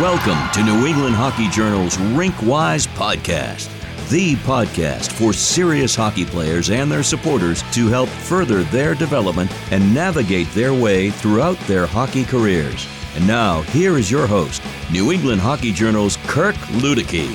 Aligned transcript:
Welcome 0.00 0.50
to 0.54 0.62
New 0.62 0.86
England 0.86 1.14
Hockey 1.14 1.46
Journal's 1.50 1.98
Rinkwise 1.98 2.88
Podcast, 2.94 3.68
the 4.08 4.34
podcast 4.36 5.12
for 5.12 5.34
serious 5.34 5.94
hockey 5.94 6.24
players 6.24 6.70
and 6.70 6.90
their 6.90 7.02
supporters 7.02 7.62
to 7.74 7.88
help 7.88 8.08
further 8.08 8.62
their 8.62 8.94
development 8.94 9.52
and 9.70 9.94
navigate 9.94 10.50
their 10.52 10.72
way 10.72 11.10
throughout 11.10 11.58
their 11.66 11.84
hockey 11.84 12.24
careers. 12.24 12.88
And 13.14 13.26
now, 13.26 13.60
here 13.60 13.98
is 13.98 14.10
your 14.10 14.26
host, 14.26 14.62
New 14.90 15.12
England 15.12 15.42
Hockey 15.42 15.70
Journal's 15.70 16.16
Kirk 16.28 16.56
Luedeke. 16.80 17.28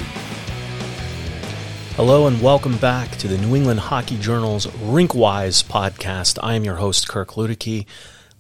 Hello 1.95 2.25
and 2.25 2.41
welcome 2.41 2.77
back 2.77 3.11
to 3.18 3.27
the 3.27 3.38
New 3.38 3.55
England 3.55 3.79
Hockey 3.79 4.18
Journal's 4.18 4.66
Rinkwise 4.66 5.63
podcast. 5.63 6.39
I 6.41 6.55
am 6.55 6.63
your 6.63 6.77
host, 6.77 7.07
Kirk 7.07 7.34
Luedeke. 7.34 7.86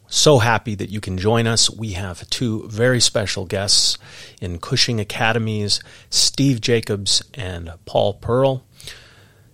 So 0.07 0.39
happy 0.39 0.75
that 0.75 0.89
you 0.89 1.01
can 1.01 1.17
join 1.17 1.47
us. 1.47 1.69
We 1.69 1.93
have 1.93 2.29
two 2.29 2.67
very 2.67 2.99
special 2.99 3.45
guests 3.45 3.97
in 4.41 4.59
Cushing 4.59 4.99
Academy's, 4.99 5.81
Steve 6.09 6.61
Jacobs 6.61 7.23
and 7.33 7.73
Paul 7.85 8.13
Pearl. 8.13 8.63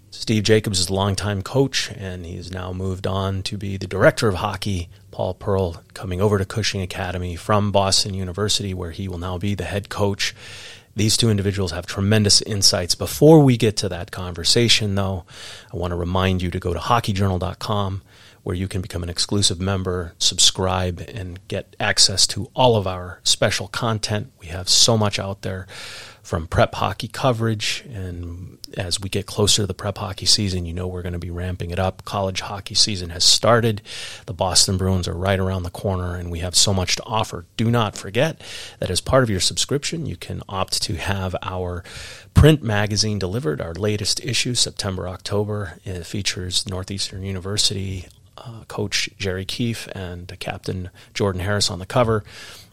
Steve 0.09 0.43
Jacobs 0.43 0.79
is 0.79 0.89
a 0.89 0.93
longtime 0.93 1.41
coach, 1.41 1.89
and 1.95 2.25
he's 2.25 2.51
now 2.51 2.73
moved 2.73 3.07
on 3.07 3.41
to 3.43 3.57
be 3.57 3.77
the 3.77 3.87
director 3.87 4.27
of 4.27 4.35
hockey. 4.35 4.89
Paul 5.09 5.33
Pearl 5.33 5.81
coming 5.93 6.21
over 6.21 6.37
to 6.37 6.45
Cushing 6.45 6.81
Academy 6.81 7.37
from 7.37 7.71
Boston 7.71 8.13
University, 8.13 8.73
where 8.73 8.91
he 8.91 9.07
will 9.07 9.17
now 9.17 9.37
be 9.37 9.55
the 9.55 9.63
head 9.63 9.89
coach. 9.89 10.35
These 10.95 11.15
two 11.15 11.29
individuals 11.29 11.71
have 11.71 11.85
tremendous 11.85 12.41
insights. 12.41 12.95
Before 12.95 13.39
we 13.39 13.55
get 13.55 13.77
to 13.77 13.89
that 13.89 14.11
conversation, 14.11 14.95
though, 14.95 15.23
I 15.73 15.77
want 15.77 15.91
to 15.91 15.95
remind 15.95 16.41
you 16.41 16.51
to 16.51 16.59
go 16.59 16.73
to 16.73 16.79
hockeyjournal.com 16.79 18.01
where 18.43 18.55
you 18.55 18.67
can 18.67 18.81
become 18.81 19.03
an 19.03 19.09
exclusive 19.09 19.59
member, 19.59 20.13
subscribe, 20.17 20.99
and 21.13 21.45
get 21.47 21.75
access 21.79 22.25
to 22.27 22.49
all 22.55 22.75
of 22.75 22.87
our 22.87 23.19
special 23.23 23.67
content. 23.67 24.31
We 24.39 24.47
have 24.47 24.67
so 24.67 24.97
much 24.97 25.19
out 25.19 25.43
there 25.43 25.67
from 26.23 26.47
prep 26.47 26.75
hockey 26.75 27.07
coverage. 27.07 27.83
And 27.91 28.57
as 28.77 28.99
we 28.99 29.09
get 29.09 29.25
closer 29.25 29.63
to 29.63 29.67
the 29.67 29.73
prep 29.73 29.97
hockey 29.97 30.25
season, 30.25 30.65
you 30.65 30.73
know 30.73 30.87
we're 30.87 31.01
going 31.01 31.13
to 31.13 31.19
be 31.19 31.31
ramping 31.31 31.71
it 31.71 31.79
up. 31.79 32.05
College 32.05 32.41
hockey 32.41 32.75
season 32.75 33.09
has 33.09 33.23
started. 33.23 33.81
The 34.27 34.33
Boston 34.33 34.77
Bruins 34.77 35.07
are 35.07 35.13
right 35.13 35.39
around 35.39 35.63
the 35.63 35.69
corner, 35.69 36.15
and 36.15 36.31
we 36.31 36.39
have 36.39 36.55
so 36.55 36.73
much 36.73 36.95
to 36.95 37.03
offer. 37.03 37.45
Do 37.57 37.69
not 37.69 37.97
forget 37.97 38.41
that 38.79 38.89
as 38.89 39.01
part 39.01 39.23
of 39.23 39.29
your 39.29 39.39
subscription, 39.39 40.05
you 40.05 40.15
can 40.15 40.41
opt 40.47 40.81
to 40.83 40.95
have 40.95 41.35
our 41.41 41.83
print 42.33 42.63
magazine 42.63 43.19
delivered, 43.19 43.59
our 43.59 43.73
latest 43.73 44.23
issue, 44.23 44.55
September, 44.55 45.07
October. 45.07 45.79
It 45.83 46.05
features 46.05 46.67
Northeastern 46.67 47.23
University 47.23 48.07
uh, 48.41 48.63
coach 48.67 49.09
Jerry 49.17 49.45
Keefe 49.45 49.87
and 49.93 50.37
Captain 50.39 50.89
Jordan 51.13 51.41
Harris 51.41 51.69
on 51.69 51.79
the 51.79 51.85
cover. 51.85 52.23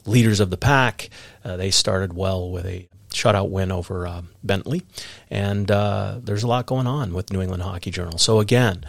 Leaders 0.07 0.41
of 0.41 0.51
the 0.51 0.57
pack. 0.57 1.11
Uh, 1.45 1.57
they 1.57 1.71
started 1.71 2.15
well 2.15 2.51
with 2.51 2.65
a 2.65 2.89
shutout 3.11 3.51
win 3.51 3.73
over 3.73 4.07
uh, 4.07 4.23
Bentley. 4.43 4.83
And 5.31 5.71
uh, 5.71 6.21
there's 6.23 6.43
a 6.43 6.47
lot 6.47 6.67
going 6.67 6.87
on 6.87 7.13
with 7.13 7.33
New 7.33 7.43
England 7.43 7.63
Hockey 7.63 7.91
Journal. 7.91 8.19
So, 8.19 8.41
again, 8.41 8.85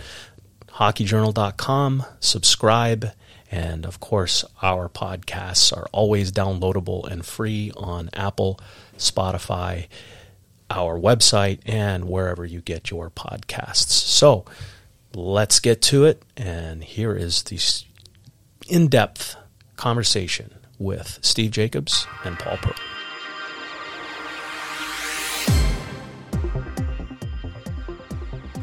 hockeyjournal.com, 0.70 2.06
subscribe. 2.20 3.12
And 3.52 3.86
of 3.86 4.00
course, 4.00 4.46
our 4.62 4.88
podcasts 4.88 5.76
are 5.76 5.88
always 5.92 6.32
downloadable 6.32 7.08
and 7.10 7.26
free 7.26 7.72
on 7.76 8.10
Apple, 8.14 8.60
Spotify, 8.98 9.88
our 10.70 11.00
website, 11.00 11.60
and 11.66 12.06
wherever 12.06 12.46
you 12.46 12.62
get 12.62 12.92
your 12.92 13.10
podcasts. 13.10 13.90
So, 13.90 14.46
let's 15.14 15.60
get 15.60 15.82
to 15.84 16.06
it. 16.06 16.24
And 16.38 16.84
here 16.84 17.16
is 17.16 17.44
the 17.44 17.60
in 18.68 18.88
depth 18.88 19.36
conversation 19.76 20.54
with 20.78 21.20
Steve 21.22 21.52
Jacobs 21.52 22.08
and 22.24 22.38
Paul 22.40 22.58
Pearl. 22.58 22.76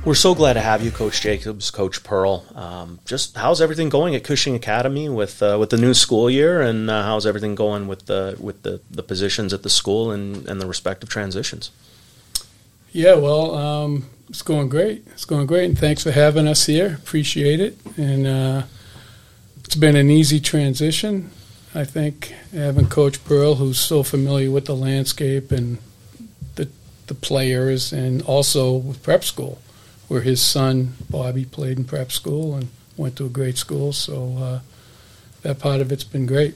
We're 0.06 0.14
so 0.14 0.36
glad 0.36 0.52
to 0.52 0.60
have 0.60 0.84
you, 0.84 0.92
Coach 0.92 1.20
Jacobs, 1.20 1.72
Coach 1.72 2.04
Pearl. 2.04 2.46
Um, 2.54 3.00
just 3.04 3.36
how's 3.36 3.60
everything 3.60 3.88
going 3.88 4.14
at 4.14 4.22
Cushing 4.22 4.54
Academy 4.54 5.08
with 5.08 5.42
uh, 5.42 5.56
with 5.58 5.70
the 5.70 5.76
new 5.76 5.94
school 5.94 6.30
year, 6.30 6.60
and 6.62 6.88
uh, 6.88 7.02
how's 7.02 7.26
everything 7.26 7.56
going 7.56 7.88
with 7.88 8.06
the 8.06 8.36
with 8.38 8.62
the, 8.62 8.80
the 8.88 9.02
positions 9.02 9.52
at 9.52 9.64
the 9.64 9.68
school 9.68 10.12
and, 10.12 10.46
and 10.48 10.60
the 10.60 10.66
respective 10.68 11.08
transitions? 11.08 11.72
Yeah, 12.92 13.16
well, 13.16 13.56
um, 13.56 14.08
it's 14.28 14.42
going 14.42 14.68
great. 14.68 15.06
It's 15.08 15.24
going 15.24 15.46
great, 15.46 15.64
and 15.66 15.78
thanks 15.78 16.02
for 16.02 16.10
having 16.10 16.48
us 16.48 16.66
here. 16.66 16.94
Appreciate 16.94 17.60
it. 17.60 17.78
And 17.96 18.26
uh, 18.26 18.62
it's 19.64 19.76
been 19.76 19.96
an 19.96 20.10
easy 20.10 20.40
transition. 20.40 21.30
I 21.74 21.84
think 21.84 22.34
having 22.52 22.88
Coach 22.88 23.22
Pearl, 23.24 23.56
who's 23.56 23.78
so 23.78 24.02
familiar 24.02 24.50
with 24.50 24.66
the 24.66 24.76
landscape 24.76 25.52
and 25.52 25.78
the 26.54 26.68
the 27.06 27.14
players, 27.14 27.92
and 27.92 28.22
also 28.22 28.74
with 28.74 29.02
prep 29.02 29.22
school, 29.24 29.58
where 30.08 30.22
his 30.22 30.40
son 30.40 30.94
Bobby 31.08 31.44
played 31.44 31.78
in 31.78 31.84
prep 31.84 32.10
school 32.10 32.54
and 32.54 32.68
went 32.96 33.16
to 33.16 33.26
a 33.26 33.30
great 33.30 33.58
school. 33.58 33.92
So 33.92 34.36
uh, 34.38 34.60
that 35.42 35.58
part 35.58 35.80
of 35.80 35.92
it's 35.92 36.04
been 36.04 36.26
great. 36.26 36.54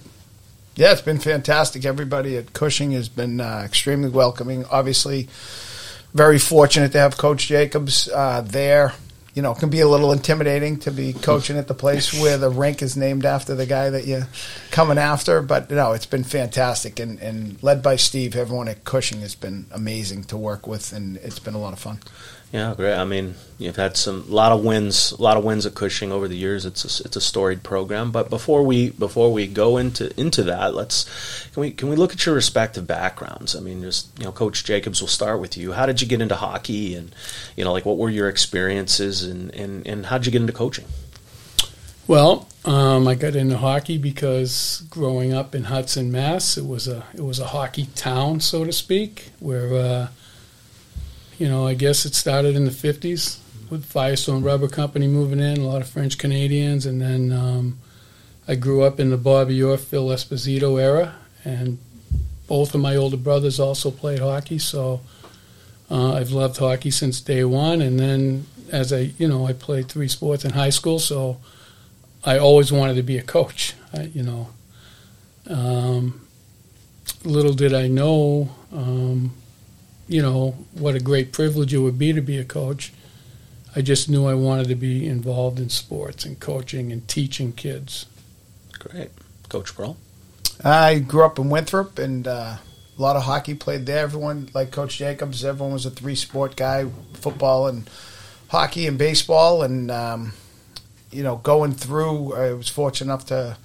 Yeah, 0.75 0.93
it's 0.93 1.03
been 1.03 1.19
fantastic. 1.19 1.85
Everybody 1.85 2.37
at 2.37 2.53
Cushing 2.53 2.93
has 2.93 3.09
been 3.09 3.41
uh, 3.41 3.63
extremely 3.65 4.09
welcoming. 4.09 4.65
Obviously 4.67 5.29
very 6.15 6.39
fortunate 6.39 6.93
to 6.93 6.99
have 6.99 7.17
Coach 7.17 7.47
Jacobs 7.47 8.09
uh, 8.09 8.43
there. 8.43 8.93
You 9.35 9.43
know, 9.43 9.55
can 9.55 9.71
be 9.71 9.79
a 9.81 9.87
little 9.87 10.11
intimidating 10.11 10.81
to 10.81 10.91
be 10.91 11.13
coaching 11.13 11.57
at 11.57 11.69
the 11.69 11.75
place 11.75 12.21
where 12.21 12.37
the 12.37 12.51
rink 12.51 12.83
is 12.83 12.97
named 12.97 13.25
after 13.25 13.55
the 13.55 13.65
guy 13.65 13.89
that 13.89 14.05
you're 14.05 14.27
coming 14.73 14.99
after. 14.99 15.41
But 15.41 15.71
no, 15.71 15.93
it's 15.93 16.07
been 16.07 16.25
fantastic, 16.25 16.99
and, 16.99 17.21
and 17.21 17.63
led 17.63 17.81
by 17.81 17.95
Steve, 17.95 18.35
everyone 18.35 18.67
at 18.67 18.85
Cushing 18.85 19.21
has 19.21 19.37
been 19.37 19.67
amazing 19.71 20.25
to 20.25 20.37
work 20.37 20.67
with, 20.67 20.93
and 20.93 21.17
it's 21.19 21.39
been 21.39 21.55
a 21.55 21.61
lot 21.61 21.73
of 21.73 21.79
fun. 21.79 22.01
Yeah, 22.53 22.75
great. 22.75 22.97
I 22.97 23.05
mean, 23.05 23.37
you've 23.59 23.77
had 23.77 23.97
some 23.97 24.25
a 24.29 24.35
lot 24.35 24.51
of 24.51 24.65
wins, 24.65 25.13
a 25.13 25.23
lot 25.23 25.37
of 25.37 25.45
wins 25.45 25.67
at 25.67 25.77
Cushing 25.77 26.11
over 26.11 26.27
the 26.27 26.37
years. 26.37 26.67
It's 26.67 27.01
a, 27.01 27.05
it's 27.05 27.15
a 27.15 27.21
storied 27.21 27.63
program. 27.63 28.11
But 28.11 28.29
before 28.29 28.65
we 28.65 28.91
before 28.91 29.33
we 29.33 29.47
go 29.47 29.77
into 29.77 30.19
into 30.19 30.43
that, 30.45 30.75
let's 30.75 31.49
can 31.53 31.61
we 31.61 31.71
can 31.71 31.89
we 31.89 31.95
look 31.95 32.13
at 32.13 32.27
your 32.27 32.35
respective 32.35 32.89
backgrounds? 32.89 33.55
I 33.55 33.61
mean, 33.61 33.83
just 33.83 34.09
you 34.19 34.25
know, 34.25 34.33
Coach 34.33 34.65
Jacobs, 34.65 35.01
we'll 35.01 35.07
start 35.09 35.41
with 35.41 35.57
you. 35.57 35.73
How 35.73 35.87
did 35.87 36.01
you 36.01 36.09
get 36.09 36.21
into 36.21 36.35
hockey, 36.35 36.97
and 36.97 37.15
you 37.57 37.63
know, 37.63 37.73
like 37.73 37.87
what 37.87 37.99
were 37.99 38.11
your 38.11 38.29
experiences, 38.29 39.23
and 39.23 39.55
and 39.55 39.87
and 39.87 40.07
how 40.07 40.19
did 40.19 40.27
you 40.27 40.33
get 40.33 40.41
into 40.41 40.53
coaching? 40.53 40.87
Well, 42.09 42.49
um, 42.65 43.07
I 43.07 43.15
got 43.15 43.37
into 43.37 43.59
hockey 43.59 43.97
because 43.97 44.83
growing 44.91 45.33
up 45.33 45.55
in 45.55 45.65
Hudson, 45.65 46.11
Mass, 46.11 46.59
it 46.59 46.67
was 46.67 46.89
a 46.89 47.05
it 47.15 47.23
was 47.23 47.39
a 47.39 47.47
hockey 47.47 47.87
town, 47.95 48.41
so 48.41 48.65
to 48.65 48.73
speak, 48.73 49.31
where. 49.39 49.73
Uh, 49.73 50.09
you 51.41 51.49
know, 51.49 51.67
I 51.67 51.73
guess 51.73 52.05
it 52.05 52.15
started 52.15 52.55
in 52.55 52.67
the 52.67 52.71
50s 52.71 53.39
with 53.71 53.87
Firestone 53.87 54.43
Rubber 54.43 54.69
Company 54.69 55.07
moving 55.07 55.41
in, 55.41 55.57
a 55.57 55.67
lot 55.67 55.81
of 55.81 55.89
French 55.89 56.19
Canadians, 56.19 56.85
and 56.85 57.01
then 57.01 57.33
um, 57.33 57.79
I 58.47 58.57
grew 58.57 58.83
up 58.83 59.01
in 59.01 59.09
the 59.09 59.17
Bobby 59.17 59.63
Orr, 59.63 59.79
Phil 59.79 60.09
Esposito 60.09 60.79
era, 60.79 61.15
and 61.43 61.79
both 62.47 62.75
of 62.75 62.83
my 62.83 62.95
older 62.95 63.17
brothers 63.17 63.59
also 63.59 63.91
played 63.91 64.19
hockey, 64.19 64.59
so 64.59 65.01
uh, 65.91 66.13
I've 66.13 66.31
loved 66.31 66.59
hockey 66.59 66.91
since 66.91 67.23
day 67.23 67.43
one. 67.43 67.81
And 67.81 67.99
then 67.99 68.47
as 68.71 68.93
I, 68.93 69.13
you 69.17 69.27
know, 69.27 69.47
I 69.47 69.55
played 69.55 69.89
three 69.89 70.09
sports 70.09 70.45
in 70.45 70.51
high 70.51 70.69
school, 70.69 70.99
so 70.99 71.39
I 72.23 72.37
always 72.37 72.71
wanted 72.71 72.97
to 72.97 73.03
be 73.03 73.17
a 73.17 73.23
coach. 73.23 73.73
I, 73.95 74.03
you 74.13 74.23
know, 74.23 74.49
um, 75.47 76.21
little 77.25 77.55
did 77.55 77.73
I 77.73 77.89
know 77.89 78.51
um, 78.75 79.33
you 80.11 80.21
know, 80.21 80.57
what 80.73 80.97
a 80.97 81.01
great 81.01 81.33
privilege 81.33 81.73
it 81.73 81.79
would 81.79 81.97
be 81.97 82.13
to 82.13 82.21
be 82.21 82.37
a 82.37 82.45
coach. 82.45 82.93
I 83.77 83.81
just 83.81 84.11
knew 84.11 84.27
I 84.27 84.35
wanted 84.35 84.67
to 84.67 84.75
be 84.75 85.07
involved 85.07 85.61
in 85.61 85.69
sports 85.69 86.25
and 86.25 86.39
coaching 86.41 86.91
and 86.91 87.07
teaching 87.07 87.53
kids. 87.53 88.07
Great. 88.77 89.11
Coach 89.49 89.73
Pearl? 89.73 89.97
I 90.65 90.99
grew 90.99 91.25
up 91.25 91.39
in 91.39 91.49
Winthrop 91.49 92.01
and 92.01 92.27
uh, 92.27 92.57
a 92.57 93.01
lot 93.01 93.15
of 93.15 93.23
hockey 93.23 93.55
played 93.55 93.87
there. 93.87 94.03
Everyone, 94.03 94.49
like 94.53 94.73
Coach 94.73 94.99
Jacobs, 94.99 95.45
everyone 95.45 95.75
was 95.75 95.87
a 95.87 95.91
three 95.91 96.17
sport 96.17 96.57
guy 96.57 96.87
football 97.15 97.69
and 97.69 97.89
hockey 98.49 98.89
and 98.89 98.99
baseball. 98.99 99.63
And, 99.63 99.93
um, 99.93 100.33
you 101.13 101.23
know, 101.23 101.37
going 101.37 101.73
through, 101.73 102.35
I 102.35 102.53
was 102.53 102.69
fortunate 102.69 103.07
enough 103.07 103.27
to 103.27 103.57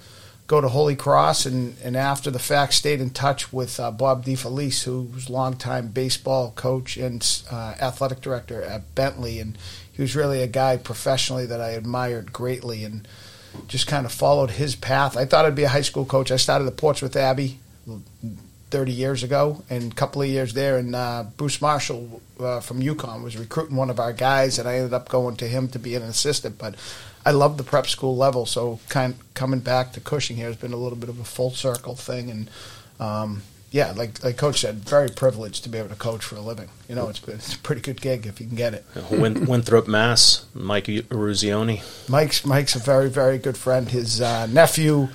go 0.46 0.60
to 0.60 0.68
Holy 0.68 0.96
Cross, 0.96 1.46
and, 1.46 1.76
and 1.82 1.96
after 1.96 2.30
the 2.30 2.38
fact, 2.38 2.74
stayed 2.74 3.00
in 3.00 3.10
touch 3.10 3.52
with 3.52 3.80
uh, 3.80 3.90
Bob 3.90 4.24
DeFelice, 4.24 4.84
who 4.84 5.02
was 5.02 5.28
longtime 5.28 5.88
baseball 5.88 6.52
coach 6.54 6.96
and 6.96 7.42
uh, 7.50 7.74
athletic 7.80 8.20
director 8.20 8.62
at 8.62 8.94
Bentley, 8.94 9.40
and 9.40 9.58
he 9.92 10.02
was 10.02 10.14
really 10.14 10.42
a 10.42 10.46
guy 10.46 10.76
professionally 10.76 11.46
that 11.46 11.60
I 11.60 11.70
admired 11.70 12.32
greatly, 12.32 12.84
and 12.84 13.06
just 13.66 13.86
kind 13.86 14.06
of 14.06 14.12
followed 14.12 14.50
his 14.50 14.76
path. 14.76 15.16
I 15.16 15.24
thought 15.24 15.46
I'd 15.46 15.54
be 15.54 15.64
a 15.64 15.68
high 15.68 15.80
school 15.80 16.04
coach. 16.04 16.30
I 16.30 16.36
started 16.36 16.68
at 16.68 16.76
Portsmouth 16.76 17.16
Abbey. 17.16 17.58
30 18.70 18.92
years 18.92 19.22
ago, 19.22 19.62
and 19.70 19.92
a 19.92 19.94
couple 19.94 20.20
of 20.20 20.28
years 20.28 20.52
there, 20.52 20.78
and 20.78 20.94
uh, 20.94 21.24
Bruce 21.36 21.62
Marshall 21.62 22.20
uh, 22.40 22.60
from 22.60 22.82
UConn 22.82 23.22
was 23.22 23.36
recruiting 23.36 23.76
one 23.76 23.90
of 23.90 24.00
our 24.00 24.12
guys, 24.12 24.58
and 24.58 24.68
I 24.68 24.76
ended 24.76 24.92
up 24.92 25.08
going 25.08 25.36
to 25.36 25.46
him 25.46 25.68
to 25.68 25.78
be 25.78 25.94
an 25.94 26.02
assistant. 26.02 26.58
But 26.58 26.74
I 27.26 27.32
love 27.32 27.58
the 27.58 27.64
prep 27.64 27.88
school 27.88 28.16
level, 28.16 28.46
so 28.46 28.78
kind 28.88 29.12
of 29.14 29.34
coming 29.34 29.58
back 29.58 29.92
to 29.94 30.00
Cushing 30.00 30.36
here 30.36 30.46
has 30.46 30.56
been 30.56 30.72
a 30.72 30.76
little 30.76 30.96
bit 30.96 31.08
of 31.08 31.18
a 31.18 31.24
full 31.24 31.50
circle 31.50 31.96
thing, 31.96 32.30
and 32.30 32.50
um, 33.00 33.42
yeah, 33.72 33.92
like 33.96 34.22
like 34.22 34.36
Coach 34.36 34.60
said, 34.60 34.76
very 34.76 35.08
privileged 35.08 35.64
to 35.64 35.68
be 35.68 35.76
able 35.76 35.88
to 35.88 35.96
coach 35.96 36.24
for 36.24 36.36
a 36.36 36.40
living. 36.40 36.68
You 36.88 36.94
know, 36.94 37.08
it's, 37.08 37.20
it's 37.26 37.54
a 37.54 37.58
pretty 37.58 37.80
good 37.82 38.00
gig 38.00 38.26
if 38.26 38.40
you 38.40 38.46
can 38.46 38.54
get 38.54 38.74
it. 38.74 38.84
Win- 39.10 39.44
Winthrop, 39.46 39.88
Mass. 39.88 40.46
Mike 40.54 40.86
Eruzione. 40.86 41.82
Mike's 42.08 42.46
Mike's 42.46 42.76
a 42.76 42.78
very 42.78 43.10
very 43.10 43.38
good 43.38 43.56
friend. 43.56 43.88
His 43.88 44.20
uh, 44.20 44.46
nephew 44.46 45.08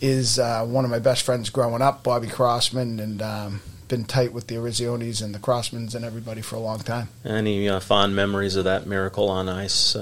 is 0.00 0.38
uh, 0.38 0.64
one 0.64 0.86
of 0.86 0.90
my 0.90 0.98
best 0.98 1.24
friends 1.24 1.50
growing 1.50 1.82
up, 1.82 2.02
Bobby 2.02 2.26
Crossman, 2.28 3.00
and 3.00 3.20
um, 3.20 3.60
been 3.88 4.04
tight 4.04 4.32
with 4.32 4.46
the 4.46 4.54
Eruziones 4.54 5.22
and 5.22 5.34
the 5.34 5.38
Crossmans 5.38 5.94
and 5.94 6.06
everybody 6.06 6.40
for 6.40 6.56
a 6.56 6.60
long 6.60 6.78
time. 6.78 7.08
Any 7.22 7.68
uh, 7.68 7.80
fond 7.80 8.16
memories 8.16 8.56
of 8.56 8.64
that 8.64 8.86
Miracle 8.86 9.28
on 9.28 9.48
Ice? 9.50 9.94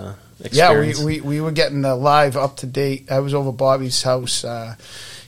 Uh, 0.42 0.48
yeah, 0.52 0.78
we, 0.78 0.94
we, 1.04 1.20
we 1.20 1.40
were 1.40 1.50
getting 1.52 1.84
uh, 1.84 1.96
live 1.96 2.36
up 2.36 2.56
to 2.58 2.66
date. 2.66 3.10
I 3.10 3.20
was 3.20 3.34
over 3.34 3.52
Bobby's 3.52 4.02
house 4.02 4.44
uh, 4.44 4.76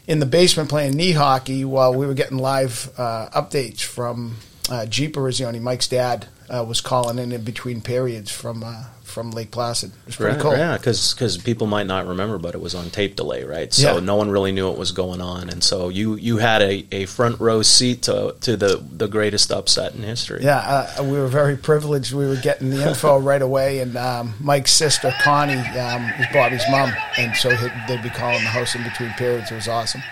in 0.07 0.21
the 0.21 0.27
basement 0.27 0.69
playing 0.69 0.93
knee 0.93 1.12
hockey 1.12 1.65
while 1.65 1.95
we 1.95 2.07
were 2.07 2.15
getting 2.15 2.39
live 2.39 2.91
uh, 2.97 3.29
updates 3.31 3.81
from 3.81 4.37
uh, 4.69 4.87
Jeep 4.87 5.15
Eruzione. 5.15 5.61
Mike's 5.61 5.89
dad 5.89 6.27
uh, 6.49 6.65
was 6.67 6.81
calling 6.81 7.19
in 7.19 7.33
in 7.33 7.43
between 7.45 7.81
periods 7.81 8.31
from 8.31 8.62
uh, 8.65 8.85
from 9.03 9.33
Lake 9.33 9.51
Placid. 9.51 9.91
It 9.91 10.07
was 10.07 10.17
pretty 10.17 10.35
right, 10.35 10.41
cool. 10.43 10.57
Yeah, 10.57 10.77
because 10.77 11.39
people 11.39 11.67
might 11.67 11.87
not 11.89 12.07
remember, 12.07 12.39
but 12.39 12.55
it 12.55 12.61
was 12.61 12.77
on 12.77 12.91
tape 12.91 13.17
delay, 13.17 13.43
right? 13.43 13.73
So 13.73 13.95
Yeah. 13.95 14.01
no 14.01 14.15
one 14.15 14.31
really 14.31 14.53
knew 14.53 14.69
what 14.69 14.79
was 14.79 14.93
going 14.93 15.21
on, 15.21 15.51
and 15.51 15.65
so 15.65 15.89
you 15.89 16.15
you 16.15 16.37
had 16.39 16.62
a, 16.62 16.87
a 16.93 17.07
front 17.07 17.41
row 17.41 17.62
seat 17.62 18.03
to 18.03 18.37
to 18.43 18.57
the 18.57 18.77
the 18.93 19.09
greatest 19.09 19.51
upset 19.51 19.95
in 19.97 20.03
history. 20.05 20.45
Yeah, 20.45 20.59
uh, 20.99 21.03
we 21.03 21.19
were 21.19 21.27
very 21.27 21.56
privileged. 21.56 22.13
We 22.13 22.27
were 22.27 22.37
getting 22.37 22.71
the 22.71 22.87
info 22.89 23.19
right 23.31 23.43
away, 23.43 23.81
and 23.81 23.97
um, 23.97 24.35
Mike's 24.39 24.73
sister 24.73 25.13
Connie 25.23 25.55
um, 25.55 26.05
is 26.21 26.27
Bobby's 26.33 26.65
mom, 26.71 26.93
and 27.19 27.35
so 27.37 27.49
they'd 27.89 28.03
be 28.03 28.11
calling 28.11 28.43
the 28.45 28.51
house 28.51 28.77
in 28.77 28.85
between 28.85 29.11
periods. 29.15 29.51
It 29.51 29.56
was 29.56 29.67
awesome. 29.69 30.03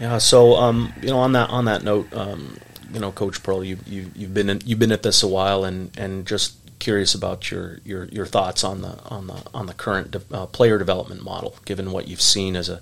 Yeah. 0.00 0.18
So, 0.18 0.54
um, 0.56 0.92
you 1.02 1.08
know, 1.08 1.18
on 1.18 1.32
that 1.32 1.50
on 1.50 1.64
that 1.66 1.82
note, 1.82 2.12
um, 2.14 2.56
you 2.92 3.00
know, 3.00 3.12
Coach 3.12 3.42
Pearl, 3.42 3.64
you 3.64 3.78
you 3.86 4.10
you've 4.14 4.34
been 4.34 4.50
in, 4.50 4.60
you've 4.64 4.78
been 4.78 4.92
at 4.92 5.02
this 5.02 5.22
a 5.22 5.28
while, 5.28 5.64
and 5.64 5.96
and 5.98 6.26
just 6.26 6.54
curious 6.78 7.14
about 7.14 7.50
your 7.50 7.80
your 7.84 8.04
your 8.06 8.26
thoughts 8.26 8.64
on 8.64 8.82
the 8.82 8.98
on 9.04 9.26
the 9.26 9.42
on 9.52 9.66
the 9.66 9.74
current 9.74 10.10
de- 10.12 10.22
uh, 10.32 10.46
player 10.46 10.78
development 10.78 11.22
model, 11.22 11.56
given 11.64 11.92
what 11.92 12.08
you've 12.08 12.22
seen 12.22 12.56
as 12.56 12.68
a 12.68 12.80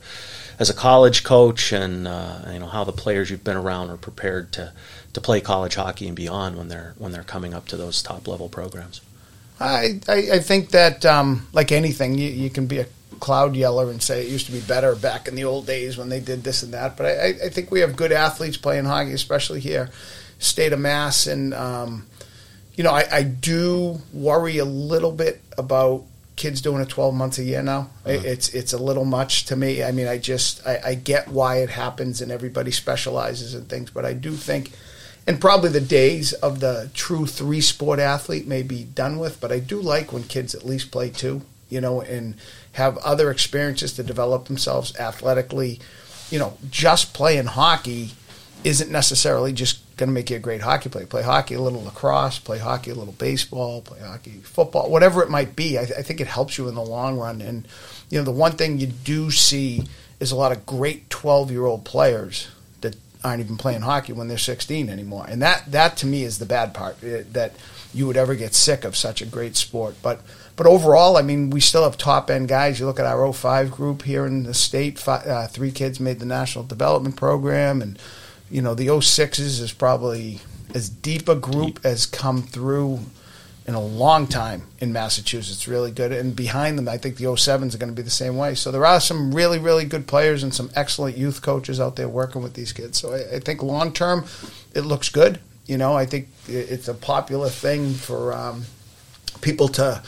as 0.59 0.71
a 0.71 0.75
college 0.75 1.25
coach, 1.25 1.73
and 1.73 2.07
uh, 2.07 2.41
you 2.53 2.59
know 2.59 2.67
how 2.67 2.85
the 2.85 2.93
players 2.93 3.31
you've 3.31 3.45
been 3.45 3.57
around 3.57 3.91
are 3.91 3.97
prepared 3.97 4.53
to 4.53 4.73
to 5.13 5.21
play 5.21 5.41
college 5.41 5.75
hockey 5.75 6.07
and 6.07 6.17
beyond 6.17 6.57
when 6.57 6.69
they're 6.69 6.95
when 6.99 7.13
they're 7.13 7.23
coming 7.23 7.55
up 7.55 7.67
to 7.67 7.77
those 7.77 8.03
top 8.03 8.29
level 8.29 8.49
programs. 8.49 9.01
I, 9.59 10.01
I, 10.07 10.17
I 10.33 10.39
think 10.41 10.71
that, 10.73 11.07
um, 11.07 11.47
like 11.53 11.73
anything, 11.73 12.19
you, 12.19 12.29
you 12.29 12.51
can 12.51 12.67
be 12.67 12.79
a 12.81 12.87
cloud 13.21 13.57
yeller 13.57 13.91
and 13.91 14.03
say 14.03 14.23
it 14.23 14.29
used 14.29 14.47
to 14.47 14.53
be 14.53 14.61
better 14.61 14.95
back 14.95 15.29
in 15.29 15.35
the 15.35 15.45
old 15.45 15.67
days 15.67 15.97
when 15.97 16.09
they 16.09 16.21
did 16.21 16.45
this 16.45 16.63
and 16.63 16.75
that. 16.75 16.97
But 16.97 17.07
I, 17.07 17.27
I 17.47 17.49
think 17.49 17.71
we 17.71 17.81
have 17.81 17.97
good 17.97 18.13
athletes 18.13 18.57
playing 18.57 18.85
hockey, 18.85 19.13
especially 19.13 19.61
here, 19.61 19.91
state 20.39 20.73
of 20.73 20.81
Mass. 20.81 21.27
And, 21.27 21.55
um, 21.55 22.07
you 22.75 22.85
know, 22.85 22.93
I, 22.93 23.05
I 23.11 23.23
do 23.23 24.01
worry 24.13 24.59
a 24.59 24.65
little 24.65 25.13
bit 25.13 25.41
about 25.57 26.05
kids 26.37 26.61
doing 26.61 26.83
it 26.83 26.89
12 26.89 27.15
months 27.15 27.39
a 27.39 27.45
year 27.45 27.63
now. 27.63 27.89
I 28.05 28.11
It's 28.11 28.51
it's 28.51 28.75
a 28.75 28.79
little 28.79 29.07
much 29.07 29.47
to 29.47 29.57
me. 29.57 29.83
I 29.83 29.93
mean, 29.93 30.07
I 30.07 30.19
just, 30.19 30.67
I, 30.67 30.81
I 30.85 30.95
get 30.95 31.29
why 31.29 31.59
it 31.59 31.71
happens 31.71 32.21
and 32.21 32.31
everybody 32.31 32.71
specializes 32.71 33.55
in 33.55 33.65
things, 33.65 33.91
but 33.91 34.05
I 34.05 34.13
do 34.13 34.33
think– 34.33 34.73
and 35.27 35.41
probably 35.41 35.71
the 35.71 35.81
days 35.81 36.33
of 36.35 36.61
the 36.61 36.89
true 36.95 37.27
three 37.27 37.61
sport 37.61 37.99
athlete 37.99 38.47
may 38.47 38.63
be 38.63 38.85
done 38.85 39.19
with, 39.19 39.41
but 39.41 39.51
I 39.51 39.59
do 39.59 39.81
like 39.81 40.13
when 40.13 40.23
kids 40.23 40.55
at 40.55 40.65
least 40.65 40.93
play 40.93 41.11
two, 41.11 41.43
you 41.69 41.81
know, 41.81 42.01
and 42.01 42.37
have 42.77 42.99
other 42.99 43.31
experiences 43.31 43.95
to 43.95 44.03
develop 44.03 44.47
themselves 44.47 44.95
athletically. 44.99 45.81
You 46.31 46.39
know, 46.39 46.59
just 46.71 47.15
playing 47.15 47.47
hockey 47.47 48.11
isn't 48.65 48.91
necessarily 48.91 49.53
just 49.53 49.81
going 49.97 50.09
to 50.09 50.13
make 50.13 50.29
you 50.29 50.37
a 50.37 50.41
great 50.41 50.61
hockey 50.61 50.91
player. 50.91 51.07
Play 51.07 51.23
hockey, 51.23 51.55
a 51.55 51.61
little 51.61 51.83
lacrosse, 51.83 52.39
play 52.39 52.59
hockey, 52.59 52.91
a 52.91 52.95
little 52.95 53.15
baseball, 53.15 53.81
play 53.81 54.01
hockey, 54.01 54.41
football, 54.43 54.91
whatever 54.91 55.23
it 55.23 55.31
might 55.31 55.57
be. 55.57 55.79
I, 55.79 55.83
I 55.83 56.03
think 56.03 56.21
it 56.21 56.27
helps 56.27 56.59
you 56.59 56.69
in 56.69 56.75
the 56.75 56.83
long 56.83 57.19
run. 57.19 57.41
And, 57.41 57.67
you 58.11 58.19
know, 58.19 58.25
the 58.25 58.31
one 58.31 58.53
thing 58.53 58.79
you 58.79 58.89
do 58.89 59.31
see 59.31 59.85
is 60.21 60.33
a 60.33 60.37
lot 60.37 60.53
of 60.53 60.67
great 60.67 61.09
12 61.09 61.51
year 61.51 61.65
old 61.65 61.87
players 61.87 62.49
that 62.83 62.97
aren't 63.25 63.41
even 63.41 63.57
playing 63.57 63.81
hockey 63.81 64.13
when 64.13 64.29
they're 64.29 64.37
16 64.37 64.91
anymore. 64.91 65.25
And 65.27 65.41
that, 65.41 65.73
that 65.73 65.97
to 65.99 66.07
me 66.07 66.25
is 66.25 66.39
the 66.39 66.47
bad 66.47 66.75
part 66.75 67.03
eh, 67.03 67.23
that 67.33 67.55
you 67.95 68.07
would 68.07 68.19
ever 68.19 68.35
get 68.35 68.55
sick 68.55 68.85
of 68.85 68.97
such 68.97 69.23
a 69.23 69.27
great 69.27 69.57
sport. 69.57 69.95
But 70.03 70.21
but 70.57 70.67
overall, 70.67 71.19
I 71.19 71.23
mean, 71.23 71.51
we 71.51 71.61
still 71.61 71.85
have 71.85 71.99
top 71.99 72.31
end 72.31 72.49
guys. 72.49 72.81
You 72.81 72.87
look 72.87 72.99
at 72.99 73.05
our 73.05 73.31
05 73.31 73.71
group 73.71 74.03
here 74.03 74.25
in 74.27 74.45
the 74.45 74.55
state. 74.55 74.99
Five, 74.99 75.27
uh, 75.27 75.47
three 75.49 75.71
kids 75.71 76.01
made 76.01 76.19
the 76.19 76.27
national 76.27 76.65
development 76.65 77.17
program, 77.17 77.83
and 77.83 77.99
you 78.51 78.63
know 78.63 78.75
the 78.75 78.87
06s 78.87 79.39
is 79.39 79.73
probably 79.73 80.41
as 80.75 80.89
deep 80.89 81.29
a 81.29 81.37
group 81.37 81.79
as 81.85 82.07
come 82.07 82.43
through 82.43 83.01
in 83.67 83.75
a 83.75 83.81
long 83.81 84.27
time 84.27 84.63
in 84.79 84.95
Massachusetts. 84.95 85.69
Really 85.69 85.91
good, 85.91 86.11
and 86.11 86.35
behind 86.35 86.79
them, 86.79 86.89
I 86.89 86.97
think 86.97 87.19
the 87.19 87.25
07s 87.25 87.75
are 87.75 87.79
going 87.79 87.93
to 87.93 87.97
be 87.97 88.03
the 88.03 88.11
same 88.11 88.39
way. 88.39 88.55
So 88.55 88.71
there 88.71 88.87
are 88.87 89.01
some 89.01 89.35
really, 89.35 89.59
really 89.59 89.85
good 89.85 90.07
players 90.07 90.43
and 90.43 90.55
some 90.55 90.71
excellent 90.75 91.19
youth 91.19 91.43
coaches 91.43 91.79
out 91.79 91.97
there 91.97 92.09
working 92.09 92.43
with 92.43 92.55
these 92.55 92.73
kids. 92.73 92.99
So 92.99 93.13
I, 93.13 93.37
I 93.37 93.41
think 93.41 93.63
long 93.63 93.93
term, 93.93 94.25
it 94.75 94.83
looks 94.83 95.11
good. 95.11 95.39
You 95.67 95.77
know, 95.77 95.95
I 95.95 96.07
think 96.07 96.29
it's 96.49 96.89
a 96.89 96.95
popular 96.95 97.51
thing 97.51 97.93
for 97.93 98.33
um, 98.33 98.65
people 99.43 99.69
to 99.69 100.03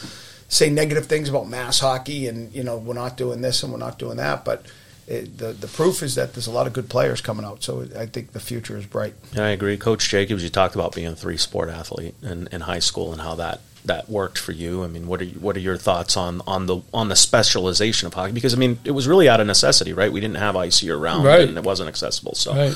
say 0.49 0.71
negative 0.71 1.06
things 1.06 1.29
about 1.29 1.49
mass 1.49 1.79
hockey, 1.81 2.27
and 2.27 2.53
you 2.55 2.65
know 2.65 2.77
we're 2.79 2.95
not 2.95 3.17
doing 3.17 3.41
this 3.41 3.62
and 3.62 3.73
we're 3.73 3.79
not 3.79 3.99
doing 3.99 4.17
that, 4.17 4.45
but. 4.45 4.67
It, 5.11 5.39
the 5.39 5.55
the 5.55 5.69
proof 5.69 6.03
is 6.03 6.17
that 6.17 6.35
there's 6.35 6.49
a 6.49 6.50
lot 6.50 6.67
of 6.67 6.75
good 6.75 6.91
players 6.91 7.23
coming 7.23 7.43
out, 7.43 7.62
so 7.62 7.89
I 7.99 8.05
think 8.05 8.33
the 8.33 8.41
future 8.41 8.77
is 8.77 8.85
bright. 8.85 9.15
Yeah, 9.33 9.47
I 9.47 9.49
agree. 9.49 9.79
Coach 9.79 10.06
Jacobs, 10.11 10.43
you 10.45 10.50
talked 10.50 10.75
about 10.75 10.95
being 10.95 11.06
a 11.06 11.17
three 11.17 11.39
sport 11.39 11.71
athlete 11.71 12.15
in, 12.23 12.47
in 12.53 12.61
high 12.61 12.81
school 12.81 13.11
and 13.12 13.23
how 13.23 13.35
that, 13.37 13.62
that 13.87 14.11
worked 14.11 14.37
for 14.37 14.53
you. 14.53 14.85
I 14.85 14.87
mean, 14.87 15.06
what 15.06 15.23
are 15.23 15.25
you, 15.25 15.41
what 15.41 15.56
are 15.56 15.61
your 15.61 15.79
thoughts 15.79 16.15
on, 16.19 16.43
on 16.47 16.67
the 16.67 16.83
on 16.93 17.09
the 17.09 17.17
specialization 17.17 18.06
of 18.06 18.12
hockey? 18.12 18.33
Because 18.33 18.53
I 18.53 18.59
mean, 18.59 18.81
it 18.85 18.91
was 18.91 19.09
really 19.09 19.31
out 19.31 19.41
of 19.41 19.47
necessity, 19.47 19.94
right? 19.94 20.12
We 20.12 20.21
didn't 20.21 20.37
have 20.37 20.56
ice 20.56 20.83
year 20.83 20.99
round, 20.99 21.25
Right. 21.25 21.49
and 21.49 21.56
it 21.56 21.65
wasn't 21.65 21.89
accessible. 21.89 22.35
So 22.35 22.55
Right. 22.55 22.75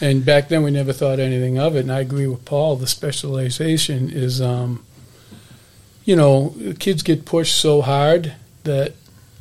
And 0.00 0.24
back 0.24 0.48
then, 0.48 0.62
we 0.62 0.70
never 0.70 0.94
thought 0.94 1.20
anything 1.20 1.58
of 1.58 1.76
it. 1.76 1.80
And 1.80 1.92
I 1.92 2.00
agree 2.00 2.26
with 2.26 2.46
Paul. 2.46 2.76
The 2.76 2.86
specialization 2.86 4.08
is, 4.08 4.40
um, 4.40 4.82
you 6.04 6.16
know, 6.16 6.54
kids 6.78 7.02
get 7.02 7.24
pushed 7.24 7.56
so 7.56 7.82
hard 7.82 8.34
that 8.64 8.94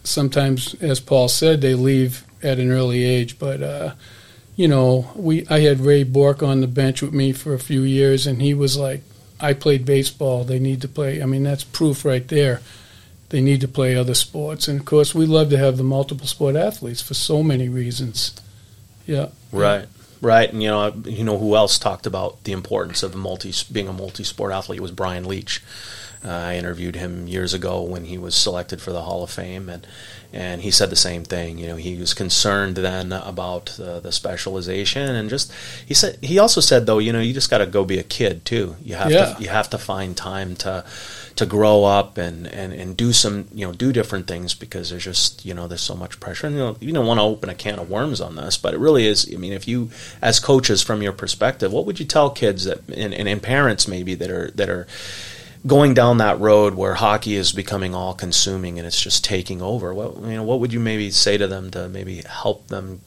sometimes, 0.04 0.74
as 0.76 1.00
Paul 1.00 1.28
said, 1.28 1.62
they 1.62 1.76
leave 1.76 2.26
at 2.44 2.60
an 2.60 2.72
early 2.72 3.04
age. 3.04 3.40
But 3.40 3.62
uh, 3.62 3.94
you 4.56 4.68
know, 4.68 5.12
we 5.16 5.48
I 5.48 5.62
had 5.62 5.80
Ray 5.80 6.04
Bourque 6.04 6.44
on 6.44 6.62
the 6.62 6.68
bench 6.68 7.02
with 7.02 7.14
me 7.14 7.32
for 7.32 7.54
a 7.54 7.60
few 7.60 7.82
years, 7.82 8.28
and 8.28 8.42
he 8.42 8.54
was 8.54 8.78
like, 8.78 9.02
"I 9.40 9.54
played 9.54 9.86
baseball. 9.86 10.44
They 10.44 10.60
need 10.60 10.82
to 10.82 10.88
play." 10.88 11.22
I 11.22 11.26
mean, 11.26 11.44
that's 11.44 11.64
proof 11.64 12.06
right 12.06 12.28
there. 12.28 12.62
They 13.30 13.42
need 13.42 13.62
to 13.62 13.68
play 13.68 13.96
other 13.96 14.16
sports, 14.16 14.68
and 14.68 14.80
of 14.80 14.86
course, 14.86 15.14
we 15.14 15.26
love 15.26 15.50
to 15.52 15.58
have 15.58 15.78
the 15.78 15.84
multiple 15.84 16.28
sport 16.28 16.56
athletes 16.56 17.02
for 17.02 17.14
so 17.14 17.44
many 17.44 17.70
reasons. 17.70 18.40
Yeah. 19.06 19.28
Right, 19.52 19.88
right, 20.20 20.52
and 20.52 20.64
you 20.64 20.70
know, 20.70 20.94
you 21.06 21.24
know 21.24 21.38
who 21.38 21.56
else 21.56 21.78
talked 21.78 22.08
about 22.08 22.44
the 22.44 22.52
importance 22.52 23.04
of 23.04 23.14
a 23.14 23.18
multi 23.18 23.54
being 23.72 23.88
a 23.88 23.94
multi-sport 23.94 24.52
athlete 24.52 24.82
was 24.82 24.92
Brian 24.92 25.26
Leetch. 25.26 25.62
Uh, 26.24 26.30
I 26.30 26.56
interviewed 26.58 26.96
him 26.96 27.28
years 27.28 27.54
ago 27.54 27.82
when 27.82 28.06
he 28.06 28.18
was 28.18 28.36
selected 28.36 28.82
for 28.82 28.92
the 28.92 29.04
Hall 29.04 29.24
of 29.24 29.30
Fame, 29.30 29.70
and 29.70 29.88
and 30.34 30.62
he 30.62 30.70
said 30.70 30.90
the 30.90 30.96
same 30.98 31.24
thing. 31.24 31.58
You 31.58 31.68
know, 31.68 31.76
he 31.78 31.96
was 31.96 32.14
concerned 32.14 32.76
then 32.76 33.14
about 33.14 33.80
uh, 33.80 34.00
the 34.02 34.12
specialization, 34.12 35.16
and 35.16 35.30
just 35.30 35.52
he 35.86 35.94
said 35.94 36.18
he 36.22 36.38
also 36.38 36.60
said 36.62 36.86
though, 36.86 37.00
you 37.00 37.14
know, 37.14 37.22
you 37.22 37.34
just 37.34 37.50
got 37.50 37.60
to 37.60 37.66
go 37.66 37.86
be 37.86 38.00
a 38.00 38.04
kid 38.04 38.44
too. 38.46 38.76
You 38.84 38.96
have 38.96 39.12
Yeah. 39.12 39.34
to 39.36 39.42
you 39.42 39.48
have 39.50 39.70
to 39.70 39.78
find 39.78 40.16
time 40.18 40.56
to 40.58 40.84
to 41.38 41.46
grow 41.46 41.86
up 41.86 42.18
and, 42.18 42.48
and, 42.48 42.74
and 42.74 42.98
do 42.98 43.14
some 43.14 43.48
you 43.54 43.66
know 43.66 43.72
do 43.72 43.94
different 43.94 44.28
things 44.28 44.54
because 44.54 44.90
there's 44.90 45.06
just 45.06 45.46
you 45.46 45.54
know 45.54 45.70
there's 45.70 45.80
so 45.80 45.96
much 45.96 46.20
pressure 46.20 46.48
and 46.48 46.56
you 46.58 46.62
know 46.62 46.76
you 46.82 46.92
don't 46.92 47.08
want 47.08 47.18
to 47.18 47.24
open 47.24 47.48
a 47.50 47.56
can 47.56 47.80
of 47.80 47.90
worms 47.90 48.20
on 48.20 48.36
this 48.36 48.58
but 48.58 48.74
it 48.74 48.78
really 48.78 49.08
is 49.08 49.26
I 49.34 49.38
mean 49.38 49.54
if 49.54 49.66
you 49.66 49.90
as 50.22 50.38
coaches 50.42 50.82
from 50.84 51.02
your 51.02 51.14
perspective 51.14 51.72
what 51.72 51.86
would 51.86 51.98
you 51.98 52.06
tell 52.06 52.30
kids 52.30 52.66
that 52.66 52.80
and, 52.90 53.14
and, 53.14 53.30
and 53.30 53.42
parents 53.42 53.88
maybe 53.88 54.16
that 54.16 54.30
are 54.30 54.52
that 54.56 54.70
are 54.70 54.86
going 55.68 55.94
down 55.94 56.18
that 56.18 56.40
road 56.40 56.74
where 56.74 56.94
hockey 56.94 57.36
is 57.36 57.52
becoming 57.52 57.94
all 57.94 58.14
consuming 58.14 58.78
and 58.78 58.88
it's 58.88 59.02
just 59.02 59.24
taking 59.24 59.62
over 59.62 59.94
what 59.94 60.16
you 60.18 60.36
know 60.36 60.44
what 60.44 60.60
would 60.60 60.72
you 60.72 60.80
maybe 60.80 61.12
say 61.12 61.38
to 61.38 61.48
them 61.48 61.70
to 61.70 61.90
maybe 61.90 62.22
help 62.22 62.68
them 62.68 63.02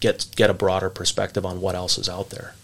get 0.00 0.26
get 0.36 0.48
a 0.48 0.54
broader 0.54 0.88
perspective 0.88 1.44
on 1.44 1.60
what 1.60 1.74
else 1.74 1.98
is 1.98 2.08
out 2.08 2.30
there 2.30 2.54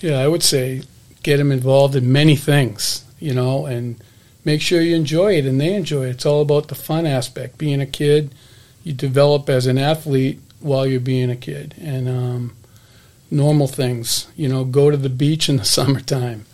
Yeah, 0.00 0.18
I 0.18 0.28
would 0.28 0.42
say 0.42 0.82
get 1.22 1.36
them 1.36 1.52
involved 1.52 1.94
in 1.96 2.12
many 2.12 2.36
things, 2.36 3.04
you 3.18 3.34
know, 3.34 3.66
and 3.66 4.02
make 4.44 4.60
sure 4.60 4.80
you 4.80 4.96
enjoy 4.96 5.36
it 5.36 5.46
and 5.46 5.60
they 5.60 5.74
enjoy 5.74 6.06
it. 6.06 6.10
It's 6.10 6.26
all 6.26 6.42
about 6.42 6.68
the 6.68 6.74
fun 6.74 7.06
aspect. 7.06 7.58
Being 7.58 7.80
a 7.80 7.86
kid, 7.86 8.34
you 8.82 8.92
develop 8.92 9.48
as 9.48 9.66
an 9.66 9.78
athlete 9.78 10.40
while 10.60 10.86
you're 10.86 11.00
being 11.00 11.30
a 11.30 11.36
kid. 11.36 11.74
And 11.80 12.08
um, 12.08 12.56
normal 13.30 13.66
things, 13.66 14.28
you 14.36 14.48
know, 14.48 14.64
go 14.64 14.90
to 14.90 14.96
the 14.96 15.10
beach 15.10 15.48
in 15.48 15.56
the 15.56 15.64
summertime, 15.76 16.46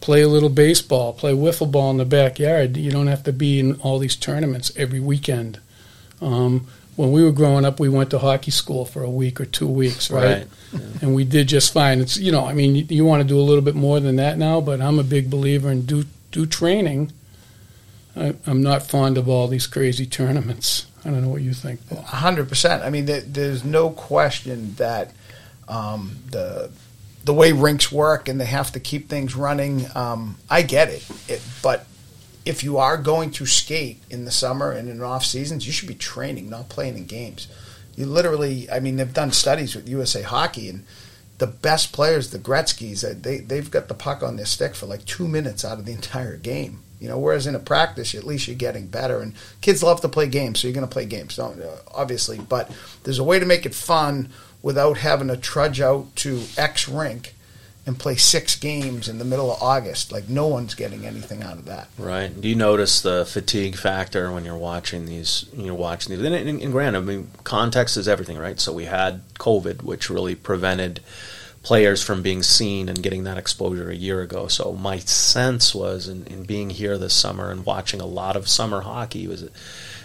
play 0.00 0.22
a 0.22 0.28
little 0.28 0.48
baseball, 0.48 1.12
play 1.12 1.32
wiffle 1.32 1.70
ball 1.70 1.90
in 1.90 1.98
the 1.98 2.04
backyard. 2.04 2.76
You 2.76 2.90
don't 2.90 3.06
have 3.06 3.22
to 3.24 3.32
be 3.32 3.60
in 3.60 3.74
all 3.80 3.98
these 3.98 4.16
tournaments 4.16 4.72
every 4.76 5.00
weekend. 5.00 5.60
Um, 6.20 6.66
when 6.96 7.12
we 7.12 7.24
were 7.24 7.32
growing 7.32 7.64
up, 7.64 7.80
we 7.80 7.88
went 7.88 8.10
to 8.10 8.18
hockey 8.18 8.50
school 8.50 8.84
for 8.84 9.02
a 9.02 9.10
week 9.10 9.40
or 9.40 9.46
two 9.46 9.68
weeks, 9.68 10.10
right? 10.10 10.46
Right. 10.72 10.82
And 11.00 11.14
we 11.14 11.24
did 11.24 11.48
just 11.48 11.72
fine. 11.72 12.00
It's 12.00 12.18
you 12.18 12.30
know, 12.32 12.46
I 12.46 12.52
mean, 12.52 12.76
you, 12.76 12.86
you 12.88 13.04
want 13.04 13.22
to 13.22 13.28
do 13.28 13.38
a 13.38 13.42
little 13.42 13.62
bit 13.62 13.74
more 13.74 14.00
than 14.00 14.16
that 14.16 14.38
now, 14.38 14.60
but 14.60 14.80
I'm 14.80 14.98
a 14.98 15.04
big 15.04 15.30
believer 15.30 15.70
in 15.70 15.86
do 15.86 16.04
do 16.30 16.46
training. 16.46 17.12
I, 18.16 18.34
I'm 18.46 18.62
not 18.62 18.82
fond 18.82 19.16
of 19.16 19.28
all 19.28 19.48
these 19.48 19.66
crazy 19.66 20.04
tournaments. 20.04 20.86
I 21.04 21.10
don't 21.10 21.22
know 21.22 21.28
what 21.28 21.42
you 21.42 21.54
think, 21.54 21.88
Paul. 21.88 22.02
hundred 22.02 22.48
percent. 22.48 22.82
I 22.82 22.90
mean, 22.90 23.06
there, 23.06 23.22
there's 23.22 23.64
no 23.64 23.90
question 23.90 24.74
that 24.74 25.12
um, 25.68 26.16
the 26.30 26.70
the 27.30 27.34
way 27.34 27.52
rinks 27.52 27.92
work 27.92 28.28
and 28.28 28.40
they 28.40 28.44
have 28.44 28.72
to 28.72 28.80
keep 28.80 29.08
things 29.08 29.36
running. 29.36 29.86
Um, 29.94 30.36
I 30.50 30.62
get 30.62 30.88
it. 30.88 31.08
it, 31.28 31.40
but 31.62 31.86
if 32.44 32.64
you 32.64 32.78
are 32.78 32.96
going 32.96 33.30
to 33.30 33.46
skate 33.46 34.02
in 34.10 34.24
the 34.24 34.32
summer 34.32 34.72
and 34.72 34.88
in 34.88 35.00
off 35.00 35.24
seasons, 35.24 35.64
you 35.64 35.72
should 35.72 35.86
be 35.86 35.94
training, 35.94 36.50
not 36.50 36.68
playing 36.68 36.96
in 36.96 37.06
games. 37.06 37.46
You 37.94 38.06
literally, 38.06 38.68
I 38.68 38.80
mean, 38.80 38.96
they've 38.96 39.14
done 39.14 39.30
studies 39.30 39.76
with 39.76 39.88
USA 39.88 40.22
Hockey 40.22 40.68
and. 40.68 40.84
The 41.38 41.46
best 41.46 41.94
players, 41.94 42.32
the 42.32 42.38
Gretzky's, 42.38 43.02
uh, 43.02 43.14
they 43.18 43.38
they've 43.38 43.70
got 43.70 43.88
the 43.88 43.94
puck 43.94 44.22
on 44.22 44.36
their 44.36 44.44
stick 44.44 44.74
for 44.74 44.84
like 44.84 45.06
two 45.06 45.26
minutes 45.26 45.64
out 45.64 45.78
of 45.78 45.86
the 45.86 45.92
entire 46.00 46.36
game. 46.36 46.82
You 47.00 47.08
know, 47.08 47.18
whereas 47.18 47.46
in 47.46 47.54
a 47.54 47.58
practice, 47.58 48.14
at 48.14 48.24
least 48.24 48.46
you're 48.46 48.56
getting 48.56 48.88
better. 48.88 49.22
And 49.22 49.32
kids 49.62 49.82
love 49.82 50.02
to 50.02 50.08
play 50.10 50.28
games, 50.28 50.60
so 50.60 50.68
you're 50.68 50.74
going 50.74 50.86
to 50.86 50.92
play 50.92 51.06
games, 51.06 51.38
uh, 51.38 51.78
obviously. 51.94 52.38
But 52.38 52.70
there's 53.04 53.18
a 53.18 53.24
way 53.24 53.38
to 53.38 53.46
make 53.46 53.64
it 53.64 53.74
fun 53.74 54.28
without 54.62 54.98
having 54.98 55.28
to 55.28 55.36
trudge 55.36 55.80
out 55.80 56.14
to 56.16 56.42
X 56.56 56.88
rink 56.88 57.34
and 57.86 57.98
play 57.98 58.14
six 58.14 58.56
games 58.56 59.08
in 59.08 59.18
the 59.18 59.24
middle 59.24 59.50
of 59.50 59.62
August. 59.62 60.12
Like 60.12 60.28
no 60.28 60.46
one's 60.46 60.74
getting 60.74 61.06
anything 61.06 61.42
out 61.42 61.54
of 61.54 61.64
that. 61.64 61.88
Right. 61.98 62.38
Do 62.38 62.48
you 62.48 62.54
notice 62.54 63.00
the 63.00 63.24
fatigue 63.24 63.76
factor 63.76 64.30
when 64.30 64.44
you're 64.44 64.56
watching 64.56 65.06
these? 65.06 65.46
You're 65.56 65.74
watching 65.74 66.14
these. 66.14 66.24
And, 66.24 66.34
and, 66.34 66.60
and 66.60 66.72
granted, 66.72 66.98
I 66.98 67.02
mean, 67.02 67.30
context 67.42 67.96
is 67.96 68.06
everything, 68.06 68.38
right? 68.38 68.60
So 68.60 68.72
we 68.72 68.84
had 68.84 69.22
COVID, 69.38 69.82
which 69.82 70.10
really 70.10 70.34
prevented 70.34 71.00
players 71.62 72.02
from 72.02 72.22
being 72.22 72.42
seen 72.42 72.88
and 72.88 73.02
getting 73.02 73.24
that 73.24 73.38
exposure 73.38 73.90
a 73.90 73.96
year 73.96 74.22
ago. 74.22 74.46
So 74.46 74.72
my 74.72 74.98
sense 74.98 75.74
was, 75.74 76.08
in, 76.08 76.26
in 76.26 76.44
being 76.44 76.70
here 76.70 76.96
this 76.96 77.14
summer 77.14 77.50
and 77.50 77.66
watching 77.66 78.00
a 78.00 78.06
lot 78.06 78.36
of 78.36 78.48
summer 78.48 78.82
hockey, 78.82 79.26
was 79.26 79.48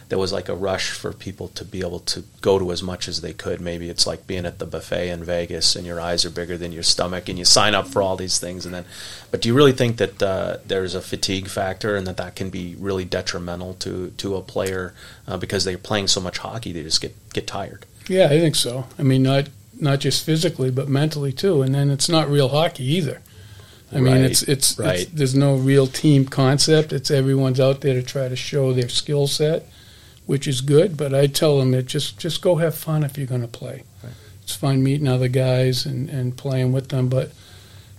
there 0.10 0.18
was 0.20 0.32
like 0.32 0.50
a 0.50 0.56
rush 0.56 0.92
for 0.92 1.12
people 1.14 1.48
to 1.50 1.66
be 1.66 1.80
able 1.80 2.00
to 2.00 2.24
go 2.42 2.60
to 2.60 2.72
as 2.72 2.84
much 2.84 3.08
as 3.08 3.22
they 3.22 3.34
could. 3.34 3.60
Maybe 3.60 3.90
it's 3.90 4.06
like 4.06 4.28
being 4.28 4.46
at 4.46 4.60
the 4.60 4.66
buffet 4.66 5.10
in 5.10 5.24
Vegas 5.24 5.76
and 5.76 5.86
your 5.86 6.00
eyes 6.00 6.26
are 6.26 6.30
bigger 6.30 6.58
than 6.58 6.72
your 6.72 6.84
stomach 6.84 7.28
and 7.28 7.40
you 7.40 7.46
sign 7.46 7.74
up 7.74 7.88
for 7.88 8.02
all 8.02 8.16
these 8.16 8.38
things 8.40 8.66
and 8.66 8.74
then. 8.76 8.86
But 9.32 9.42
do 9.42 9.50
you 9.50 9.56
really 9.56 9.72
think 9.74 9.98
that 9.98 10.22
uh, 10.22 10.58
there's 10.66 10.96
a 10.96 11.02
fatigue 11.02 11.48
factor 11.48 11.96
and 11.96 12.06
that 12.08 12.18
that 12.18 12.36
can 12.36 12.50
be 12.50 12.76
really 12.78 13.06
detrimental 13.06 13.74
to 13.76 14.12
to 14.18 14.36
a 14.36 14.42
player 14.42 14.94
uh, 15.28 15.38
because 15.38 15.64
they're 15.64 15.78
playing 15.78 16.08
so 16.08 16.22
much 16.22 16.38
hockey 16.38 16.72
they 16.72 16.84
just 16.84 17.02
get 17.02 17.16
get 17.34 17.48
tired? 17.48 17.86
Yeah, 18.08 18.26
I 18.26 18.40
think 18.40 18.56
so. 18.56 18.86
I 19.00 19.04
mean, 19.04 19.24
not 19.24 19.50
not 19.80 20.00
just 20.00 20.24
physically, 20.24 20.72
but 20.72 20.88
mentally 20.88 21.34
too. 21.34 21.62
And 21.62 21.74
then 21.74 21.90
it's 21.90 22.08
not 22.08 22.30
real 22.30 22.50
hockey 22.50 22.84
either. 22.86 23.22
I 23.92 24.00
mean, 24.00 24.14
Right, 24.14 24.22
it's, 24.32 24.42
it's 24.44 24.78
right. 24.80 25.02
it's 25.02 25.12
there's 25.12 25.36
no 25.36 25.56
real 25.56 25.88
team 25.88 26.26
concept. 26.26 26.92
It's 26.92 27.12
everyone's 27.12 27.60
out 27.60 27.82
there 27.82 27.94
to 27.94 28.04
try 28.04 28.28
to 28.28 28.36
show 28.36 28.74
their 28.74 28.90
skill 28.90 29.28
set, 29.28 29.68
which 30.26 30.48
is 30.48 30.62
good. 30.62 30.98
But 30.98 31.14
I 31.14 31.28
tell 31.28 31.58
them 31.60 31.72
that 31.72 31.84
just 31.88 32.18
just 32.18 32.42
go 32.42 32.56
have 32.56 32.76
fun 32.76 33.04
if 33.04 33.18
you're 33.18 33.28
going 33.28 33.42
to 33.42 33.48
play. 33.48 33.84
Right. 34.04 34.14
It's 34.44 34.56
fun 34.56 34.84
meeting 34.84 35.08
other 35.08 35.28
guys 35.28 35.86
and, 35.86 36.10
and 36.10 36.38
playing 36.38 36.72
with 36.72 36.90
them. 36.90 37.08
But 37.10 37.32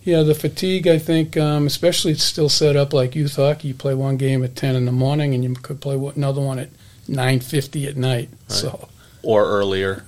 yeah, 0.04 0.22
the 0.22 0.34
fatigue. 0.34 0.86
I 0.86 0.98
think, 0.98 1.36
um, 1.36 1.66
especially 1.66 2.12
it's 2.12 2.22
still 2.22 2.48
set 2.48 2.76
up 2.76 2.92
like 2.92 3.14
youth 3.16 3.36
hockey. 3.36 3.68
You 3.68 3.74
play 3.74 3.94
one 3.94 4.16
game 4.16 4.44
at 4.44 4.54
ten 4.56 4.76
in 4.76 4.84
the 4.84 4.92
morning, 4.92 5.34
and 5.34 5.42
you 5.42 5.54
could 5.54 5.80
play 5.80 5.96
another 6.14 6.40
one 6.40 6.58
at 6.60 6.70
nine 7.08 7.40
fifty 7.40 7.86
at 7.86 7.96
night. 7.96 8.28
So 8.48 8.88
Or 9.22 9.44
earlier. 9.44 10.04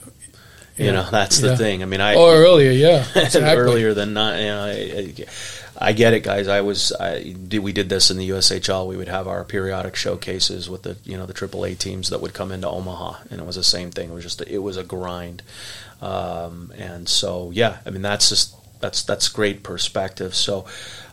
You 0.76 0.84
Yeah. 0.86 0.92
know, 0.92 1.08
that's 1.10 1.40
the 1.40 1.48
Yeah. 1.48 1.56
thing. 1.56 1.82
I 1.82 1.86
mean, 1.86 2.00
I 2.00 2.14
or 2.14 2.34
earlier, 2.34 2.70
yeah, 2.70 3.04
exactly. 3.16 3.40
earlier 3.42 3.94
than 3.94 4.12
not. 4.12 4.38
You 4.38 4.46
know, 4.46 4.60
I, 4.62 4.70
I, 4.70 5.14
I 5.80 5.92
get 5.92 6.12
it, 6.12 6.24
guys. 6.24 6.48
I 6.48 6.60
was 6.60 6.92
I 6.98 7.36
we 7.50 7.72
did 7.72 7.88
this 7.88 8.10
in 8.10 8.16
the 8.16 8.30
USHL. 8.30 8.88
We 8.88 8.96
would 8.96 9.08
have 9.08 9.28
our 9.28 9.44
periodic 9.44 9.94
showcases 9.94 10.68
with 10.68 10.82
the 10.82 10.96
you 11.04 11.16
know 11.16 11.24
the 11.24 11.34
AAA 11.34 11.78
teams 11.78 12.10
that 12.10 12.20
would 12.20 12.34
come 12.34 12.50
into 12.50 12.68
Omaha, 12.68 13.18
and 13.30 13.40
it 13.40 13.46
was 13.46 13.56
the 13.56 13.62
same 13.62 13.90
thing. 13.92 14.10
It 14.10 14.12
was 14.12 14.24
just 14.24 14.40
it 14.42 14.58
was 14.58 14.76
a 14.76 14.82
grind, 14.82 15.42
um, 16.02 16.72
and 16.76 17.08
so 17.08 17.52
yeah, 17.52 17.78
I 17.86 17.90
mean 17.90 18.02
that's 18.02 18.28
just 18.28 18.56
that's 18.80 19.02
that's 19.02 19.28
great 19.28 19.62
perspective. 19.62 20.34
So, 20.34 20.66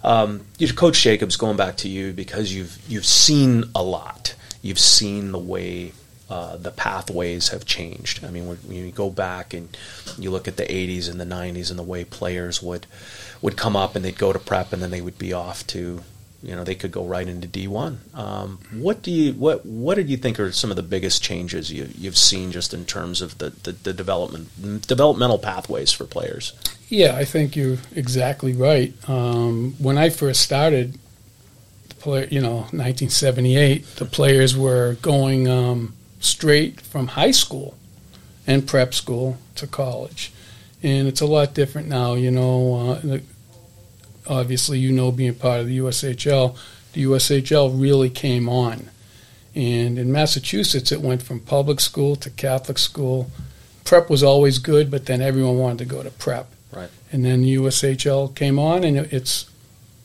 um, 0.04 0.46
Coach 0.76 1.02
Jacobs, 1.02 1.36
going 1.36 1.58
back 1.58 1.78
to 1.78 1.90
you 1.90 2.12
because 2.12 2.54
you've 2.54 2.80
you've 2.88 3.06
seen 3.06 3.66
a 3.76 3.84
lot. 3.84 4.36
You've 4.64 4.80
seen 4.80 5.32
the 5.32 5.40
way 5.40 5.94
uh, 6.30 6.58
the 6.58 6.72
pathways 6.72 7.50
have 7.50 7.66
changed. 7.66 8.24
I 8.24 8.32
mean, 8.32 8.48
when, 8.48 8.60
you 8.70 8.92
go 8.92 9.10
back 9.10 9.54
and 9.54 9.76
you 10.18 10.32
look 10.32 10.48
at 10.48 10.58
the 10.58 10.64
'80s 10.64 11.10
and 11.10 11.20
the 11.20 11.26
'90s 11.26 11.70
and 11.70 11.78
the 11.78 11.84
way 11.84 12.04
players 12.04 12.62
would 12.64 12.88
would 13.42 13.58
come 13.58 13.76
up 13.76 13.96
and 13.96 14.04
they'd 14.04 14.18
go 14.18 14.34
to 14.34 14.40
prep 14.40 14.74
and 14.74 14.82
then 14.82 14.92
they 14.92 15.02
would 15.02 15.20
be 15.20 15.34
off 15.34 15.68
to, 15.68 16.02
you 16.42 16.56
know, 16.56 16.64
they 16.64 16.74
could 16.74 16.92
go 16.92 17.06
right 17.06 17.28
into 17.28 17.48
D1. 17.48 18.18
Um, 18.18 18.60
what 18.72 19.04
do 19.04 19.12
you 19.12 19.34
what 19.34 19.66
what 19.66 19.96
did 19.96 20.10
you 20.10 20.18
think 20.18 20.40
are 20.40 20.52
some 20.52 20.72
of 20.72 20.78
the 20.78 20.84
biggest 20.84 21.22
changes 21.22 21.72
you 21.72 21.90
you've 21.96 22.18
seen 22.18 22.52
just 22.52 22.74
in 22.74 22.86
terms 22.86 23.22
of 23.22 23.38
the, 23.38 23.52
the, 23.52 23.74
the 23.74 23.94
development 23.94 24.88
developmental 24.88 25.38
pathways 25.38 25.92
for 25.92 26.06
players? 26.06 26.54
Yeah, 26.90 27.16
I 27.16 27.26
think 27.26 27.56
you're 27.56 27.78
exactly 27.96 28.54
right. 28.54 28.94
Um, 29.08 29.76
when 29.80 29.98
I 29.98 30.10
first 30.10 30.42
started, 30.42 30.98
you 32.06 32.42
know, 32.42 32.58
1978, 32.72 33.86
the 33.96 34.06
players 34.06 34.56
were 34.56 34.98
going 35.02 35.48
um, 35.48 35.94
straight 36.26 36.82
from 36.82 37.08
high 37.08 37.32
school 37.32 37.76
and 38.48 38.68
prep 38.68 38.94
school 38.94 39.38
to 39.56 39.68
college, 39.68 40.32
and 40.84 41.08
it's 41.08 41.22
a 41.22 41.26
lot 41.26 41.54
different 41.54 41.88
now. 41.88 42.14
You 42.14 42.32
know, 42.32 43.00
uh, 43.04 43.20
obviously, 44.28 44.80
you 44.80 44.92
know, 44.92 45.12
being 45.12 45.36
part 45.36 45.62
of 45.62 45.68
the 45.68 45.78
USHL, 45.80 46.58
the 46.94 47.04
USHL 47.04 47.80
really 47.80 48.10
came 48.10 48.50
on, 48.50 48.90
and 49.56 49.98
in 49.98 50.12
Massachusetts, 50.12 50.92
it 50.92 51.02
went 51.02 51.24
from 51.24 51.40
public 51.40 51.80
school 51.80 52.16
to 52.18 52.30
Catholic 52.30 52.78
school. 52.78 53.32
Prep 53.84 54.10
was 54.10 54.24
always 54.24 54.58
good, 54.58 54.90
but 54.90 55.06
then 55.06 55.22
everyone 55.22 55.58
wanted 55.58 55.80
to 55.80 55.86
go 55.86 56.04
to 56.04 56.10
prep. 56.10 56.48
Right. 56.72 56.90
And 57.12 57.24
then 57.24 57.44
the 57.44 57.56
USHL 57.56 58.36
came 58.36 58.60
on, 58.60 58.84
and 58.84 58.98
it's 58.98 59.50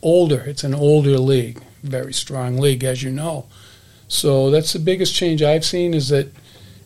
older. 0.01 0.41
It's 0.41 0.63
an 0.63 0.73
older 0.73 1.17
league, 1.17 1.61
very 1.83 2.13
strong 2.13 2.57
league, 2.57 2.83
as 2.83 3.03
you 3.03 3.11
know. 3.11 3.45
So 4.11 4.51
that's 4.51 4.73
the 4.73 4.79
biggest 4.79 5.15
change 5.15 5.41
I've 5.41 5.63
seen 5.63 5.93
is 5.93 6.09
that, 6.09 6.27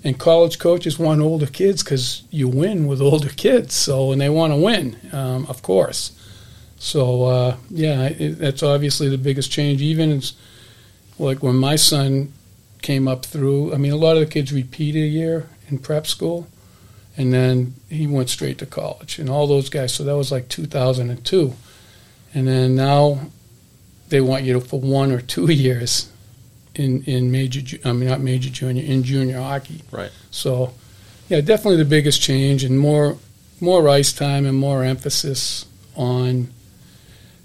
and 0.04 0.20
college 0.20 0.60
coaches 0.60 1.00
want 1.00 1.22
older 1.22 1.48
kids 1.48 1.82
because 1.82 2.22
you 2.30 2.48
win 2.48 2.86
with 2.86 3.02
older 3.12 3.30
kids. 3.30 3.74
So 3.74 4.12
and 4.12 4.22
they 4.22 4.30
want 4.30 4.54
to 4.54 4.58
win, 4.58 4.96
um, 5.12 5.48
of 5.48 5.64
course. 5.64 6.12
So 6.78 7.24
uh, 7.24 7.58
yeah, 7.72 8.04
it, 8.04 8.38
that's 8.38 8.62
obviously 8.62 9.10
the 9.10 9.18
biggest 9.18 9.52
change. 9.52 9.82
Even 9.82 10.12
as, 10.12 10.34
like 11.18 11.42
when 11.42 11.56
my 11.56 11.76
son 11.78 12.32
came 12.84 13.08
up 13.08 13.26
through, 13.26 13.74
I 13.74 13.78
mean, 13.78 13.92
a 13.92 13.98
lot 13.98 14.18
of 14.18 14.20
the 14.20 14.32
kids 14.32 14.54
repeat 14.54 14.94
a 14.94 15.00
year 15.00 15.50
in 15.68 15.80
prep 15.80 16.06
school 16.06 16.48
and 17.18 17.34
then 17.34 17.74
he 17.90 18.06
went 18.06 18.30
straight 18.30 18.60
to 18.60 18.68
college 18.68 19.18
and 19.18 19.32
all 19.32 19.48
those 19.48 19.70
guys 19.70 19.94
so 19.94 20.04
that 20.04 20.16
was 20.16 20.32
like 20.32 20.48
2002 20.50 21.54
and 22.36 22.48
then 22.48 22.76
now 22.76 23.20
they 24.10 24.22
want 24.22 24.44
you 24.44 24.54
to 24.54 24.60
for 24.60 24.80
one 24.80 25.12
or 25.12 25.22
two 25.22 25.50
years 25.52 26.12
in 26.80 27.04
in 27.04 27.32
major 27.32 27.78
i 27.86 27.92
mean 27.92 28.08
not 28.10 28.20
major 28.22 28.50
junior 28.50 28.84
in 28.84 29.04
junior 29.04 29.40
hockey 29.40 29.82
Right. 29.92 30.12
so 30.32 30.74
yeah 31.30 31.42
definitely 31.42 31.78
the 31.78 31.86
biggest 31.90 32.22
change 32.22 32.64
and 32.64 32.80
more 32.80 33.18
more 33.62 33.88
ice 33.90 34.12
time 34.14 34.46
and 34.46 34.58
more 34.58 34.84
emphasis 34.84 35.66
on 35.96 36.50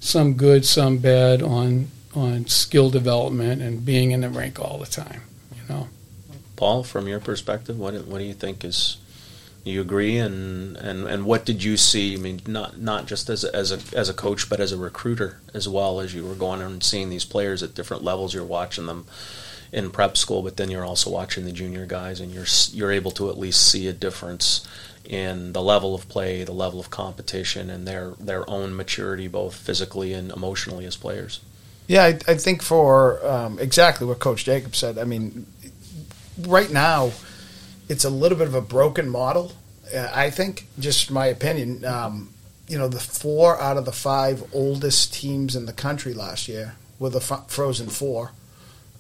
some 0.01 0.35
good 0.35 0.65
some 0.65 0.99
bad 0.99 1.43
on 1.43 1.89
on 2.15 2.47
skill 2.47 2.91
development 2.91 3.63
and 3.63 3.85
being 3.85 4.11
in 4.11 4.21
the 4.23 4.29
rink 4.29 4.59
all 4.59 4.79
the 4.79 4.87
time 4.87 5.23
you 5.55 5.63
know 5.75 5.89
Paul, 6.57 6.83
from 6.85 7.09
your 7.09 7.21
perspective, 7.21 7.79
what 7.79 7.95
what 8.07 8.19
do 8.19 8.25
you 8.25 8.35
think 8.35 8.65
is 8.65 8.99
you 9.64 9.81
agree 9.81 10.17
and, 10.17 10.76
and, 10.76 11.07
and 11.07 11.25
what 11.25 11.45
did 11.45 11.62
you 11.62 11.76
see? 11.76 12.14
I 12.14 12.17
mean, 12.17 12.40
not 12.47 12.81
not 12.81 13.07
just 13.07 13.29
as 13.29 13.45
a, 13.45 13.55
as 13.55 13.73
a 13.73 13.97
as 13.97 14.09
a 14.09 14.14
coach, 14.14 14.49
but 14.49 14.61
as 14.61 14.73
a 14.73 14.76
recruiter 14.76 15.40
as 15.52 15.69
well 15.69 16.00
as 16.00 16.14
you 16.14 16.26
were 16.26 16.35
going 16.35 16.62
and 16.62 16.83
seeing 16.83 17.11
these 17.11 17.25
players 17.25 17.62
at 17.62 17.75
different 17.75 18.02
levels. 18.02 18.33
You're 18.33 18.45
watching 18.45 18.87
them 18.87 19.07
in 19.73 19.90
prep 19.90 20.17
school, 20.17 20.43
but 20.43 20.57
then 20.57 20.71
you're 20.71 20.85
also 20.85 21.11
watching 21.11 21.45
the 21.45 21.52
junior 21.52 21.87
guys, 21.87 22.21
and 22.21 22.33
you're 22.33 22.47
you're 22.73 22.90
able 22.93 23.11
to 23.12 23.29
at 23.29 23.38
least 23.38 23.71
see 23.71 23.87
a 23.87 23.93
difference 23.93 24.67
in 25.05 25.52
the 25.52 25.62
level 25.62 25.95
of 25.95 26.09
play, 26.09 26.45
the 26.45 26.52
level 26.52 26.81
of 26.81 26.90
competition, 26.90 27.69
and 27.71 27.87
their 27.87 28.11
their 28.19 28.49
own 28.49 28.75
maturity, 28.75 29.29
both 29.29 29.55
physically 29.55 30.12
and 30.12 30.31
emotionally 30.33 30.87
as 30.87 30.97
players. 30.97 31.40
Yeah, 31.87 32.05
I, 32.05 32.19
I 32.29 32.35
think 32.37 32.62
for 32.62 33.25
um, 33.26 33.59
exactly 33.59 34.07
what 34.07 34.21
Coach 34.21 34.45
Jacob 34.45 34.76
said. 34.76 34.97
I 34.97 35.05
mean, 35.05 35.47
right 36.38 36.71
now, 36.71 37.11
it's 37.90 38.04
a 38.04 38.11
little 38.11 38.38
bit 38.38 38.47
of 38.47 38.54
a 38.54 38.61
broken 38.61 39.09
model. 39.09 39.52
Uh, 39.94 40.09
I 40.14 40.30
think, 40.30 40.68
just 40.78 41.11
my 41.11 41.26
opinion. 41.26 41.85
Um, 41.85 42.32
you 42.68 42.78
know, 42.78 42.87
the 42.87 43.00
four 43.00 43.61
out 43.61 43.76
of 43.76 43.85
the 43.85 43.92
five 43.92 44.44
oldest 44.54 45.12
teams 45.12 45.56
in 45.56 45.66
the 45.66 45.73
country 45.73 46.14
last 46.14 46.47
year 46.47 46.76
were 47.00 47.11
the 47.11 47.18
f- 47.18 47.50
Frozen 47.50 47.88
Four 47.88 48.30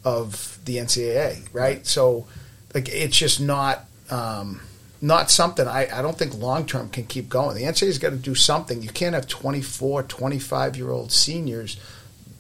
of 0.04 0.58
the 0.64 0.78
NCAA, 0.78 1.46
right? 1.52 1.86
So, 1.86 2.26
like, 2.74 2.88
it's 2.88 3.16
just 3.16 3.40
not 3.40 3.84
um, 4.10 4.60
not 5.00 5.30
something 5.30 5.68
I, 5.68 5.86
I 5.96 6.02
don't 6.02 6.18
think 6.18 6.34
long 6.34 6.66
term 6.66 6.88
can 6.88 7.04
keep 7.04 7.28
going. 7.28 7.54
The 7.56 7.62
NCAA's 7.62 7.98
got 7.98 8.10
to 8.10 8.16
do 8.16 8.34
something. 8.34 8.82
You 8.82 8.88
can't 8.88 9.14
have 9.14 9.28
24, 9.28 10.02
25 10.02 10.76
year 10.76 10.90
old 10.90 11.12
seniors, 11.12 11.78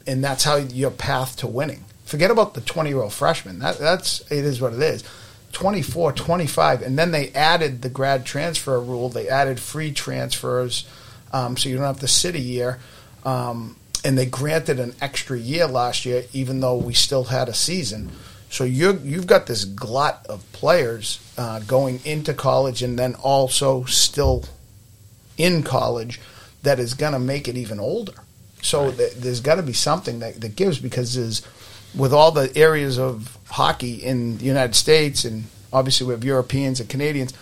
and 0.04 0.24
that's 0.24 0.42
how 0.42 0.56
your 0.56 0.90
path 0.90 1.36
to 1.36 1.46
winning. 1.46 1.84
Forget 2.04 2.32
about 2.32 2.54
the 2.54 2.60
20 2.60 2.90
year 2.90 3.02
old 3.02 3.12
freshman. 3.12 3.60
That, 3.60 3.78
that's 3.78 4.20
it 4.32 4.44
is 4.44 4.60
what 4.60 4.72
it 4.72 4.82
is. 4.82 5.04
24, 5.52 6.12
25, 6.12 6.82
and 6.82 6.98
then 6.98 7.10
they 7.10 7.30
added 7.30 7.82
the 7.82 7.88
grad 7.88 8.24
transfer 8.24 8.80
rule. 8.80 9.08
They 9.08 9.28
added 9.28 9.58
free 9.58 9.92
transfers, 9.92 10.86
um, 11.32 11.56
so 11.56 11.68
you 11.68 11.76
don't 11.76 11.84
have 11.84 12.00
to 12.00 12.08
sit 12.08 12.34
a 12.34 12.40
year. 12.40 12.78
Um, 13.24 13.76
and 14.04 14.16
they 14.16 14.26
granted 14.26 14.80
an 14.80 14.94
extra 15.00 15.38
year 15.38 15.66
last 15.66 16.06
year, 16.06 16.24
even 16.32 16.60
though 16.60 16.76
we 16.76 16.94
still 16.94 17.24
had 17.24 17.48
a 17.48 17.54
season. 17.54 18.10
So 18.48 18.64
you 18.64 19.00
you've 19.04 19.26
got 19.26 19.46
this 19.46 19.64
glut 19.64 20.26
of 20.28 20.50
players 20.52 21.20
uh, 21.38 21.60
going 21.60 22.00
into 22.04 22.34
college 22.34 22.82
and 22.82 22.98
then 22.98 23.14
also 23.14 23.84
still 23.84 24.44
in 25.36 25.62
college 25.62 26.20
that 26.62 26.78
is 26.78 26.94
going 26.94 27.12
to 27.12 27.18
make 27.18 27.46
it 27.46 27.56
even 27.56 27.78
older. 27.78 28.14
So 28.62 28.86
right. 28.86 28.96
th- 28.96 29.14
there's 29.14 29.40
got 29.40 29.54
to 29.56 29.62
be 29.62 29.72
something 29.72 30.18
that, 30.18 30.40
that 30.40 30.56
gives 30.56 30.78
because 30.78 31.14
there's 31.14 31.42
with 31.94 32.12
all 32.12 32.30
the 32.30 32.56
areas 32.56 32.98
of 32.98 33.36
hockey 33.48 33.94
in 33.94 34.38
the 34.38 34.44
United 34.44 34.74
States 34.74 35.24
and 35.24 35.44
obviously 35.72 36.06
we 36.06 36.12
have 36.12 36.24
Europeans 36.24 36.80
and 36.80 36.88
Canadians. 36.88 37.32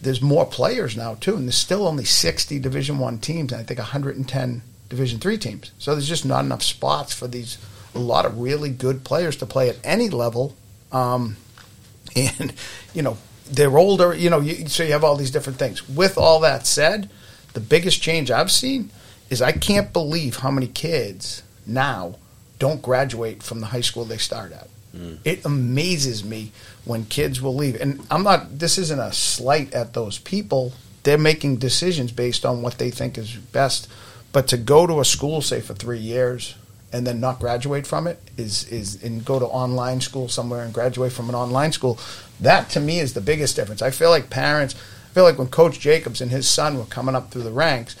There's 0.00 0.22
more 0.22 0.46
players 0.46 0.96
now 0.96 1.14
too, 1.14 1.34
and 1.34 1.46
there's 1.46 1.56
still 1.56 1.86
only 1.86 2.04
60 2.04 2.58
Division 2.60 2.98
One 2.98 3.18
teams, 3.18 3.52
and 3.52 3.60
I 3.60 3.64
think 3.64 3.78
110 3.78 4.62
Division 4.88 5.18
Three 5.18 5.38
teams. 5.38 5.72
So 5.78 5.92
there's 5.92 6.08
just 6.08 6.24
not 6.24 6.44
enough 6.44 6.62
spots 6.62 7.12
for 7.12 7.26
these 7.26 7.58
a 7.94 7.98
lot 7.98 8.26
of 8.26 8.38
really 8.38 8.70
good 8.70 9.02
players 9.02 9.36
to 9.36 9.46
play 9.46 9.68
at 9.68 9.76
any 9.82 10.08
level. 10.08 10.54
Um, 10.92 11.36
and 12.16 12.52
you 12.94 13.02
know 13.02 13.18
they're 13.50 13.76
older. 13.76 14.14
You 14.14 14.30
know, 14.30 14.40
you, 14.40 14.68
so 14.68 14.84
you 14.84 14.92
have 14.92 15.04
all 15.04 15.16
these 15.16 15.30
different 15.30 15.58
things. 15.58 15.88
With 15.88 16.16
all 16.16 16.40
that 16.40 16.66
said, 16.66 17.10
the 17.54 17.60
biggest 17.60 18.00
change 18.00 18.30
I've 18.30 18.52
seen 18.52 18.90
is 19.30 19.42
I 19.42 19.52
can't 19.52 19.92
believe 19.92 20.36
how 20.36 20.50
many 20.50 20.68
kids 20.68 21.42
now 21.66 22.16
don't 22.58 22.82
graduate 22.82 23.42
from 23.42 23.60
the 23.60 23.66
high 23.66 23.80
school 23.80 24.04
they 24.04 24.18
start 24.18 24.52
at. 24.52 24.68
Mm. 24.96 25.18
It 25.24 25.44
amazes 25.44 26.24
me 26.24 26.52
when 26.84 27.04
kids 27.04 27.40
will 27.40 27.54
leave. 27.54 27.80
And 27.80 28.04
I'm 28.10 28.22
not, 28.22 28.58
this 28.58 28.78
isn't 28.78 28.98
a 28.98 29.12
slight 29.12 29.72
at 29.74 29.94
those 29.94 30.18
people. 30.18 30.72
They're 31.02 31.18
making 31.18 31.56
decisions 31.56 32.12
based 32.12 32.44
on 32.44 32.62
what 32.62 32.78
they 32.78 32.90
think 32.90 33.16
is 33.16 33.34
best 33.34 33.88
but 34.32 34.48
to 34.48 34.56
go 34.56 34.86
to 34.86 35.00
a 35.00 35.04
school, 35.04 35.40
say 35.40 35.60
for 35.60 35.74
three 35.74 35.98
years, 35.98 36.54
and 36.92 37.06
then 37.06 37.20
not 37.20 37.38
graduate 37.38 37.86
from 37.86 38.06
it 38.06 38.18
is 38.36 38.66
is 38.68 39.02
and 39.02 39.24
go 39.24 39.38
to 39.38 39.44
online 39.46 40.00
school 40.00 40.28
somewhere 40.28 40.64
and 40.64 40.72
graduate 40.72 41.12
from 41.12 41.28
an 41.28 41.34
online 41.34 41.72
school. 41.72 41.98
That 42.40 42.70
to 42.70 42.80
me 42.80 42.98
is 42.98 43.14
the 43.14 43.20
biggest 43.20 43.56
difference. 43.56 43.82
I 43.82 43.90
feel 43.90 44.10
like 44.10 44.30
parents. 44.30 44.74
I 45.10 45.14
feel 45.14 45.24
like 45.24 45.38
when 45.38 45.48
Coach 45.48 45.80
Jacobs 45.80 46.20
and 46.20 46.30
his 46.30 46.48
son 46.48 46.78
were 46.78 46.84
coming 46.84 47.14
up 47.14 47.30
through 47.30 47.42
the 47.42 47.50
ranks, 47.50 47.96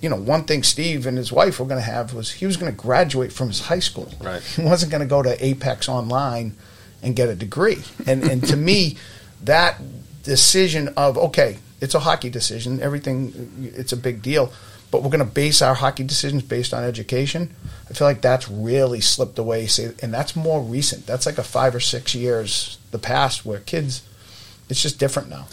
you 0.00 0.08
know, 0.08 0.16
one 0.16 0.44
thing 0.44 0.62
Steve 0.62 1.06
and 1.06 1.18
his 1.18 1.32
wife 1.32 1.58
were 1.58 1.66
going 1.66 1.80
to 1.80 1.90
have 1.90 2.14
was 2.14 2.32
he 2.32 2.46
was 2.46 2.56
going 2.56 2.70
to 2.70 2.76
graduate 2.76 3.32
from 3.32 3.48
his 3.48 3.60
high 3.60 3.80
school. 3.80 4.12
Right. 4.20 4.42
He 4.42 4.62
wasn't 4.62 4.92
going 4.92 5.02
to 5.02 5.08
go 5.08 5.22
to 5.22 5.44
Apex 5.44 5.88
Online 5.88 6.56
and 7.02 7.16
get 7.16 7.28
a 7.28 7.34
degree. 7.34 7.82
And 8.06 8.22
and 8.24 8.44
to 8.46 8.56
me, 8.56 8.96
that 9.44 9.80
decision 10.22 10.88
of 10.96 11.18
okay, 11.18 11.58
it's 11.80 11.94
a 11.94 12.00
hockey 12.00 12.30
decision. 12.30 12.80
Everything, 12.80 13.72
it's 13.74 13.92
a 13.92 13.96
big 13.96 14.22
deal 14.22 14.52
but 14.90 15.02
we're 15.02 15.10
going 15.10 15.24
to 15.24 15.32
base 15.32 15.60
our 15.60 15.74
hockey 15.74 16.02
decisions 16.02 16.42
based 16.42 16.72
on 16.72 16.82
education. 16.84 17.54
I 17.90 17.94
feel 17.94 18.06
like 18.06 18.22
that's 18.22 18.48
really 18.48 19.00
slipped 19.00 19.38
away. 19.38 19.66
Say, 19.66 19.92
and 20.02 20.12
that's 20.12 20.34
more 20.34 20.62
recent. 20.62 21.06
That's 21.06 21.26
like 21.26 21.38
a 21.38 21.42
five 21.42 21.74
or 21.74 21.80
six 21.80 22.14
years 22.14 22.78
the 22.90 22.98
past 22.98 23.44
where 23.44 23.60
kids, 23.60 24.02
it's 24.68 24.82
just 24.82 24.98
different 24.98 25.28
now. 25.28 25.46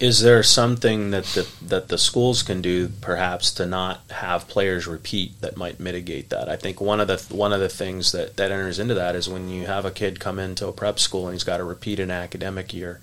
Is 0.00 0.20
there 0.20 0.42
something 0.42 1.12
that 1.12 1.24
the 1.24 1.48
that 1.62 1.88
the 1.88 1.98
schools 1.98 2.42
can 2.42 2.60
do, 2.60 2.88
perhaps, 3.00 3.52
to 3.52 3.66
not 3.66 4.00
have 4.10 4.48
players 4.48 4.86
repeat 4.86 5.40
that 5.40 5.56
might 5.56 5.78
mitigate 5.80 6.30
that? 6.30 6.48
I 6.48 6.56
think 6.56 6.80
one 6.80 7.00
of 7.00 7.08
the 7.08 7.16
one 7.34 7.52
of 7.52 7.60
the 7.60 7.68
things 7.68 8.12
that 8.12 8.36
that 8.36 8.50
enters 8.50 8.78
into 8.78 8.94
that 8.94 9.14
is 9.14 9.28
when 9.28 9.48
you 9.48 9.66
have 9.66 9.84
a 9.84 9.90
kid 9.90 10.20
come 10.20 10.38
into 10.38 10.66
a 10.66 10.72
prep 10.72 10.98
school 10.98 11.26
and 11.26 11.34
he's 11.34 11.44
got 11.44 11.58
to 11.58 11.64
repeat 11.64 12.00
an 12.00 12.10
academic 12.10 12.74
year 12.74 13.00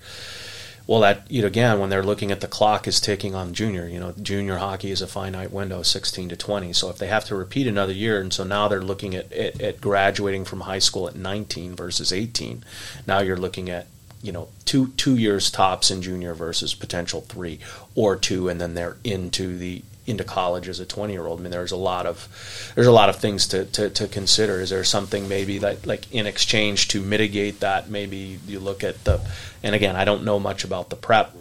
well, 0.86 1.00
that 1.00 1.30
you 1.30 1.42
know, 1.42 1.46
again, 1.46 1.78
when 1.78 1.90
they're 1.90 2.02
looking 2.02 2.32
at 2.32 2.40
the 2.40 2.48
clock 2.48 2.88
is 2.88 3.00
ticking 3.00 3.34
on 3.34 3.54
junior. 3.54 3.86
You 3.86 4.00
know, 4.00 4.14
junior 4.20 4.56
hockey 4.56 4.90
is 4.90 5.00
a 5.00 5.06
finite 5.06 5.52
window, 5.52 5.82
16 5.82 6.30
to 6.30 6.36
20. 6.36 6.72
So 6.72 6.90
if 6.90 6.98
they 6.98 7.06
have 7.06 7.24
to 7.26 7.36
repeat 7.36 7.66
another 7.66 7.92
year, 7.92 8.20
and 8.20 8.32
so 8.32 8.42
now 8.42 8.68
they're 8.68 8.82
looking 8.82 9.14
at, 9.14 9.32
at, 9.32 9.60
at 9.60 9.80
graduating 9.80 10.44
from 10.44 10.60
high 10.60 10.80
school 10.80 11.06
at 11.06 11.14
19 11.14 11.76
versus 11.76 12.12
18. 12.12 12.64
Now 13.06 13.20
you're 13.20 13.36
looking 13.36 13.70
at 13.70 13.86
you 14.22 14.32
know 14.32 14.48
two 14.64 14.88
two 14.96 15.16
years 15.16 15.50
tops 15.50 15.90
in 15.90 16.00
junior 16.00 16.34
versus 16.34 16.74
potential 16.74 17.20
three 17.22 17.58
or 17.94 18.16
two, 18.16 18.48
and 18.48 18.60
then 18.60 18.74
they're 18.74 18.96
into 19.04 19.58
the 19.58 19.82
into 20.06 20.24
college 20.24 20.68
as 20.68 20.80
a 20.80 20.86
20 20.86 21.12
year 21.12 21.26
old. 21.26 21.40
I 21.40 21.42
mean, 21.42 21.52
there's 21.52 21.72
a 21.72 21.76
lot 21.76 22.06
of 22.06 22.72
there's 22.74 22.86
a 22.86 22.92
lot 22.92 23.08
of 23.08 23.16
things 23.16 23.46
to, 23.48 23.64
to, 23.66 23.90
to, 23.90 24.08
consider. 24.08 24.60
Is 24.60 24.70
there 24.70 24.84
something 24.84 25.28
maybe 25.28 25.58
that 25.58 25.86
like 25.86 26.12
in 26.12 26.26
exchange 26.26 26.88
to 26.88 27.00
mitigate 27.00 27.60
that? 27.60 27.88
Maybe 27.88 28.38
you 28.46 28.58
look 28.58 28.82
at 28.82 29.04
the, 29.04 29.20
and 29.62 29.74
again, 29.74 29.96
I 29.96 30.04
don't 30.04 30.24
know 30.24 30.40
much 30.40 30.64
about 30.64 30.90
the 30.90 30.96
prep, 30.96 31.34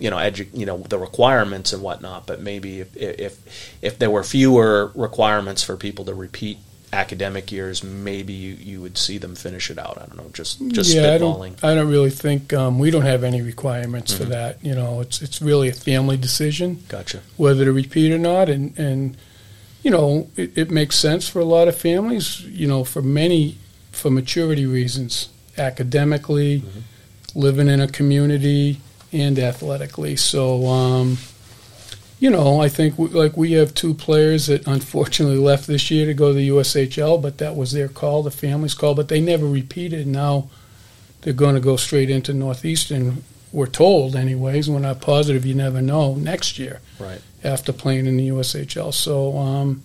you 0.00 0.10
know, 0.10 0.16
edu, 0.16 0.48
you 0.52 0.66
know, 0.66 0.78
the 0.78 0.98
requirements 0.98 1.72
and 1.72 1.82
whatnot. 1.82 2.26
But 2.26 2.40
maybe 2.40 2.80
if 2.80 2.96
if 2.96 3.78
if 3.82 3.98
there 3.98 4.10
were 4.10 4.24
fewer 4.24 4.90
requirements 4.94 5.62
for 5.62 5.76
people 5.76 6.04
to 6.06 6.14
repeat 6.14 6.58
academic 6.92 7.52
years, 7.52 7.82
maybe 7.82 8.32
you, 8.32 8.54
you 8.54 8.80
would 8.80 8.96
see 8.96 9.18
them 9.18 9.34
finish 9.34 9.70
it 9.70 9.78
out. 9.78 9.98
I 10.00 10.06
don't 10.06 10.16
know, 10.16 10.30
just 10.32 10.66
just 10.68 10.94
yeah, 10.94 11.18
spitballing. 11.18 11.52
I 11.52 11.60
don't, 11.60 11.64
I 11.64 11.74
don't 11.74 11.88
really 11.90 12.10
think 12.10 12.52
um, 12.52 12.78
we 12.78 12.90
don't 12.90 13.02
have 13.02 13.24
any 13.24 13.42
requirements 13.42 14.12
mm-hmm. 14.12 14.24
for 14.24 14.30
that. 14.30 14.64
You 14.64 14.74
know, 14.74 15.00
it's 15.00 15.22
it's 15.22 15.42
really 15.42 15.68
a 15.68 15.72
family 15.72 16.16
decision. 16.16 16.84
Gotcha. 16.88 17.22
Whether 17.36 17.64
to 17.64 17.72
repeat 17.72 18.12
or 18.12 18.18
not, 18.18 18.48
and 18.48 18.78
and 18.78 19.16
you 19.82 19.90
know, 19.90 20.28
it, 20.36 20.56
it 20.56 20.70
makes 20.70 20.96
sense 20.96 21.28
for 21.28 21.40
a 21.40 21.44
lot 21.44 21.68
of 21.68 21.76
families. 21.76 22.40
You 22.42 22.66
know, 22.66 22.84
for 22.84 23.02
many, 23.02 23.58
for 23.92 24.10
maturity 24.10 24.66
reasons, 24.66 25.28
academically, 25.56 26.60
mm-hmm. 26.60 27.38
living 27.38 27.68
in 27.68 27.80
a 27.80 27.88
community, 27.88 28.80
and 29.12 29.38
athletically. 29.38 30.16
So. 30.16 30.66
Um, 30.66 31.18
you 32.20 32.30
know, 32.30 32.60
I 32.60 32.68
think 32.68 32.98
we, 32.98 33.08
like 33.08 33.36
we 33.36 33.52
have 33.52 33.74
two 33.74 33.94
players 33.94 34.46
that 34.46 34.66
unfortunately 34.66 35.38
left 35.38 35.66
this 35.66 35.90
year 35.90 36.06
to 36.06 36.14
go 36.14 36.28
to 36.28 36.34
the 36.34 36.48
USHL, 36.48 37.20
but 37.20 37.38
that 37.38 37.54
was 37.54 37.72
their 37.72 37.88
call, 37.88 38.22
the 38.22 38.30
family's 38.30 38.74
call. 38.74 38.94
But 38.94 39.08
they 39.08 39.20
never 39.20 39.46
repeated. 39.46 40.06
Now 40.06 40.48
they're 41.20 41.32
going 41.32 41.54
to 41.54 41.60
go 41.60 41.76
straight 41.76 42.10
into 42.10 42.32
Northeastern. 42.32 43.22
We're 43.52 43.66
told, 43.66 44.16
anyways. 44.16 44.68
We're 44.68 44.80
not 44.80 45.00
positive. 45.00 45.46
You 45.46 45.54
never 45.54 45.80
know. 45.80 46.14
Next 46.14 46.58
year, 46.58 46.80
right 46.98 47.22
after 47.44 47.72
playing 47.72 48.06
in 48.06 48.16
the 48.16 48.28
USHL. 48.28 48.92
So, 48.92 49.36
um, 49.38 49.82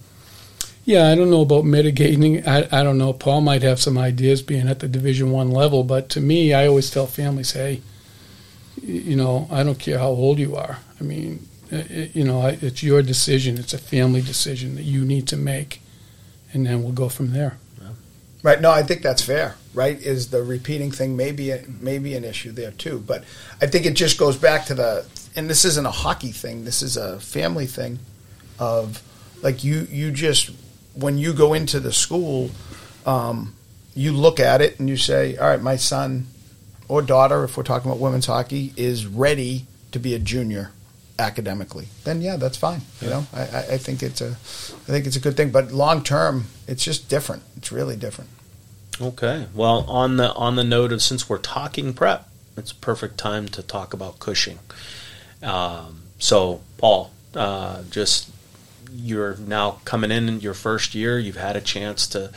yeah, 0.85 1.09
I 1.09 1.15
don't 1.15 1.29
know 1.29 1.41
about 1.41 1.65
mitigating. 1.65 2.45
I, 2.47 2.67
I 2.71 2.83
don't 2.83 2.97
know. 2.97 3.13
Paul 3.13 3.41
might 3.41 3.61
have 3.61 3.79
some 3.79 3.97
ideas 3.97 4.41
being 4.41 4.67
at 4.67 4.79
the 4.79 4.87
Division 4.87 5.31
One 5.31 5.51
level, 5.51 5.83
but 5.83 6.09
to 6.09 6.19
me, 6.19 6.53
I 6.53 6.67
always 6.67 6.89
tell 6.89 7.07
families, 7.07 7.51
hey, 7.51 7.81
you 8.81 9.15
know, 9.15 9.47
I 9.49 9.63
don't 9.63 9.79
care 9.79 9.99
how 9.99 10.09
old 10.09 10.39
you 10.39 10.55
are. 10.55 10.79
I 10.99 11.03
mean, 11.03 11.47
you 12.13 12.23
know, 12.23 12.45
it's 12.47 12.83
your 12.83 13.01
decision. 13.01 13.57
It's 13.57 13.73
a 13.73 13.77
family 13.77 14.21
decision 14.21 14.75
that 14.75 14.83
you 14.83 15.03
need 15.05 15.27
to 15.29 15.37
make, 15.37 15.81
and 16.51 16.65
then 16.65 16.83
we'll 16.83 16.93
go 16.93 17.09
from 17.09 17.31
there. 17.31 17.57
Right. 18.43 18.59
No, 18.59 18.71
I 18.71 18.83
think 18.83 19.01
that's 19.01 19.21
fair. 19.21 19.55
Right. 19.73 19.99
Is 19.99 20.29
the 20.29 20.43
repeating 20.43 20.91
thing 20.91 21.15
maybe 21.15 21.53
maybe 21.79 22.13
an 22.13 22.25
issue 22.25 22.51
there 22.51 22.71
too? 22.71 22.99
But 22.99 23.23
I 23.61 23.67
think 23.67 23.85
it 23.85 23.93
just 23.93 24.19
goes 24.19 24.35
back 24.35 24.65
to 24.65 24.73
the 24.73 25.05
and 25.35 25.49
this 25.49 25.63
isn't 25.63 25.85
a 25.85 25.91
hockey 25.91 26.33
thing. 26.33 26.65
This 26.65 26.81
is 26.81 26.97
a 26.97 27.19
family 27.21 27.65
thing. 27.65 27.99
Of 28.59 29.01
like 29.41 29.63
you 29.63 29.87
you 29.89 30.11
just 30.11 30.51
when 30.93 31.17
you 31.17 31.33
go 31.33 31.53
into 31.53 31.79
the 31.79 31.93
school, 31.93 32.51
um, 33.05 33.55
you 33.95 34.11
look 34.11 34.41
at 34.41 34.61
it 34.61 34.77
and 34.77 34.89
you 34.89 34.97
say, 34.97 35.37
all 35.37 35.47
right, 35.47 35.61
my 35.61 35.77
son 35.77 36.27
or 36.89 37.01
daughter, 37.01 37.45
if 37.45 37.55
we're 37.55 37.63
talking 37.63 37.89
about 37.89 38.01
women's 38.01 38.25
hockey, 38.25 38.73
is 38.75 39.07
ready 39.07 39.65
to 39.93 39.99
be 39.99 40.13
a 40.13 40.19
junior 40.19 40.71
academically, 41.19 41.87
then 42.03 42.21
yeah, 42.21 42.37
that's 42.37 42.57
fine. 42.57 42.81
You 43.01 43.09
know, 43.09 43.27
I, 43.33 43.41
I 43.41 43.77
think 43.77 44.01
it's 44.03 44.21
a, 44.21 44.31
I 44.31 44.91
think 44.91 45.05
it's 45.05 45.15
a 45.15 45.19
good 45.19 45.37
thing. 45.37 45.51
But 45.51 45.71
long 45.71 46.03
term, 46.03 46.45
it's 46.67 46.83
just 46.83 47.09
different. 47.09 47.43
It's 47.57 47.71
really 47.71 47.95
different. 47.95 48.29
Okay. 49.01 49.47
Well, 49.53 49.85
on 49.87 50.17
the 50.17 50.33
on 50.33 50.55
the 50.55 50.63
note 50.63 50.91
of 50.91 51.01
since 51.01 51.29
we're 51.29 51.37
talking 51.39 51.93
prep, 51.93 52.29
it's 52.57 52.71
a 52.71 52.75
perfect 52.75 53.17
time 53.17 53.47
to 53.49 53.63
talk 53.63 53.93
about 53.93 54.19
Cushing. 54.19 54.59
Um, 55.41 56.03
so, 56.19 56.61
Paul, 56.77 57.11
uh, 57.35 57.83
just 57.89 58.29
you're 58.93 59.37
now 59.37 59.79
coming 59.85 60.11
in 60.11 60.39
your 60.41 60.53
first 60.53 60.95
year. 60.95 61.17
You've 61.19 61.37
had 61.37 61.55
a 61.55 61.61
chance 61.61 62.07
to 62.09 62.31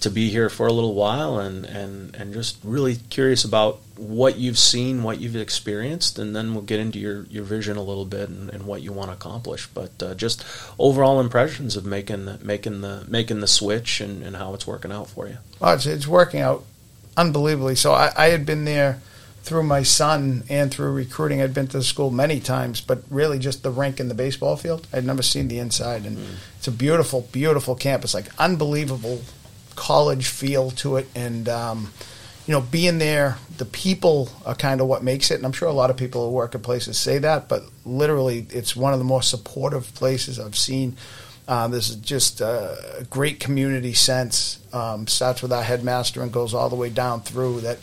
to 0.00 0.10
be 0.10 0.30
here 0.30 0.48
for 0.48 0.66
a 0.66 0.72
little 0.72 0.94
while, 0.94 1.38
and 1.38 1.64
and 1.64 2.14
and 2.14 2.32
just 2.32 2.58
really 2.62 2.96
curious 3.10 3.44
about 3.44 3.80
what 3.96 4.36
you've 4.36 4.58
seen, 4.58 5.02
what 5.02 5.20
you've 5.20 5.36
experienced, 5.36 6.18
and 6.18 6.34
then 6.34 6.54
we'll 6.54 6.62
get 6.62 6.80
into 6.80 6.98
your, 6.98 7.24
your 7.24 7.44
vision 7.44 7.76
a 7.76 7.82
little 7.82 8.04
bit 8.04 8.28
and, 8.28 8.50
and 8.50 8.64
what 8.64 8.82
you 8.82 8.92
want 8.92 9.10
to 9.10 9.14
accomplish. 9.14 9.66
But 9.68 10.02
uh, 10.02 10.14
just 10.14 10.44
overall 10.78 11.20
impressions 11.20 11.76
of 11.76 11.84
making 11.84 12.24
the, 12.24 12.38
making 12.42 12.80
the 12.80 13.04
making 13.08 13.40
the 13.40 13.46
switch 13.46 14.00
and, 14.00 14.22
and 14.22 14.36
how 14.36 14.54
it's 14.54 14.66
working 14.66 14.92
out 14.92 15.08
for 15.08 15.28
you. 15.28 15.38
Oh, 15.60 15.74
it's, 15.74 15.86
it's 15.86 16.06
working 16.06 16.40
out 16.40 16.64
unbelievably. 17.16 17.76
So 17.76 17.92
I, 17.92 18.12
I 18.16 18.26
had 18.28 18.44
been 18.44 18.64
there 18.64 19.00
through 19.42 19.64
my 19.64 19.82
son 19.82 20.44
and 20.48 20.72
through 20.72 20.92
recruiting, 20.92 21.42
I'd 21.42 21.54
been 21.54 21.66
to 21.68 21.78
the 21.78 21.84
school 21.84 22.10
many 22.10 22.38
times, 22.38 22.80
but 22.80 23.02
really 23.10 23.38
just 23.38 23.62
the 23.62 23.70
rink 23.70 23.98
and 23.98 24.10
the 24.10 24.14
baseball 24.14 24.56
field. 24.56 24.86
I'd 24.92 25.04
never 25.04 25.22
seen 25.22 25.48
the 25.48 25.58
inside, 25.58 26.06
and 26.06 26.16
mm. 26.16 26.34
it's 26.56 26.68
a 26.68 26.72
beautiful, 26.72 27.28
beautiful 27.32 27.74
campus, 27.74 28.14
like 28.14 28.26
unbelievable 28.38 29.22
college 29.74 30.26
feel 30.26 30.70
to 30.72 30.96
it, 30.96 31.08
and 31.14 31.48
um, 31.48 31.92
you 32.46 32.52
know, 32.52 32.60
being 32.60 32.98
there, 32.98 33.38
the 33.58 33.64
people 33.64 34.28
are 34.44 34.54
kind 34.54 34.80
of 34.80 34.86
what 34.86 35.02
makes 35.02 35.30
it. 35.30 35.36
And 35.36 35.46
I'm 35.46 35.52
sure 35.52 35.68
a 35.68 35.72
lot 35.72 35.90
of 35.90 35.96
people 35.96 36.28
who 36.28 36.34
work 36.34 36.54
at 36.54 36.62
places 36.62 36.98
say 36.98 37.18
that, 37.18 37.48
but 37.48 37.62
literally, 37.84 38.46
it's 38.50 38.74
one 38.74 38.92
of 38.92 38.98
the 38.98 39.04
most 39.04 39.30
supportive 39.30 39.94
places 39.94 40.40
I've 40.40 40.56
seen. 40.56 40.96
Um, 41.46 41.70
there's 41.72 41.94
just 41.96 42.40
a 42.40 43.06
great 43.10 43.40
community 43.40 43.92
sense. 43.92 44.60
Um, 44.72 45.06
starts 45.06 45.42
with 45.42 45.52
our 45.52 45.62
headmaster 45.62 46.22
and 46.22 46.32
goes 46.32 46.54
all 46.54 46.68
the 46.68 46.76
way 46.76 46.90
down 46.90 47.22
through 47.22 47.60
that. 47.62 47.78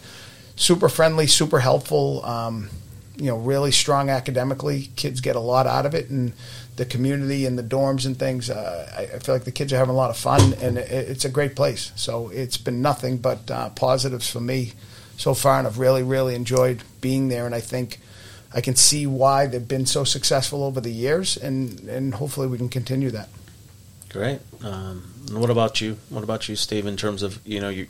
Super 0.59 0.89
friendly, 0.89 1.25
super 1.25 1.61
helpful. 1.61 2.23
Um, 2.25 2.69
you 3.15 3.27
know, 3.27 3.37
really 3.37 3.71
strong 3.71 4.09
academically. 4.09 4.89
Kids 4.97 5.21
get 5.21 5.37
a 5.37 5.39
lot 5.39 5.65
out 5.65 5.85
of 5.85 5.95
it, 5.95 6.09
and 6.09 6.33
the 6.75 6.83
community 6.83 7.45
and 7.45 7.57
the 7.57 7.63
dorms 7.63 8.05
and 8.05 8.19
things. 8.19 8.49
Uh, 8.49 8.91
I, 8.93 9.03
I, 9.03 9.19
feel 9.19 9.35
like 9.35 9.45
the 9.45 9.53
kids 9.53 9.71
are 9.71 9.77
having 9.77 9.93
a 9.93 9.97
lot 9.97 10.09
of 10.09 10.17
fun, 10.17 10.53
and 10.55 10.77
it, 10.77 10.91
it's 10.91 11.23
a 11.23 11.29
great 11.29 11.55
place. 11.55 11.93
So 11.95 12.27
it's 12.27 12.57
been 12.57 12.81
nothing 12.81 13.19
but 13.19 13.49
uh, 13.49 13.69
positives 13.69 14.29
for 14.29 14.41
me 14.41 14.73
so 15.15 15.33
far, 15.33 15.59
and 15.59 15.65
I've 15.65 15.79
really, 15.79 16.03
really 16.03 16.35
enjoyed 16.35 16.83
being 16.99 17.29
there. 17.29 17.45
And 17.45 17.55
I 17.55 17.61
think 17.61 18.01
I 18.53 18.59
can 18.59 18.75
see 18.75 19.07
why 19.07 19.45
they've 19.45 19.65
been 19.65 19.85
so 19.85 20.03
successful 20.03 20.61
over 20.61 20.81
the 20.81 20.91
years, 20.91 21.37
and 21.37 21.79
and 21.87 22.15
hopefully 22.15 22.47
we 22.47 22.57
can 22.57 22.67
continue 22.67 23.11
that. 23.11 23.29
Great. 24.09 24.39
Um, 24.63 25.03
what 25.31 25.51
about 25.51 25.81
you? 25.81 25.97
What 26.09 26.23
about 26.23 26.49
you, 26.49 26.55
Steve? 26.55 26.87
In 26.87 26.97
terms 26.97 27.21
of 27.21 27.39
you 27.45 27.59
know 27.59 27.69
you 27.69 27.87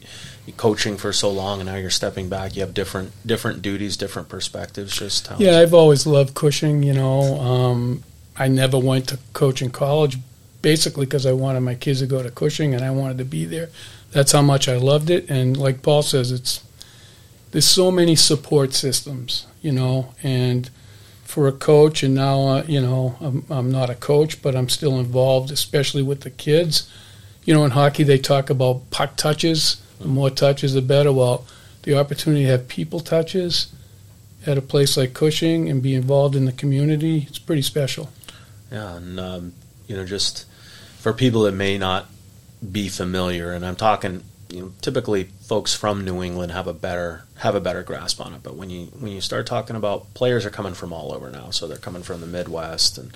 coaching 0.58 0.98
for 0.98 1.14
so 1.14 1.32
long, 1.32 1.62
and 1.62 1.70
now 1.70 1.76
you're 1.76 1.90
stepping 1.90 2.28
back. 2.28 2.56
You 2.56 2.62
have 2.62 2.74
different 2.74 3.12
different 3.26 3.62
duties, 3.62 3.96
different 3.96 4.28
perspectives. 4.28 4.98
Just 4.98 5.28
how 5.28 5.38
yeah, 5.38 5.60
I've 5.60 5.74
always 5.74 6.06
loved 6.06 6.36
Cushing. 6.36 6.84
You 6.84 6.94
know, 6.94 7.40
um, 7.40 8.04
I 8.38 8.50
never 8.50 8.78
went 8.78 9.08
to 9.10 9.20
coach 9.34 9.62
in 9.62 9.70
college, 9.70 10.18
basically 10.62 11.06
because 11.06 11.26
I 11.26 11.32
wanted 11.32 11.62
my 11.62 11.76
kids 11.76 12.02
to 12.02 12.08
go 12.08 12.22
to 12.22 12.32
Cushing 12.32 12.74
and 12.74 12.84
I 12.84 12.92
wanted 12.92 13.18
to 13.20 13.26
be 13.26 13.46
there. 13.46 13.70
That's 14.12 14.32
how 14.34 14.42
much 14.42 14.68
I 14.68 14.76
loved 14.78 15.10
it. 15.10 15.30
And 15.30 15.56
like 15.56 15.82
Paul 15.82 16.02
says, 16.02 16.32
it's 16.32 16.64
there's 17.52 17.66
so 17.66 17.92
many 17.92 18.16
support 18.16 18.74
systems, 18.74 19.48
you 19.62 19.72
know, 19.72 20.14
and 20.22 20.70
for 21.30 21.48
a 21.48 21.52
coach, 21.52 22.02
and 22.02 22.16
now 22.16 22.48
uh, 22.48 22.64
you 22.68 22.82
know 22.82 23.16
I'm, 23.22 23.46
I'm 23.52 23.72
not 23.72 23.92
a 23.92 23.96
coach, 23.96 24.42
but 24.42 24.56
I'm 24.56 24.68
still 24.68 25.00
involved, 25.00 25.52
especially 25.52 26.02
with 26.02 26.22
the 26.22 26.32
kids. 26.32 26.90
You 27.46 27.54
know, 27.54 27.64
in 27.66 27.72
hockey 27.72 28.04
they 28.04 28.18
talk 28.18 28.50
about 28.50 28.90
puck 28.90 29.16
touches. 29.16 29.80
The 30.00 30.08
more 30.08 30.32
touches, 30.32 30.74
the 30.74 30.82
better. 30.82 31.14
Well, 31.14 31.46
the 31.84 32.00
opportunity 32.00 32.46
to 32.46 32.50
have 32.50 32.68
people 32.68 33.00
touches 33.00 33.72
at 34.48 34.58
a 34.58 34.62
place 34.62 34.98
like 34.98 35.14
Cushing 35.14 35.70
and 35.70 35.84
be 35.84 35.94
involved 35.94 36.36
in 36.36 36.46
the 36.46 36.52
community, 36.52 37.28
it's 37.30 37.38
pretty 37.38 37.62
special. 37.62 38.10
Yeah, 38.72 38.96
and 38.96 39.20
um, 39.20 39.54
you 39.88 39.96
know, 39.96 40.06
just 40.06 40.48
for 40.98 41.14
people 41.14 41.44
that 41.44 41.54
may 41.54 41.78
not 41.78 42.08
be 42.72 42.90
familiar, 42.90 43.52
and 43.52 43.64
I'm 43.64 43.76
talking, 43.76 44.24
you 44.50 44.62
know, 44.62 44.74
typically 44.82 45.26
folks 45.42 45.74
from 45.74 46.04
New 46.04 46.24
England 46.24 46.52
have 46.52 46.68
a 46.68 46.74
better 46.74 47.24
have 47.38 47.56
a 47.56 47.62
better 47.62 47.84
grasp 47.84 48.20
on 48.20 48.34
it. 48.34 48.44
But 48.44 48.56
when 48.56 48.70
you 48.70 48.88
when 48.88 49.12
you 49.12 49.22
start 49.22 49.46
talking 49.46 49.76
about 49.76 50.14
players 50.14 50.46
are 50.46 50.50
coming 50.50 50.74
from 50.74 50.92
all 50.92 51.14
over 51.14 51.30
now, 51.30 51.52
so 51.52 51.68
they're 51.68 51.78
coming 51.78 52.04
from 52.04 52.22
the 52.22 52.28
Midwest 52.28 52.98
and 52.98 53.16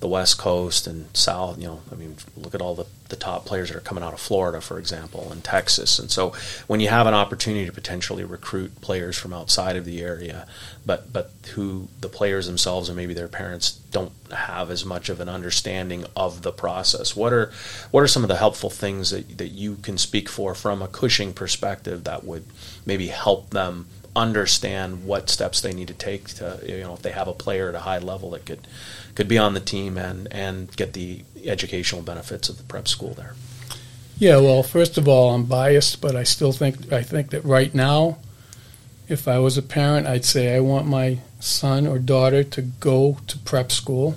the 0.00 0.08
West 0.08 0.38
Coast 0.38 0.86
and 0.86 1.14
South. 1.16 1.58
You 1.58 1.68
know, 1.68 1.80
I 1.90 1.94
mean, 1.94 2.16
look 2.36 2.54
at 2.54 2.60
all 2.60 2.74
the, 2.74 2.86
the 3.08 3.16
top 3.16 3.44
players 3.44 3.68
that 3.68 3.76
are 3.76 3.80
coming 3.80 4.04
out 4.04 4.12
of 4.12 4.20
Florida, 4.20 4.60
for 4.60 4.78
example, 4.78 5.30
and 5.30 5.42
Texas. 5.42 5.98
And 5.98 6.10
so, 6.10 6.32
when 6.66 6.80
you 6.80 6.88
have 6.88 7.06
an 7.06 7.14
opportunity 7.14 7.66
to 7.66 7.72
potentially 7.72 8.24
recruit 8.24 8.80
players 8.80 9.16
from 9.16 9.32
outside 9.32 9.76
of 9.76 9.84
the 9.84 10.02
area, 10.02 10.46
but 10.84 11.12
but 11.12 11.30
who 11.54 11.88
the 12.00 12.08
players 12.08 12.46
themselves 12.46 12.88
and 12.88 12.96
maybe 12.96 13.14
their 13.14 13.28
parents 13.28 13.72
don't 13.90 14.12
have 14.32 14.70
as 14.70 14.84
much 14.84 15.08
of 15.08 15.20
an 15.20 15.28
understanding 15.28 16.04
of 16.16 16.42
the 16.42 16.52
process, 16.52 17.14
what 17.14 17.32
are 17.32 17.52
what 17.90 18.02
are 18.02 18.08
some 18.08 18.24
of 18.24 18.28
the 18.28 18.36
helpful 18.36 18.70
things 18.70 19.10
that 19.10 19.38
that 19.38 19.48
you 19.48 19.76
can 19.76 19.98
speak 19.98 20.28
for 20.28 20.54
from 20.54 20.82
a 20.82 20.88
Cushing 20.88 21.32
perspective 21.32 22.04
that 22.04 22.24
would 22.24 22.44
maybe 22.86 23.08
help 23.08 23.50
them 23.50 23.86
understand 24.16 25.04
what 25.04 25.28
steps 25.28 25.60
they 25.60 25.72
need 25.72 25.88
to 25.88 25.94
take 25.94 26.28
to 26.28 26.60
you 26.66 26.80
know 26.80 26.94
if 26.94 27.02
they 27.02 27.10
have 27.10 27.26
a 27.26 27.32
player 27.32 27.68
at 27.68 27.74
a 27.74 27.80
high 27.80 27.98
level 27.98 28.30
that 28.30 28.46
could 28.46 28.66
could 29.14 29.28
be 29.28 29.38
on 29.38 29.54
the 29.54 29.60
team 29.60 29.98
and 29.98 30.28
and 30.32 30.74
get 30.76 30.92
the 30.92 31.24
educational 31.44 32.02
benefits 32.02 32.48
of 32.48 32.56
the 32.56 32.62
prep 32.64 32.88
school 32.88 33.14
there. 33.14 33.34
Yeah, 34.16 34.38
well, 34.38 34.62
first 34.62 34.96
of 34.96 35.08
all, 35.08 35.34
I'm 35.34 35.44
biased, 35.44 36.00
but 36.00 36.14
I 36.14 36.22
still 36.22 36.52
think 36.52 36.92
I 36.92 37.02
think 37.02 37.30
that 37.30 37.44
right 37.44 37.74
now, 37.74 38.18
if 39.08 39.26
I 39.26 39.38
was 39.38 39.58
a 39.58 39.62
parent, 39.62 40.06
I'd 40.06 40.24
say 40.24 40.54
I 40.54 40.60
want 40.60 40.86
my 40.86 41.18
son 41.40 41.86
or 41.86 41.98
daughter 41.98 42.44
to 42.44 42.62
go 42.62 43.18
to 43.26 43.38
prep 43.38 43.72
school 43.72 44.16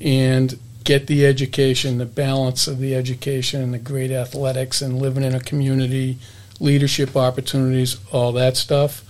and 0.00 0.58
get 0.82 1.06
the 1.06 1.24
education, 1.24 1.98
the 1.98 2.06
balance 2.06 2.66
of 2.66 2.80
the 2.80 2.96
education, 2.96 3.62
and 3.62 3.72
the 3.72 3.78
great 3.78 4.10
athletics, 4.10 4.82
and 4.82 5.00
living 5.00 5.22
in 5.22 5.34
a 5.34 5.40
community, 5.40 6.18
leadership 6.58 7.16
opportunities, 7.16 7.98
all 8.10 8.32
that 8.32 8.56
stuff. 8.56 9.04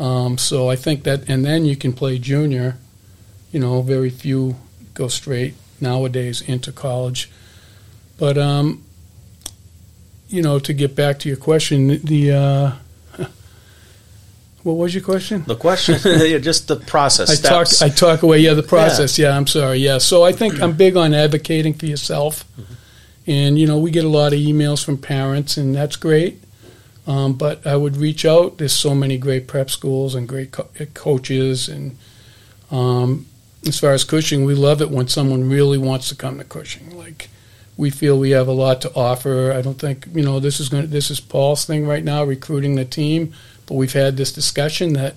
Um, 0.00 0.38
so 0.38 0.70
I 0.70 0.76
think 0.76 1.04
that, 1.04 1.28
and 1.28 1.44
then 1.44 1.66
you 1.66 1.76
can 1.76 1.92
play 1.92 2.18
junior. 2.18 2.78
You 3.52 3.60
know, 3.60 3.82
very 3.82 4.10
few 4.10 4.56
go 4.94 5.08
straight 5.08 5.54
nowadays 5.78 6.40
into 6.40 6.72
college. 6.72 7.30
But 8.18 8.38
um, 8.38 8.82
you 10.28 10.40
know, 10.42 10.58
to 10.58 10.72
get 10.72 10.96
back 10.96 11.18
to 11.20 11.28
your 11.28 11.36
question, 11.36 11.88
the 12.04 12.32
uh, 12.32 12.72
what 14.62 14.72
was 14.72 14.94
your 14.94 15.04
question? 15.04 15.44
The 15.46 15.56
question, 15.56 15.98
just 16.42 16.68
the 16.68 16.76
process. 16.76 17.30
I 17.30 17.34
steps. 17.34 17.78
talk. 17.78 17.86
I 17.86 17.94
talk 17.94 18.22
away. 18.22 18.38
Yeah, 18.38 18.54
the 18.54 18.62
process. 18.62 19.18
Yeah. 19.18 19.28
yeah. 19.28 19.36
I'm 19.36 19.46
sorry. 19.46 19.78
Yeah. 19.78 19.98
So 19.98 20.22
I 20.22 20.32
think 20.32 20.62
I'm 20.62 20.76
big 20.76 20.96
on 20.96 21.12
advocating 21.12 21.74
for 21.74 21.84
yourself, 21.84 22.44
mm-hmm. 22.58 22.72
and 23.26 23.58
you 23.58 23.66
know, 23.66 23.78
we 23.78 23.90
get 23.90 24.04
a 24.06 24.08
lot 24.08 24.32
of 24.32 24.38
emails 24.38 24.82
from 24.82 24.96
parents, 24.96 25.58
and 25.58 25.74
that's 25.74 25.96
great. 25.96 26.42
Um, 27.06 27.32
but 27.32 27.66
I 27.66 27.76
would 27.76 27.96
reach 27.96 28.24
out. 28.24 28.58
There's 28.58 28.72
so 28.72 28.94
many 28.94 29.18
great 29.18 29.46
prep 29.48 29.70
schools 29.70 30.14
and 30.14 30.28
great 30.28 30.52
co- 30.52 30.68
uh, 30.78 30.84
coaches. 30.94 31.68
And 31.68 31.96
um, 32.70 33.26
as 33.66 33.78
far 33.78 33.92
as 33.92 34.04
Cushing, 34.04 34.44
we 34.44 34.54
love 34.54 34.80
it 34.82 34.90
when 34.90 35.08
someone 35.08 35.48
really 35.48 35.78
wants 35.78 36.08
to 36.10 36.14
come 36.14 36.38
to 36.38 36.44
Cushing. 36.44 36.96
Like 36.96 37.28
we 37.76 37.90
feel 37.90 38.18
we 38.18 38.30
have 38.30 38.48
a 38.48 38.52
lot 38.52 38.80
to 38.82 38.94
offer. 38.94 39.52
I 39.52 39.62
don't 39.62 39.78
think 39.78 40.06
you 40.12 40.22
know 40.22 40.40
this 40.40 40.60
is 40.60 40.68
going. 40.68 40.90
This 40.90 41.10
is 41.10 41.20
Paul's 41.20 41.64
thing 41.64 41.86
right 41.86 42.04
now, 42.04 42.24
recruiting 42.24 42.74
the 42.74 42.84
team. 42.84 43.32
But 43.66 43.74
we've 43.74 43.92
had 43.92 44.16
this 44.16 44.32
discussion 44.32 44.92
that 44.94 45.16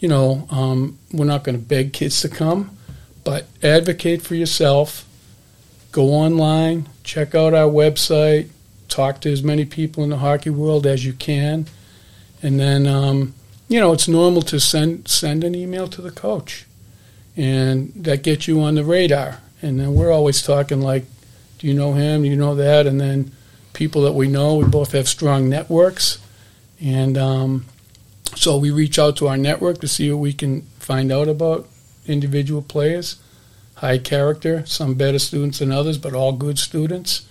you 0.00 0.08
know 0.08 0.46
um, 0.50 0.98
we're 1.12 1.24
not 1.24 1.44
going 1.44 1.58
to 1.58 1.64
beg 1.64 1.92
kids 1.92 2.20
to 2.22 2.28
come, 2.28 2.76
but 3.24 3.46
advocate 3.62 4.22
for 4.22 4.34
yourself. 4.34 5.04
Go 5.90 6.08
online, 6.08 6.88
check 7.02 7.34
out 7.34 7.54
our 7.54 7.70
website 7.70 8.50
talk 8.88 9.20
to 9.20 9.32
as 9.32 9.42
many 9.42 9.64
people 9.64 10.02
in 10.02 10.10
the 10.10 10.18
hockey 10.18 10.50
world 10.50 10.86
as 10.86 11.04
you 11.04 11.12
can, 11.12 11.66
and 12.42 12.58
then 12.58 12.86
um, 12.86 13.34
you 13.68 13.78
know 13.78 13.92
it's 13.92 14.08
normal 14.08 14.42
to 14.42 14.58
send 14.58 15.08
send 15.08 15.44
an 15.44 15.54
email 15.54 15.86
to 15.88 16.02
the 16.02 16.10
coach, 16.10 16.66
and 17.36 17.92
that 17.94 18.22
gets 18.22 18.48
you 18.48 18.60
on 18.60 18.74
the 18.74 18.84
radar. 18.84 19.40
And 19.60 19.78
then 19.80 19.94
we're 19.94 20.12
always 20.12 20.42
talking 20.42 20.80
like, 20.80 21.04
do 21.58 21.66
you 21.66 21.74
know 21.74 21.92
him? 21.92 22.22
Do 22.22 22.28
you 22.28 22.36
know 22.36 22.54
that? 22.54 22.86
And 22.86 23.00
then 23.00 23.32
people 23.72 24.02
that 24.02 24.12
we 24.12 24.28
know, 24.28 24.54
we 24.54 24.64
both 24.64 24.92
have 24.92 25.08
strong 25.08 25.48
networks, 25.48 26.18
and 26.80 27.18
um, 27.18 27.66
so 28.34 28.56
we 28.56 28.70
reach 28.70 28.98
out 28.98 29.16
to 29.16 29.28
our 29.28 29.36
network 29.36 29.80
to 29.80 29.88
see 29.88 30.10
what 30.10 30.18
we 30.18 30.32
can 30.32 30.62
find 30.78 31.12
out 31.12 31.28
about 31.28 31.68
individual 32.06 32.62
players, 32.62 33.16
high 33.76 33.98
character, 33.98 34.64
some 34.64 34.94
better 34.94 35.18
students 35.18 35.58
than 35.58 35.70
others, 35.70 35.98
but 35.98 36.14
all 36.14 36.32
good 36.32 36.58
students 36.58 37.27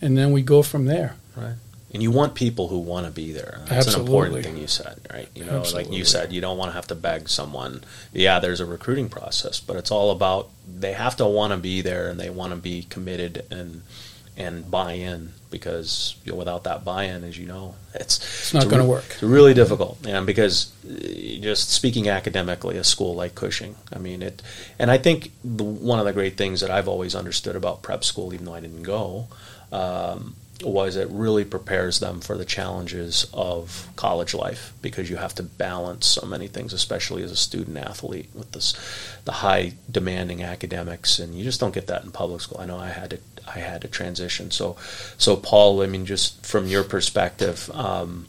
and 0.00 0.16
then 0.16 0.32
we 0.32 0.42
go 0.42 0.62
from 0.62 0.86
there. 0.86 1.16
Right. 1.36 1.54
And 1.92 2.02
you 2.02 2.10
want 2.10 2.34
people 2.34 2.66
who 2.68 2.78
want 2.78 3.06
to 3.06 3.12
be 3.12 3.30
there. 3.30 3.60
That's 3.66 3.86
Absolutely. 3.86 4.00
an 4.00 4.06
important 4.06 4.44
thing 4.44 4.56
you 4.56 4.66
said, 4.66 5.00
right? 5.12 5.28
You 5.36 5.44
know, 5.44 5.60
Absolutely. 5.60 5.90
like 5.90 5.98
you 5.98 6.04
said, 6.04 6.32
you 6.32 6.40
don't 6.40 6.58
want 6.58 6.70
to 6.70 6.74
have 6.74 6.88
to 6.88 6.96
beg 6.96 7.28
someone. 7.28 7.84
Yeah, 8.12 8.40
there's 8.40 8.58
a 8.58 8.66
recruiting 8.66 9.08
process, 9.08 9.60
but 9.60 9.76
it's 9.76 9.92
all 9.92 10.10
about 10.10 10.50
they 10.66 10.92
have 10.92 11.16
to 11.18 11.26
want 11.26 11.52
to 11.52 11.56
be 11.56 11.82
there 11.82 12.08
and 12.08 12.18
they 12.18 12.30
want 12.30 12.50
to 12.50 12.56
be 12.56 12.82
committed 12.90 13.46
and 13.50 13.82
and 14.36 14.68
buy 14.68 14.94
in 14.94 15.32
because 15.50 16.16
you 16.24 16.32
know, 16.32 16.38
without 16.38 16.64
that 16.64 16.84
buy-in, 16.84 17.22
as 17.22 17.38
you 17.38 17.46
know, 17.46 17.76
it's, 17.94 18.18
it's 18.18 18.54
not 18.54 18.64
going 18.64 18.82
to 18.82 18.88
work. 18.88 19.04
It's 19.10 19.22
really 19.22 19.54
difficult, 19.54 20.04
and 20.04 20.26
because 20.26 20.72
uh, 20.84 20.90
just 21.40 21.70
speaking 21.70 22.08
academically, 22.08 22.76
a 22.76 22.82
school 22.82 23.14
like 23.14 23.36
Cushing, 23.36 23.76
I 23.92 23.98
mean 23.98 24.22
it, 24.22 24.42
and 24.78 24.90
I 24.90 24.98
think 24.98 25.30
the, 25.44 25.62
one 25.62 26.00
of 26.00 26.04
the 26.04 26.12
great 26.12 26.36
things 26.36 26.60
that 26.60 26.70
I've 26.70 26.88
always 26.88 27.14
understood 27.14 27.54
about 27.54 27.82
prep 27.82 28.02
school, 28.02 28.34
even 28.34 28.46
though 28.46 28.54
I 28.54 28.60
didn't 28.60 28.82
go, 28.82 29.28
um, 29.74 30.36
was 30.62 30.94
it 30.94 31.08
really 31.10 31.44
prepares 31.44 31.98
them 31.98 32.20
for 32.20 32.38
the 32.38 32.44
challenges 32.44 33.26
of 33.34 33.88
college 33.96 34.34
life 34.34 34.72
because 34.80 35.10
you 35.10 35.16
have 35.16 35.34
to 35.34 35.42
balance 35.42 36.06
so 36.06 36.24
many 36.26 36.46
things, 36.46 36.72
especially 36.72 37.24
as 37.24 37.32
a 37.32 37.36
student 37.36 37.76
athlete 37.76 38.30
with 38.34 38.52
this 38.52 38.74
the 39.24 39.32
high 39.32 39.72
demanding 39.90 40.42
academics, 40.42 41.18
and 41.18 41.34
you 41.34 41.42
just 41.42 41.58
don't 41.58 41.74
get 41.74 41.88
that 41.88 42.04
in 42.04 42.12
public 42.12 42.40
school. 42.40 42.60
I 42.60 42.66
know 42.66 42.78
I 42.78 42.90
had 42.90 43.10
to 43.10 43.18
I 43.48 43.58
had 43.58 43.82
to 43.82 43.88
transition. 43.88 44.50
So, 44.50 44.76
so 45.18 45.36
Paul, 45.36 45.82
I 45.82 45.86
mean, 45.86 46.06
just 46.06 46.46
from 46.46 46.66
your 46.66 46.84
perspective. 46.84 47.70
Um, 47.74 48.26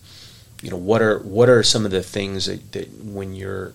you 0.62 0.72
know, 0.72 0.78
what 0.78 1.02
are 1.02 1.20
what 1.20 1.48
are 1.48 1.62
some 1.62 1.86
of 1.86 1.92
the 1.92 2.02
things 2.02 2.46
that, 2.48 2.72
that 2.72 2.90
when 3.04 3.36
you're 3.36 3.74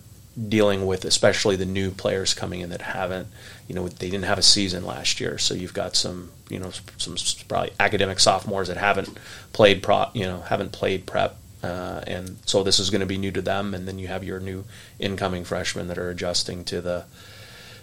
dealing 0.49 0.87
with, 0.87 1.05
especially 1.05 1.57
the 1.57 1.67
new 1.67 1.91
players 1.91 2.35
coming 2.35 2.61
in 2.61 2.71
that 2.71 2.83
haven't, 2.83 3.29
you 3.69 3.75
know, 3.75 3.89
they 3.89 4.11
didn't 4.11 4.25
have 4.25 4.39
a 4.39 4.43
season 4.43 4.85
last 4.85 5.21
year, 5.21 5.39
so 5.39 5.55
you've 5.55 5.75
got 5.75 5.95
some, 5.95 6.31
you 6.49 6.59
know, 6.59 6.71
some 6.97 7.17
probably 7.49 7.73
academic 7.79 8.21
sophomores 8.21 8.69
that 8.69 8.77
haven't 8.77 9.19
played 9.53 9.83
pro, 9.83 10.07
you 10.15 10.25
know, 10.25 10.41
haven't 10.41 10.73
played 10.73 11.07
prep, 11.07 11.37
uh, 11.63 12.03
and 12.07 12.39
so 12.47 12.63
this 12.63 12.79
is 12.79 12.91
going 12.91 13.01
to 13.01 13.07
be 13.07 13.19
new 13.19 13.31
to 13.31 13.43
them, 13.43 13.75
and 13.75 13.87
then 13.87 13.99
you 13.99 14.09
have 14.09 14.25
your 14.25 14.41
new 14.41 14.65
incoming 14.99 15.45
freshmen 15.45 15.89
that 15.89 15.99
are 15.99 16.11
adjusting 16.11 16.65
to 16.65 16.81
the 16.81 17.05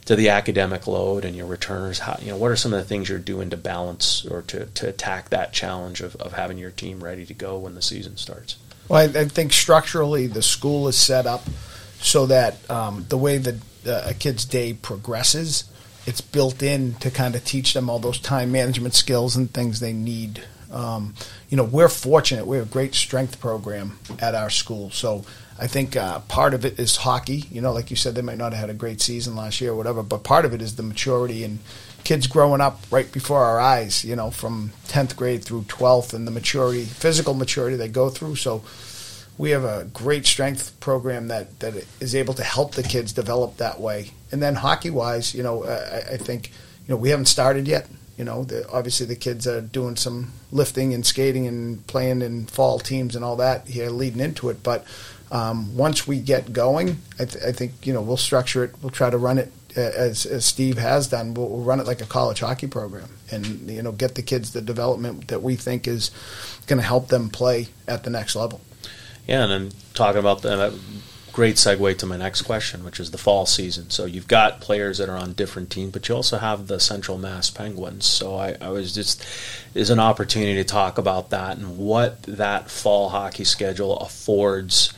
to 0.06 0.15
the 0.15 0.30
academic 0.30 0.88
load 0.88 1.26
and 1.26 1.36
your 1.36 1.46
returners. 1.46 2.00
How, 2.00 2.17
you 2.22 2.30
know, 2.30 2.38
what 2.38 2.50
are 2.50 2.56
some 2.56 2.72
of 2.72 2.80
the 2.80 2.86
things 2.86 3.10
you're 3.10 3.20
doing 3.20 3.50
to 3.50 3.58
balance 3.58 4.26
or 4.26 4.41
to, 4.43 4.65
to 4.65 4.88
attack 4.88 5.30
that 5.30 5.52
challenge 5.52 6.00
of, 6.00 6.15
of 6.15 6.32
having 6.32 6.58
your 6.58 6.72
team 6.72 7.04
ready 7.04 7.26
to 7.26 7.34
go 7.34 7.58
when 7.58 7.76
the 7.76 7.82
season 7.82 8.15
starts? 8.15 8.56
Well, 8.88 9.02
I, 9.02 9.20
I 9.20 9.26
think 9.26 9.52
structurally 9.52 10.28
the 10.28 10.41
school 10.41 10.88
is 10.88 10.96
set 10.96 11.26
up 11.26 11.43
so 11.99 12.25
that 12.27 12.69
um, 12.69 13.05
the 13.10 13.17
way 13.17 13.38
that 13.38 13.55
uh, 13.86 14.03
a 14.05 14.13
kid's 14.13 14.45
day 14.45 14.73
progresses, 14.73 15.65
it's 16.05 16.21
built 16.21 16.62
in 16.63 16.93
to 16.95 17.12
kind 17.12 17.36
of 17.36 17.43
teach 17.43 17.73
them 17.73 17.89
all 17.89 17.99
those 17.99 18.19
time 18.19 18.51
management 18.51 18.93
skills 18.93 19.36
and 19.36 19.53
things 19.53 19.79
they 19.79 19.93
need. 19.93 20.43
Um, 20.71 21.13
you 21.49 21.57
know, 21.57 21.63
we're 21.63 21.89
fortunate. 21.89 22.45
We 22.45 22.57
have 22.57 22.67
a 22.67 22.69
great 22.71 22.93
strength 22.93 23.39
program 23.39 23.99
at 24.19 24.36
our 24.36 24.49
school. 24.49 24.89
So 24.91 25.23
I 25.60 25.67
think 25.67 25.95
uh, 25.95 26.19
part 26.21 26.53
of 26.53 26.65
it 26.65 26.77
is 26.79 26.97
hockey. 26.97 27.45
You 27.51 27.62
know, 27.62 27.73
like 27.73 27.89
you 27.89 27.95
said, 27.95 28.15
they 28.15 28.21
might 28.21 28.38
not 28.38 28.53
have 28.53 28.62
had 28.62 28.69
a 28.69 28.73
great 28.73 29.01
season 29.01 29.36
last 29.36 29.60
year 29.60 29.71
or 29.71 29.75
whatever, 29.75 30.03
but 30.03 30.23
part 30.23 30.45
of 30.45 30.53
it 30.53 30.62
is 30.62 30.75
the 30.75 30.83
maturity 30.83 31.43
and 31.43 31.60
kids 32.03 32.27
growing 32.27 32.62
up 32.62 32.79
right 32.91 33.12
before 33.12 33.43
our 33.43 33.60
eyes, 33.60 34.05
you 34.05 34.15
know, 34.15 34.29
from 34.29 34.71
10th 34.88 35.15
grade 35.15 35.43
through 35.43 35.63
12th 35.63 36.13
and 36.13 36.27
the 36.27 36.31
maturity, 36.31 36.83
physical 36.86 37.33
maturity 37.33 37.75
they 37.75 37.88
go 37.88 38.10
through. 38.10 38.36
So 38.36 38.63
we 39.38 39.52
have 39.52 39.63
a 39.63 39.86
great 39.93 40.26
strength 40.26 40.80
program 40.80 41.28
that, 41.28 41.60
that 41.60 41.76
is 42.00 42.15
able 42.15 42.34
to 42.36 42.43
help 42.43 42.73
the 42.73 42.84
kids 42.84 43.13
develop 43.13 43.58
that 43.58 43.80
way. 43.80 44.12
And 44.32 44.41
then 44.41 44.56
hockey 44.56 44.89
wise, 44.89 45.36
you 45.36 45.43
know, 45.43 45.63
I, 45.63 46.13
I 46.13 46.17
think, 46.17 46.50
you 46.50 46.93
know, 46.93 46.97
we 46.97 47.10
haven't 47.10 47.26
started 47.26 47.67
yet. 47.67 47.88
You 48.17 48.26
know, 48.26 48.43
the, 48.43 48.67
obviously 48.69 49.06
the 49.06 49.15
kids 49.15 49.45
are 49.45 49.62
doing 49.62 49.95
some 49.95 50.34
lifting 50.52 50.93
and 50.93 51.06
skating 51.06 51.45
and 51.45 51.86
playing 51.86 52.23
in 52.23 52.47
fall 52.47 52.80
teams 52.80 53.15
and 53.15 53.23
all 53.23 53.36
that 53.36 53.67
here 53.67 53.91
leading 53.91 54.21
into 54.21 54.50
it. 54.50 54.63
But 54.63 54.86
um, 55.32 55.78
once 55.78 56.08
we 56.08 56.19
get 56.19 56.52
going, 56.52 56.97
I, 57.19 57.26
th- 57.26 57.43
I, 57.43 57.52
think, 57.52 57.86
you 57.86 57.93
know, 57.93 58.02
we'll 58.02 58.17
structure 58.17 58.63
it. 58.63 58.73
We'll 58.82 58.89
try 58.89 59.12
to 59.12 59.19
run 59.19 59.38
it 59.38 59.52
uh, 59.76 59.82
as, 59.82 60.26
as 60.26 60.45
Steve 60.45 60.80
has 60.80 61.08
done. 61.08 61.36
We'll, 61.36 61.47
we'll 61.47 61.63
run 61.63 61.80
it 61.80 61.86
like 61.86 62.02
a 62.02 62.06
college 62.06 62.39
hockey 62.39 62.65
program 62.65 63.10
and, 63.30 63.69
you 63.69 63.84
know, 63.84 63.91
get 63.91 64.15
the 64.15 64.23
kids 64.23 64.52
the 64.52 64.62
development 64.62 65.28
that 65.28 65.43
we 65.43 65.56
think 65.56 65.88
is 65.88 66.10
going 66.65 66.80
to 66.80 66.86
help 66.86 67.10
them 67.10 67.30
play 67.30 67.67
at 67.88 68.04
the 68.04 68.10
next 68.10 68.36
level. 68.36 68.62
Yeah, 69.27 69.43
and 69.43 69.51
then 69.51 69.71
talking 69.93 70.19
about 70.19 70.41
the 70.41 70.79
great 71.37 71.57
segue 71.57 71.95
to 71.99 72.05
my 72.07 72.17
next 72.17 72.41
question, 72.41 72.83
which 72.83 72.99
is 72.99 73.11
the 73.11 73.17
fall 73.19 73.45
season. 73.45 73.91
So 73.91 74.05
you've 74.05 74.27
got 74.27 74.59
players 74.59 74.97
that 74.97 75.07
are 75.07 75.17
on 75.17 75.33
different 75.33 75.69
teams, 75.69 75.91
but 75.91 76.09
you 76.09 76.15
also 76.15 76.39
have 76.39 76.65
the 76.65 76.79
Central 76.79 77.19
Mass 77.19 77.51
Penguins. 77.51 78.07
So 78.07 78.35
I, 78.35 78.55
I 78.59 78.69
was 78.69 78.91
just 78.91 79.23
is 79.75 79.91
an 79.91 79.99
opportunity 79.99 80.55
to 80.55 80.63
talk 80.63 80.97
about 80.97 81.29
that 81.29 81.57
and 81.57 81.77
what 81.77 82.23
that 82.23 82.71
fall 82.71 83.09
hockey 83.09 83.43
schedule 83.43 83.99
affords 83.99 84.93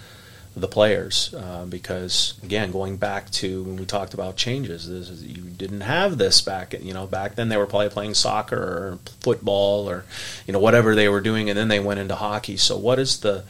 the 0.56 0.68
players 0.68 1.34
uh, 1.36 1.66
because 1.66 2.34
again 2.44 2.72
going 2.72 2.98
back 2.98 3.30
to 3.30 3.64
when 3.64 3.78
we 3.78 3.86
talked 3.86 4.14
about 4.14 4.36
changes 4.36 4.88
is, 4.88 5.24
you 5.24 5.44
didn't 5.44 5.82
have 5.82 6.18
this 6.18 6.42
back 6.42 6.74
you 6.82 6.94
know 6.94 7.06
back 7.06 7.36
then 7.36 7.50
they 7.50 7.56
were 7.56 7.68
probably 7.68 7.88
playing 7.88 8.14
soccer 8.14 8.58
or 8.58 9.00
football 9.22 9.90
or 9.90 10.04
you 10.48 10.52
know 10.52 10.60
whatever 10.60 10.96
they 10.96 11.08
were 11.08 11.22
doing 11.22 11.50
and 11.50 11.58
then 11.58 11.68
they 11.68 11.80
went 11.80 12.00
into 12.00 12.16
hockey 12.16 12.58
so 12.58 12.78
what 12.78 13.00
is 13.00 13.20
the 13.20 13.44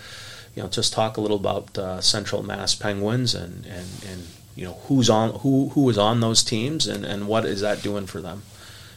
you 0.56 0.64
know, 0.64 0.70
just 0.70 0.94
talk 0.94 1.18
a 1.18 1.22
little 1.22 1.38
about 1.38 1.78
uh, 1.78 2.02
Central 2.02 2.44
Mass 2.44 2.76
Penguins 2.76 3.36
and, 3.36 3.66
and, 3.66 3.88
and 4.08 4.28
you 4.56 4.66
know 4.66 4.74
who's 4.88 5.10
on 5.10 5.40
who 5.40 5.70
who 5.70 5.90
is 5.90 5.98
on 5.98 6.20
those 6.20 6.44
teams 6.44 6.88
and, 6.88 7.06
and 7.06 7.28
what 7.28 7.46
is 7.46 7.62
that 7.62 7.82
doing 7.82 8.06
for 8.06 8.20
them 8.20 8.44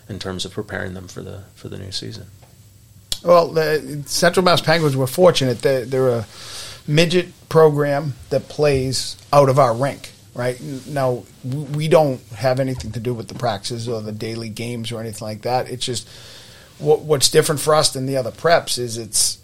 in 0.08 0.18
terms 0.18 0.44
of 0.44 0.52
preparing 0.52 0.94
them 0.94 1.08
for 1.08 1.22
the 1.22 1.44
for 1.54 1.68
the 1.68 1.78
new 1.78 1.92
season. 1.92 2.26
Well, 3.24 3.48
the 3.48 4.02
Central 4.06 4.44
Mass 4.44 4.60
Penguins 4.60 4.96
were 4.96 5.06
fortunate. 5.06 5.62
They're, 5.62 5.84
they're 5.84 6.08
a 6.08 6.26
midget 6.88 7.28
program 7.48 8.14
that 8.30 8.48
plays 8.48 9.16
out 9.32 9.48
of 9.48 9.58
our 9.58 9.74
rink. 9.74 10.10
Right 10.34 10.60
now, 10.86 11.24
we 11.44 11.88
don't 11.88 12.20
have 12.34 12.58
anything 12.58 12.90
to 12.92 13.00
do 13.00 13.12
with 13.14 13.28
the 13.28 13.34
practices 13.34 13.86
or 13.86 14.00
the 14.00 14.12
daily 14.12 14.48
games 14.48 14.90
or 14.90 14.98
anything 14.98 15.26
like 15.26 15.42
that. 15.42 15.70
It's 15.70 15.84
just 15.84 16.08
what, 16.78 17.00
what's 17.00 17.30
different 17.30 17.60
for 17.60 17.74
us 17.74 17.92
than 17.92 18.06
the 18.06 18.16
other 18.16 18.30
preps 18.30 18.78
is 18.78 18.96
it's 18.96 19.38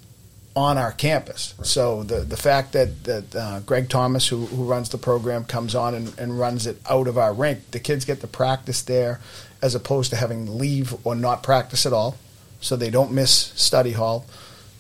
on 0.59 0.77
our 0.77 0.93
campus. 0.93 1.55
Right. 1.57 1.67
So 1.67 2.03
the 2.03 2.21
the 2.21 2.37
fact 2.37 2.73
that 2.73 3.05
that 3.05 3.37
uh, 3.37 3.61
Greg 3.61 3.89
Thomas, 3.89 4.29
who, 4.31 4.47
who 4.47 4.65
runs 4.65 4.89
the 4.89 4.99
program, 4.99 5.45
comes 5.45 5.75
on 5.75 5.95
and, 5.95 6.19
and 6.19 6.39
runs 6.39 6.67
it 6.67 6.77
out 6.91 7.09
of 7.09 7.17
our 7.17 7.33
rink, 7.33 7.71
the 7.71 7.81
kids 7.81 8.05
get 8.05 8.21
to 8.21 8.27
practice 8.27 8.83
there, 8.83 9.21
as 9.63 9.75
opposed 9.75 10.11
to 10.11 10.17
having 10.17 10.59
leave 10.59 10.95
or 11.07 11.15
not 11.15 11.43
practice 11.43 11.87
at 11.87 11.93
all. 11.93 12.17
So 12.61 12.77
they 12.77 12.91
don't 12.91 13.13
miss 13.13 13.53
study 13.55 13.93
hall. 13.93 14.25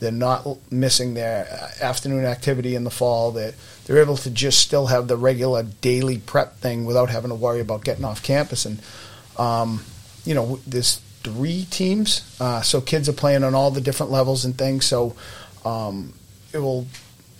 They're 0.00 0.12
not 0.12 0.46
missing 0.70 1.14
their 1.14 1.46
uh, 1.50 1.84
afternoon 1.84 2.24
activity 2.24 2.74
in 2.74 2.84
the 2.84 2.90
fall. 2.90 3.32
They're, 3.32 3.54
they're 3.84 4.02
able 4.02 4.16
to 4.18 4.30
just 4.30 4.60
still 4.60 4.86
have 4.86 5.08
the 5.08 5.16
regular 5.16 5.64
daily 5.80 6.18
prep 6.18 6.58
thing 6.58 6.86
without 6.86 7.10
having 7.10 7.30
to 7.30 7.34
worry 7.34 7.60
about 7.60 7.84
getting 7.84 8.04
off 8.04 8.22
campus. 8.22 8.64
And, 8.64 8.78
um, 9.36 9.82
you 10.24 10.34
know, 10.34 10.60
there's 10.66 11.00
three 11.24 11.66
teams. 11.70 12.22
Uh, 12.40 12.62
so 12.62 12.80
kids 12.80 13.08
are 13.08 13.12
playing 13.12 13.42
on 13.44 13.54
all 13.54 13.72
the 13.72 13.80
different 13.80 14.12
levels 14.12 14.44
and 14.44 14.56
things. 14.56 14.86
So 14.86 15.16
um, 15.64 16.14
it 16.52 16.58
will 16.58 16.86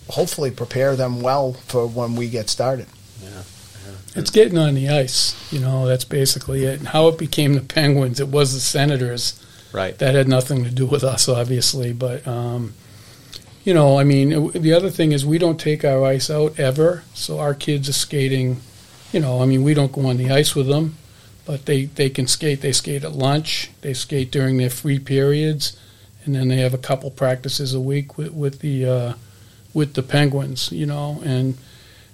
hopefully 0.09 0.51
prepare 0.51 0.95
them 0.95 1.21
well 1.21 1.53
for 1.53 1.87
when 1.87 2.15
we 2.15 2.29
get 2.29 2.49
started. 2.49 2.87
Yeah. 3.21 3.29
yeah. 3.29 3.95
It's 4.15 4.31
getting 4.31 4.57
on 4.57 4.75
the 4.75 4.89
ice, 4.89 5.35
you 5.51 5.59
know. 5.59 5.87
That's 5.87 6.05
basically 6.05 6.65
it. 6.65 6.79
And 6.79 6.87
how 6.89 7.07
it 7.07 7.17
became 7.17 7.53
the 7.53 7.61
Penguins, 7.61 8.19
it 8.19 8.27
was 8.27 8.53
the 8.53 8.59
Senators. 8.59 9.43
Right. 9.71 9.97
That 9.99 10.15
had 10.15 10.27
nothing 10.27 10.63
to 10.63 10.71
do 10.71 10.87
with 10.87 11.03
us, 11.03 11.29
obviously. 11.29 11.93
But 11.93 12.27
um, 12.27 12.73
you 13.63 13.73
know, 13.73 13.99
I 13.99 14.03
mean, 14.03 14.51
the 14.51 14.73
other 14.73 14.89
thing 14.89 15.11
is 15.11 15.25
we 15.25 15.37
don't 15.37 15.59
take 15.59 15.85
our 15.85 16.03
ice 16.03 16.29
out 16.29 16.59
ever, 16.59 17.03
so 17.13 17.39
our 17.39 17.53
kids 17.53 17.87
are 17.87 17.93
skating. 17.93 18.61
You 19.13 19.19
know, 19.19 19.41
I 19.41 19.45
mean, 19.45 19.63
we 19.63 19.73
don't 19.73 19.91
go 19.91 20.07
on 20.07 20.17
the 20.17 20.31
ice 20.31 20.55
with 20.55 20.67
them, 20.67 20.97
but 21.45 21.65
they 21.65 21.85
they 21.85 22.09
can 22.09 22.25
skate. 22.25 22.61
They 22.61 22.71
skate 22.71 23.03
at 23.03 23.13
lunch. 23.13 23.69
They 23.81 23.93
skate 23.93 24.31
during 24.31 24.57
their 24.57 24.69
free 24.71 24.99
periods 24.99 25.77
and 26.25 26.35
then 26.35 26.47
they 26.47 26.57
have 26.57 26.73
a 26.73 26.77
couple 26.77 27.09
practices 27.11 27.73
a 27.73 27.79
week 27.79 28.17
with, 28.17 28.33
with 28.33 28.59
the 28.59 28.85
uh, 28.85 29.13
with 29.73 29.93
the 29.93 30.03
Penguins, 30.03 30.71
you 30.71 30.85
know. 30.85 31.21
And 31.23 31.57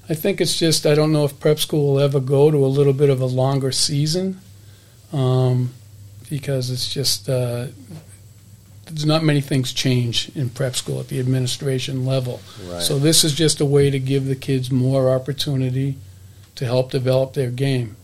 I 0.09 0.13
think 0.13 0.41
it's 0.41 0.57
just 0.57 0.85
I 0.85 0.95
don't 0.95 1.11
know 1.11 1.25
if 1.25 1.39
prep 1.39 1.59
school 1.59 1.93
will 1.93 1.99
ever 1.99 2.19
go 2.19 2.51
to 2.51 2.57
a 2.57 2.67
little 2.67 2.93
bit 2.93 3.09
of 3.09 3.21
a 3.21 3.25
longer 3.25 3.71
season, 3.71 4.39
um, 5.11 5.73
because 6.29 6.69
it's 6.69 6.93
just 6.93 7.29
uh, 7.29 7.67
there's 8.85 9.05
not 9.05 9.23
many 9.23 9.41
things 9.41 9.73
change 9.73 10.31
in 10.35 10.49
prep 10.49 10.75
school 10.75 10.99
at 10.99 11.07
the 11.07 11.19
administration 11.19 12.05
level. 12.05 12.41
Right. 12.67 12.81
So 12.81 12.99
this 12.99 13.23
is 13.23 13.33
just 13.33 13.59
a 13.59 13.65
way 13.65 13.89
to 13.89 13.99
give 13.99 14.25
the 14.25 14.35
kids 14.35 14.71
more 14.71 15.09
opportunity 15.09 15.97
to 16.55 16.65
help 16.65 16.91
develop 16.91 17.33
their 17.33 17.51
game. 17.51 17.95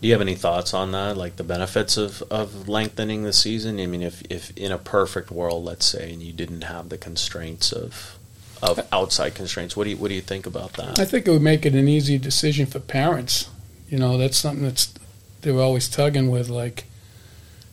Do 0.00 0.06
you 0.06 0.14
have 0.14 0.20
any 0.20 0.36
thoughts 0.36 0.74
on 0.74 0.92
that, 0.92 1.16
like 1.16 1.36
the 1.36 1.44
benefits 1.44 1.96
of, 1.96 2.22
of 2.30 2.68
lengthening 2.68 3.24
the 3.24 3.32
season? 3.32 3.80
I 3.80 3.86
mean, 3.86 4.02
if, 4.02 4.22
if 4.30 4.56
in 4.56 4.70
a 4.70 4.78
perfect 4.78 5.32
world, 5.32 5.64
let's 5.64 5.86
say, 5.86 6.12
and 6.12 6.22
you 6.22 6.32
didn't 6.32 6.62
have 6.62 6.88
the 6.88 6.98
constraints 6.98 7.72
of 7.72 8.14
of 8.60 8.80
outside 8.92 9.36
constraints, 9.36 9.76
what 9.76 9.84
do 9.84 9.90
you 9.90 9.96
what 9.96 10.08
do 10.08 10.14
you 10.14 10.20
think 10.20 10.46
about 10.46 10.74
that? 10.74 10.98
I 10.98 11.04
think 11.04 11.26
it 11.26 11.30
would 11.30 11.42
make 11.42 11.66
it 11.66 11.74
an 11.74 11.88
easy 11.88 12.18
decision 12.18 12.66
for 12.66 12.78
parents. 12.78 13.48
You 13.88 13.98
know, 13.98 14.18
that's 14.18 14.36
something 14.36 14.64
that's 14.64 14.92
they're 15.40 15.58
always 15.58 15.88
tugging 15.88 16.30
with. 16.30 16.48
Like, 16.48 16.84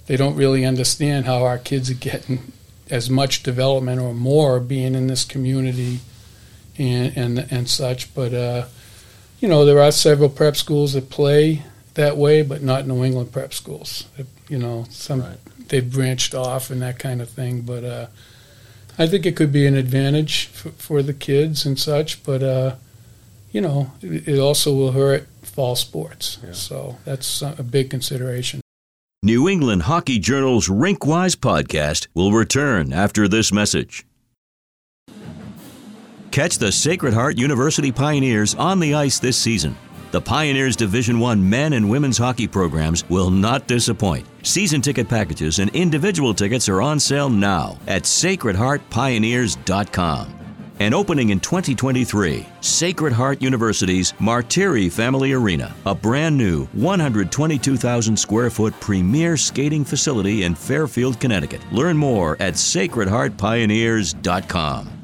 they 0.08 0.18
don't 0.18 0.36
really 0.36 0.66
understand 0.66 1.26
how 1.26 1.44
our 1.44 1.58
kids 1.60 1.92
are 1.92 1.96
getting 1.96 2.52
as 2.90 3.10
much 3.10 3.44
development 3.44 4.00
or 4.00 4.14
more 4.14 4.60
being 4.60 4.96
in 4.96 5.08
this 5.08 5.26
community 5.26 6.00
and 6.78 7.16
and 7.16 7.52
and 7.52 7.70
such. 7.70 8.14
But 8.16 8.34
uh, 8.34 8.66
you 9.40 9.48
know, 9.48 9.64
there 9.64 9.82
are 9.82 9.92
several 9.92 10.30
prep 10.30 10.56
schools 10.56 10.94
that 10.94 11.12
play 11.12 11.64
that 11.96 12.18
way, 12.18 12.42
but 12.42 12.62
not 12.62 12.88
New 12.88 13.04
England 13.04 13.32
prep 13.32 13.54
schools. 13.54 14.06
You 14.48 14.60
know, 14.60 14.86
some 14.90 15.22
right. 15.22 15.38
they've 15.68 15.92
branched 15.92 16.36
off 16.36 16.70
and 16.70 16.82
that 16.82 17.00
kind 17.00 17.22
of 17.22 17.30
thing. 17.30 17.62
But 17.62 17.84
uh, 17.84 18.08
I 18.98 19.08
think 19.08 19.26
it 19.26 19.36
could 19.36 19.52
be 19.52 19.66
an 19.66 19.76
advantage 19.76 20.46
for, 20.48 20.70
for 20.72 21.02
the 21.02 21.14
kids 21.14 21.66
and 21.66 21.80
such. 21.80 22.24
But 22.24 22.44
uh, 22.44 22.76
you 23.52 23.62
know, 23.62 23.92
it, 24.02 24.28
it, 24.28 24.40
also 24.40 24.74
will 24.74 24.92
hurt 24.92 25.28
fall 25.42 25.76
sports. 25.76 26.38
Yeah. 26.44 26.52
So 26.52 26.98
that's 27.06 27.42
a 27.42 27.64
big 27.64 27.90
consideration. 27.90 28.62
New 29.24 29.50
England 29.50 29.84
Hockey 29.84 30.20
Journal's 30.20 30.68
Rinkwise 30.68 31.36
podcast 31.36 32.08
will 32.14 32.32
return 32.32 32.94
after 32.94 33.28
this 33.28 33.52
message. 33.52 34.06
Catch 36.32 36.58
the 36.58 36.72
Sacred 36.72 37.14
Heart 37.14 37.38
University 37.38 37.94
Pioneers 37.94 38.54
on 38.56 38.82
the 38.82 38.94
ice 38.94 39.20
this 39.20 39.38
season. 39.38 39.78
The 40.15 40.21
Pioneers 40.21 40.78
Division 40.78 41.19
One 41.19 41.49
men 41.49 41.73
and 41.73 41.89
women's 41.89 42.17
hockey 42.17 42.47
programs 42.47 43.04
will 43.10 43.30
not 43.30 43.67
disappoint. 43.67 44.25
Season 44.43 44.82
ticket 44.82 45.10
packages 45.10 45.60
and 45.60 45.69
individual 45.75 46.34
tickets 46.34 46.69
are 46.69 46.82
on 46.82 47.01
sale 47.01 47.30
now 47.30 47.78
at 47.86 48.04
sacredheartpioneers.com. 48.04 50.34
and 50.80 50.95
opening 50.95 51.32
in 51.32 51.41
2023, 51.41 52.47
Sacred 52.62 53.12
Heart 53.12 53.41
University's 53.41 54.13
Martire 54.13 54.89
Family 54.89 55.34
Arena, 55.34 55.75
a 55.86 55.93
brand 55.93 56.38
new 56.38 56.63
122,000 56.67 58.17
square 58.17 58.49
foot 58.49 58.73
premier 58.80 59.36
skating 59.36 59.84
facility 59.84 60.43
in 60.43 60.56
Fairfield, 60.56 61.19
Connecticut. 61.19 61.60
Learn 61.73 61.97
more 61.97 62.38
at 62.39 62.54
sacredheartpioneers.com. 62.54 64.95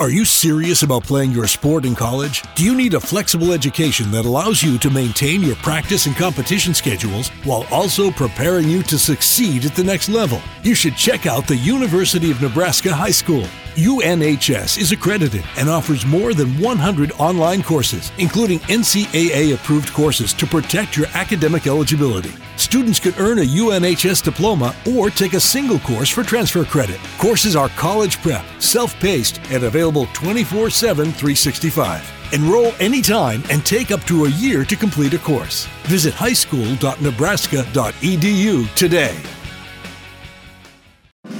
Are 0.00 0.08
you 0.08 0.24
serious 0.24 0.82
about 0.82 1.02
playing 1.02 1.32
your 1.32 1.46
sport 1.46 1.84
in 1.84 1.94
college? 1.94 2.42
Do 2.54 2.64
you 2.64 2.74
need 2.74 2.94
a 2.94 3.00
flexible 3.00 3.52
education 3.52 4.10
that 4.12 4.24
allows 4.24 4.62
you 4.62 4.78
to 4.78 4.88
maintain 4.88 5.42
your 5.42 5.56
practice 5.56 6.06
and 6.06 6.16
competition 6.16 6.72
schedules 6.72 7.28
while 7.44 7.66
also 7.70 8.10
preparing 8.10 8.66
you 8.66 8.82
to 8.84 8.98
succeed 8.98 9.66
at 9.66 9.74
the 9.74 9.84
next 9.84 10.08
level? 10.08 10.40
You 10.62 10.74
should 10.74 10.96
check 10.96 11.26
out 11.26 11.46
the 11.46 11.58
University 11.58 12.30
of 12.30 12.40
Nebraska 12.40 12.94
High 12.94 13.10
School. 13.10 13.44
UNHS 13.74 14.78
is 14.78 14.90
accredited 14.90 15.44
and 15.58 15.68
offers 15.68 16.06
more 16.06 16.32
than 16.32 16.58
100 16.58 17.12
online 17.18 17.62
courses, 17.62 18.10
including 18.16 18.60
NCAA 18.60 19.52
approved 19.52 19.92
courses 19.92 20.32
to 20.32 20.46
protect 20.46 20.96
your 20.96 21.08
academic 21.12 21.66
eligibility. 21.66 22.32
Students 22.60 23.00
could 23.00 23.18
earn 23.18 23.38
a 23.38 23.42
UNHS 23.42 24.22
diploma 24.22 24.76
or 24.94 25.08
take 25.08 25.32
a 25.32 25.40
single 25.40 25.78
course 25.78 26.10
for 26.10 26.22
transfer 26.22 26.62
credit. 26.62 27.00
Courses 27.16 27.56
are 27.56 27.70
college 27.70 28.20
prep, 28.20 28.44
self 28.58 28.94
paced, 29.00 29.40
and 29.50 29.64
available 29.64 30.06
24 30.12 30.68
7 30.68 31.06
365. 31.06 32.34
Enroll 32.34 32.74
anytime 32.78 33.42
and 33.50 33.64
take 33.64 33.90
up 33.90 34.04
to 34.04 34.26
a 34.26 34.30
year 34.30 34.66
to 34.66 34.76
complete 34.76 35.14
a 35.14 35.18
course. 35.18 35.64
Visit 35.84 36.12
highschool.nebraska.edu 36.12 38.74
today. 38.74 39.39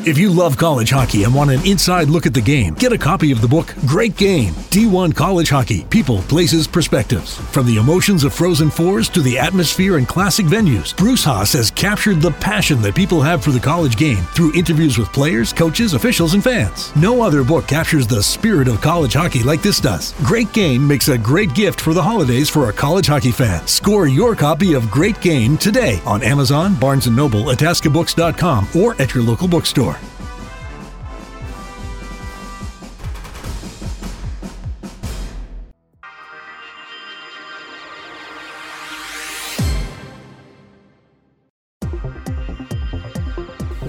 If 0.07 0.19
you 0.19 0.31
love 0.31 0.59
college 0.59 0.91
hockey 0.91 1.25
and 1.25 1.35
want 1.35 1.51
an 1.51 1.67
inside 1.67 2.09
look 2.09 2.27
at 2.27 2.35
the 2.35 2.41
game, 2.41 2.75
get 2.75 2.93
a 2.93 2.99
copy 2.99 3.33
of 3.33 3.41
the 3.41 3.49
book 3.49 3.75
Great 3.87 4.15
Game 4.15 4.53
D1 4.71 5.15
College 5.15 5.49
Hockey 5.49 5.85
People, 5.85 6.21
Places, 6.23 6.67
Perspectives. 6.67 7.37
From 7.51 7.67
the 7.67 7.77
emotions 7.77 8.23
of 8.23 8.35
Frozen 8.35 8.71
Fours 8.71 9.09
to 9.09 9.23
the 9.23 9.39
atmosphere 9.39 9.97
and 9.97 10.07
classic 10.07 10.45
venues, 10.45 10.95
Bruce 10.95 11.25
Haas 11.25 11.55
has 11.55 11.71
captured 11.71 12.21
the 12.21 12.31
passion 12.31 12.83
that 12.83 12.95
people 12.95 13.23
have 13.23 13.43
for 13.43 13.53
the 13.53 13.61
college 13.61 13.97
game 13.97 14.23
through 14.35 14.53
interviews 14.55 14.99
with 14.99 15.11
players, 15.15 15.51
coaches, 15.51 15.95
officials, 15.95 16.35
and 16.35 16.45
fans. 16.45 16.95
No 16.95 17.23
other 17.23 17.43
book 17.43 17.67
captures 17.67 18.07
the 18.07 18.23
spirit 18.23 18.69
of 18.69 18.83
college 18.83 19.15
hockey 19.15 19.43
like 19.43 19.63
this 19.63 19.81
does. 19.81 20.13
Great 20.25 20.53
Game 20.53 20.87
makes 20.87 21.09
a 21.09 21.17
great 21.17 21.55
gift 21.55 21.81
for 21.81 21.95
the 21.95 22.03
holidays 22.03 22.51
for 22.51 22.69
a 22.69 22.73
college 22.73 23.07
hockey 23.07 23.33
fan. 23.33 23.67
Score 23.67 24.07
your 24.09 24.37
copy 24.37 24.75
of 24.75 24.91
Great 24.91 25.19
Game 25.23 25.57
today 25.57 26.01
on 26.05 26.23
Amazon, 26.23 26.75
Barnes 26.75 27.07
& 27.07 27.11
Noble, 27.11 27.45
AtascaBooks.com, 27.45 28.69
or 28.75 29.01
at 29.01 29.15
your 29.15 29.25
local 29.25 29.49
bookstore. 29.49 29.70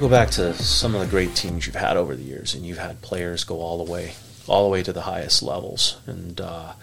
Go 0.01 0.09
back 0.09 0.31
to 0.31 0.51
some 0.55 0.95
of 0.95 1.01
the 1.01 1.07
great 1.07 1.35
teams 1.35 1.67
you've 1.67 1.75
had 1.75 1.95
over 1.95 2.15
the 2.15 2.23
years, 2.23 2.55
and 2.55 2.65
you've 2.65 2.79
had 2.79 3.01
players 3.01 3.43
go 3.43 3.59
all 3.59 3.83
the 3.83 3.91
way, 3.91 4.13
all 4.47 4.63
the 4.63 4.69
way 4.69 4.81
to 4.81 4.91
the 4.91 5.01
highest 5.01 5.43
levels, 5.43 5.99
and 6.07 6.41
uh, 6.41 6.73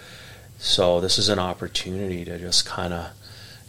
so 0.59 1.01
this 1.01 1.19
is 1.19 1.29
an 1.29 1.39
opportunity 1.39 2.25
to 2.25 2.39
just 2.39 2.65
kind 2.65 2.93
of 2.93 3.11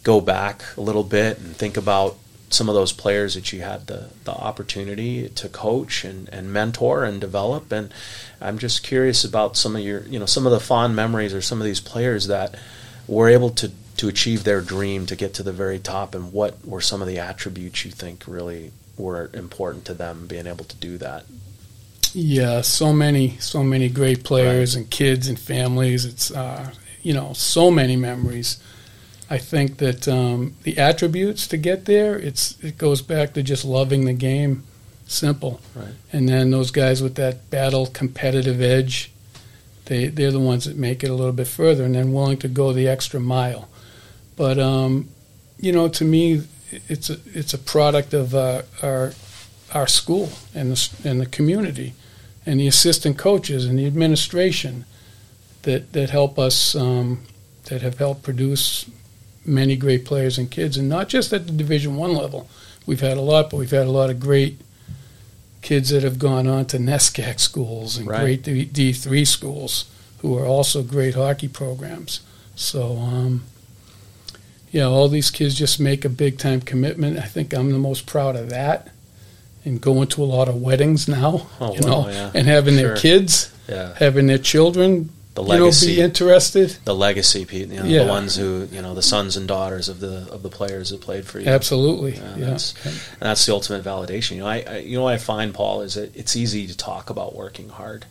go 0.04 0.22
back 0.22 0.64
a 0.78 0.82
little 0.82 1.04
bit 1.04 1.40
and 1.40 1.56
think 1.56 1.78
about 1.78 2.18
some 2.50 2.70
of 2.70 2.76
those 2.76 2.92
players 2.92 3.36
that 3.36 3.54
you 3.54 3.62
had 3.62 3.88
the, 3.88 4.10
the 4.24 4.32
opportunity 4.32 5.30
to 5.30 5.48
coach 5.50 6.04
and, 6.04 6.28
and 6.30 6.52
mentor 6.52 7.04
and 7.04 7.22
develop 7.22 7.72
and 7.72 7.94
I'm 8.42 8.58
just 8.58 8.84
curious 8.84 9.24
about 9.24 9.58
some 9.58 9.76
of 9.76 9.82
your 9.82 10.02
you 10.04 10.20
know 10.20 10.26
some 10.26 10.46
of 10.46 10.52
the 10.52 10.60
fond 10.60 10.96
memories 10.96 11.34
or 11.34 11.42
some 11.42 11.60
of 11.60 11.66
these 11.66 11.80
players 11.80 12.28
that 12.28 12.56
were 13.08 13.30
able 13.30 13.50
to 13.52 13.72
to 13.98 14.08
achieve 14.08 14.46
their 14.46 14.62
dream 14.62 15.06
to 15.06 15.16
get 15.16 15.34
to 15.34 15.44
the 15.44 15.52
very 15.52 15.78
top 15.78 16.16
and 16.16 16.32
what 16.32 16.66
were 16.66 16.80
some 16.80 17.02
of 17.02 17.08
the 17.08 17.20
attributes 17.20 17.84
you 17.84 17.92
think 17.92 18.24
really 18.28 18.72
were 18.98 19.30
important 19.34 19.86
to 19.86 19.94
them 19.94 20.26
being 20.28 20.48
able 20.48 20.66
to 20.66 20.76
do 20.78 20.98
that. 20.98 21.26
Yeah, 22.14 22.62
so 22.62 22.94
many, 22.94 23.38
so 23.38 23.64
many 23.64 23.90
great 23.90 24.24
players 24.24 24.76
right. 24.76 24.84
and 24.84 24.92
kids 24.92 25.28
and 25.28 25.40
families. 25.40 26.06
It's 26.06 26.32
uh, 26.32 26.72
you 27.04 27.14
know 27.14 27.34
so 27.34 27.70
many 27.70 27.96
memories. 27.96 28.62
I 29.30 29.38
think 29.38 29.78
that 29.78 30.08
um, 30.08 30.56
the 30.64 30.78
attributes 30.80 31.48
to 31.48 31.58
get 31.58 31.86
there, 31.86 32.18
it's 32.18 32.58
it 32.64 32.78
goes 32.78 33.02
back 33.02 33.34
to 33.34 33.44
just 33.44 33.64
loving 33.64 34.06
the 34.06 34.14
game, 34.14 34.64
simple. 35.06 35.62
Right. 35.76 35.94
And 36.12 36.28
then 36.28 36.50
those 36.50 36.72
guys 36.72 37.04
with 37.04 37.16
that 37.16 37.50
battle 37.52 37.86
competitive 37.86 38.60
edge, 38.60 39.12
they 39.86 40.08
they're 40.08 40.32
the 40.32 40.40
ones 40.40 40.66
that 40.66 40.78
make 40.78 41.04
it 41.04 41.12
a 41.12 41.14
little 41.14 41.34
bit 41.34 41.48
further, 41.48 41.84
and 41.84 41.94
then 41.94 42.12
willing 42.12 42.38
to 42.38 42.48
go 42.48 42.74
the 42.74 42.88
extra 42.88 43.20
mile. 43.20 43.70
But 44.36 44.58
um, 44.58 45.10
you 45.60 45.72
know, 45.72 45.88
to 45.90 46.06
me, 46.06 46.44
it's 46.88 47.12
a 47.12 47.18
it's 47.26 47.54
a 47.54 47.60
product 47.60 48.16
of 48.16 48.34
uh, 48.34 48.64
our 48.82 49.14
our 49.74 49.86
school 49.86 50.30
and 50.56 50.72
the 50.72 51.10
and 51.10 51.22
the 51.22 51.28
community, 51.28 51.94
and 52.48 52.60
the 52.60 52.68
assistant 52.68 53.20
coaches 53.20 53.66
and 53.66 53.78
the 53.78 53.86
administration 53.86 54.86
that 55.64 55.94
that 55.94 56.10
help 56.10 56.40
us 56.40 56.76
um, 56.76 57.22
that 57.66 57.84
have 57.84 58.00
helped 58.00 58.24
produce 58.24 58.90
many 59.46 59.76
great 59.76 60.06
players 60.06 60.38
and 60.38 60.50
kids, 60.50 60.78
and 60.78 60.90
not 60.90 61.10
just 61.10 61.34
at 61.34 61.46
the 61.46 61.54
Division 61.54 61.96
One 61.96 62.14
level. 62.14 62.50
We've 62.86 63.02
had 63.02 63.18
a 63.18 63.22
lot, 63.22 63.50
but 63.50 63.58
we've 63.58 63.72
had 63.72 63.88
a 63.88 63.92
lot 63.92 64.10
of 64.10 64.20
great 64.20 64.62
kids 65.62 65.90
that 65.90 66.04
have 66.04 66.18
gone 66.18 66.48
on 66.48 66.66
to 66.66 66.78
NESCAC 66.78 67.40
schools 67.40 67.98
and 67.98 68.08
right. 68.08 68.42
great 68.42 68.74
D 68.74 68.94
three 68.94 69.26
schools 69.26 69.86
who 70.20 70.38
are 70.38 70.46
also 70.46 70.84
great 70.84 71.16
hockey 71.16 71.48
programs. 71.48 72.22
So. 72.56 72.98
Um, 72.98 73.44
yeah, 74.72 74.84
all 74.84 75.08
these 75.08 75.32
kids 75.32 75.56
just 75.56 75.80
make 75.80 76.06
a 76.06 76.10
big 76.10 76.38
time 76.38 76.62
commitment. 76.62 77.18
I 77.18 77.24
think 77.24 77.54
I'm 77.54 77.72
the 77.72 77.80
most 77.80 78.06
proud 78.06 78.36
of 78.36 78.50
that. 78.50 78.90
And 79.66 79.82
going 79.82 80.08
to 80.10 80.24
a 80.24 80.26
lot 80.26 80.48
of 80.48 80.62
weddings 80.62 81.08
now, 81.08 81.48
oh, 81.60 81.74
you 81.74 81.82
know, 81.82 82.08
yeah. 82.08 82.32
and 82.34 82.48
having 82.48 82.78
sure. 82.78 82.90
their 82.90 82.98
kids, 82.98 83.54
yeah. 83.68 83.94
having 83.98 84.28
their 84.28 84.38
children, 84.38 85.10
the 85.44 85.50
legacy, 85.50 85.92
you 85.92 85.98
know, 85.98 85.98
be 85.98 86.06
interested. 86.06 86.78
The 86.84 86.96
legacy, 86.96 87.48
you 87.50 87.66
know, 87.68 87.84
yeah. 87.84 88.04
the 88.04 88.10
ones 88.10 88.36
who, 88.36 88.68
you 88.72 88.82
know, 88.82 88.94
the 88.94 89.02
sons 89.02 89.38
and 89.38 89.48
daughters 89.48 89.88
of 89.90 90.00
the 90.00 90.28
of 90.32 90.44
the 90.44 90.50
players 90.50 90.90
that 90.90 91.02
played 91.02 91.26
for 91.26 91.40
you. 91.40 91.48
Absolutely, 91.48 92.16
yeah. 92.16 92.36
yeah. 92.36 92.46
That's, 92.46 92.74
that's 93.20 93.46
the 93.46 93.54
ultimate 93.54 93.84
validation. 93.84 94.32
You 94.32 94.42
know, 94.42 94.48
I, 94.48 94.64
I, 94.68 94.78
you 94.80 94.98
know 94.98 95.04
what 95.04 95.14
I 95.14 95.18
find, 95.18 95.54
Paul, 95.54 95.82
is 95.82 95.94
that 95.94 96.16
it's 96.16 96.36
easy 96.36 96.68
to 96.68 96.76
talk 96.76 97.10
about 97.10 97.36
working 97.36 97.70
hard, 97.70 98.06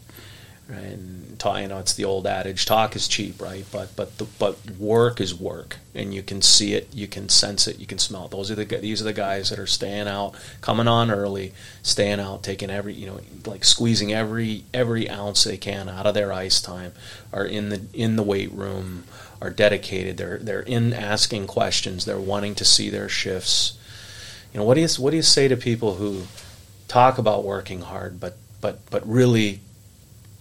right? 0.68 0.78
And 0.78 1.28
you 1.62 1.68
know, 1.68 1.78
it's 1.78 1.94
the 1.94 2.04
old 2.04 2.26
adage: 2.26 2.66
talk 2.66 2.94
is 2.94 3.09
cheap, 3.09 3.40
right? 3.40 3.64
But 3.72 3.94
but 3.96 4.18
the, 4.18 4.26
but 4.38 4.59
work 4.78 5.20
is 5.20 5.35
work, 5.35 5.76
and 5.94 6.12
you 6.12 6.22
can 6.22 6.42
see 6.42 6.74
it, 6.74 6.88
you 6.92 7.09
can 7.09 7.28
sense 7.28 7.66
it, 7.66 7.78
you 7.78 7.87
can 7.87 7.98
smell 7.98 8.26
it. 8.26 8.31
Those 8.31 8.50
are 8.50 8.54
the 8.54 8.64
these 8.64 9.00
are 9.00 9.04
the 9.04 9.12
guys 9.12 9.50
that 9.50 9.59
are 9.59 9.66
staying 9.66 10.09
out, 10.09 10.35
coming 10.61 10.88
on 10.88 11.11
early, 11.11 11.52
staying 11.83 12.20
out, 12.20 12.42
taking 12.42 12.70
every 12.70 12.92
you 12.92 13.07
know, 13.07 13.20
like 13.46 13.64
squeezing 13.64 14.12
every 14.12 14.64
every 14.74 15.09
ounce 15.09 15.44
they 15.44 15.57
can 15.57 15.88
out 15.88 16.07
of 16.07 16.14
their 16.14 16.33
ice 16.33 16.61
time, 16.61 16.92
are 17.33 17.46
in 17.46 17.70
the 17.70 17.83
in 17.94 18.16
the 18.16 18.22
weight 18.22 18.52
room, 18.52 19.04
are 19.40 19.50
dedicated. 19.50 20.16
They're 20.16 20.38
they're 20.38 20.61
in 20.61 20.92
asking 20.92 21.46
questions. 21.46 22.04
They're 22.04 22.18
wanting 22.18 22.54
to 22.57 22.64
see 22.64 22.90
their 22.90 23.09
shifts. 23.09 23.78
You 24.52 24.61
know, 24.61 24.66
what 24.66 24.74
do 24.74 24.81
you 24.81 24.88
what 24.98 25.11
do 25.11 25.16
you 25.16 25.22
say 25.22 25.48
to 25.48 25.57
people 25.57 25.94
who 25.94 26.24
talk 26.88 27.18
about 27.18 27.44
working 27.44 27.83
hard, 27.83 28.18
but 28.18 28.37
but 28.61 28.90
but 28.90 29.07
really 29.09 29.61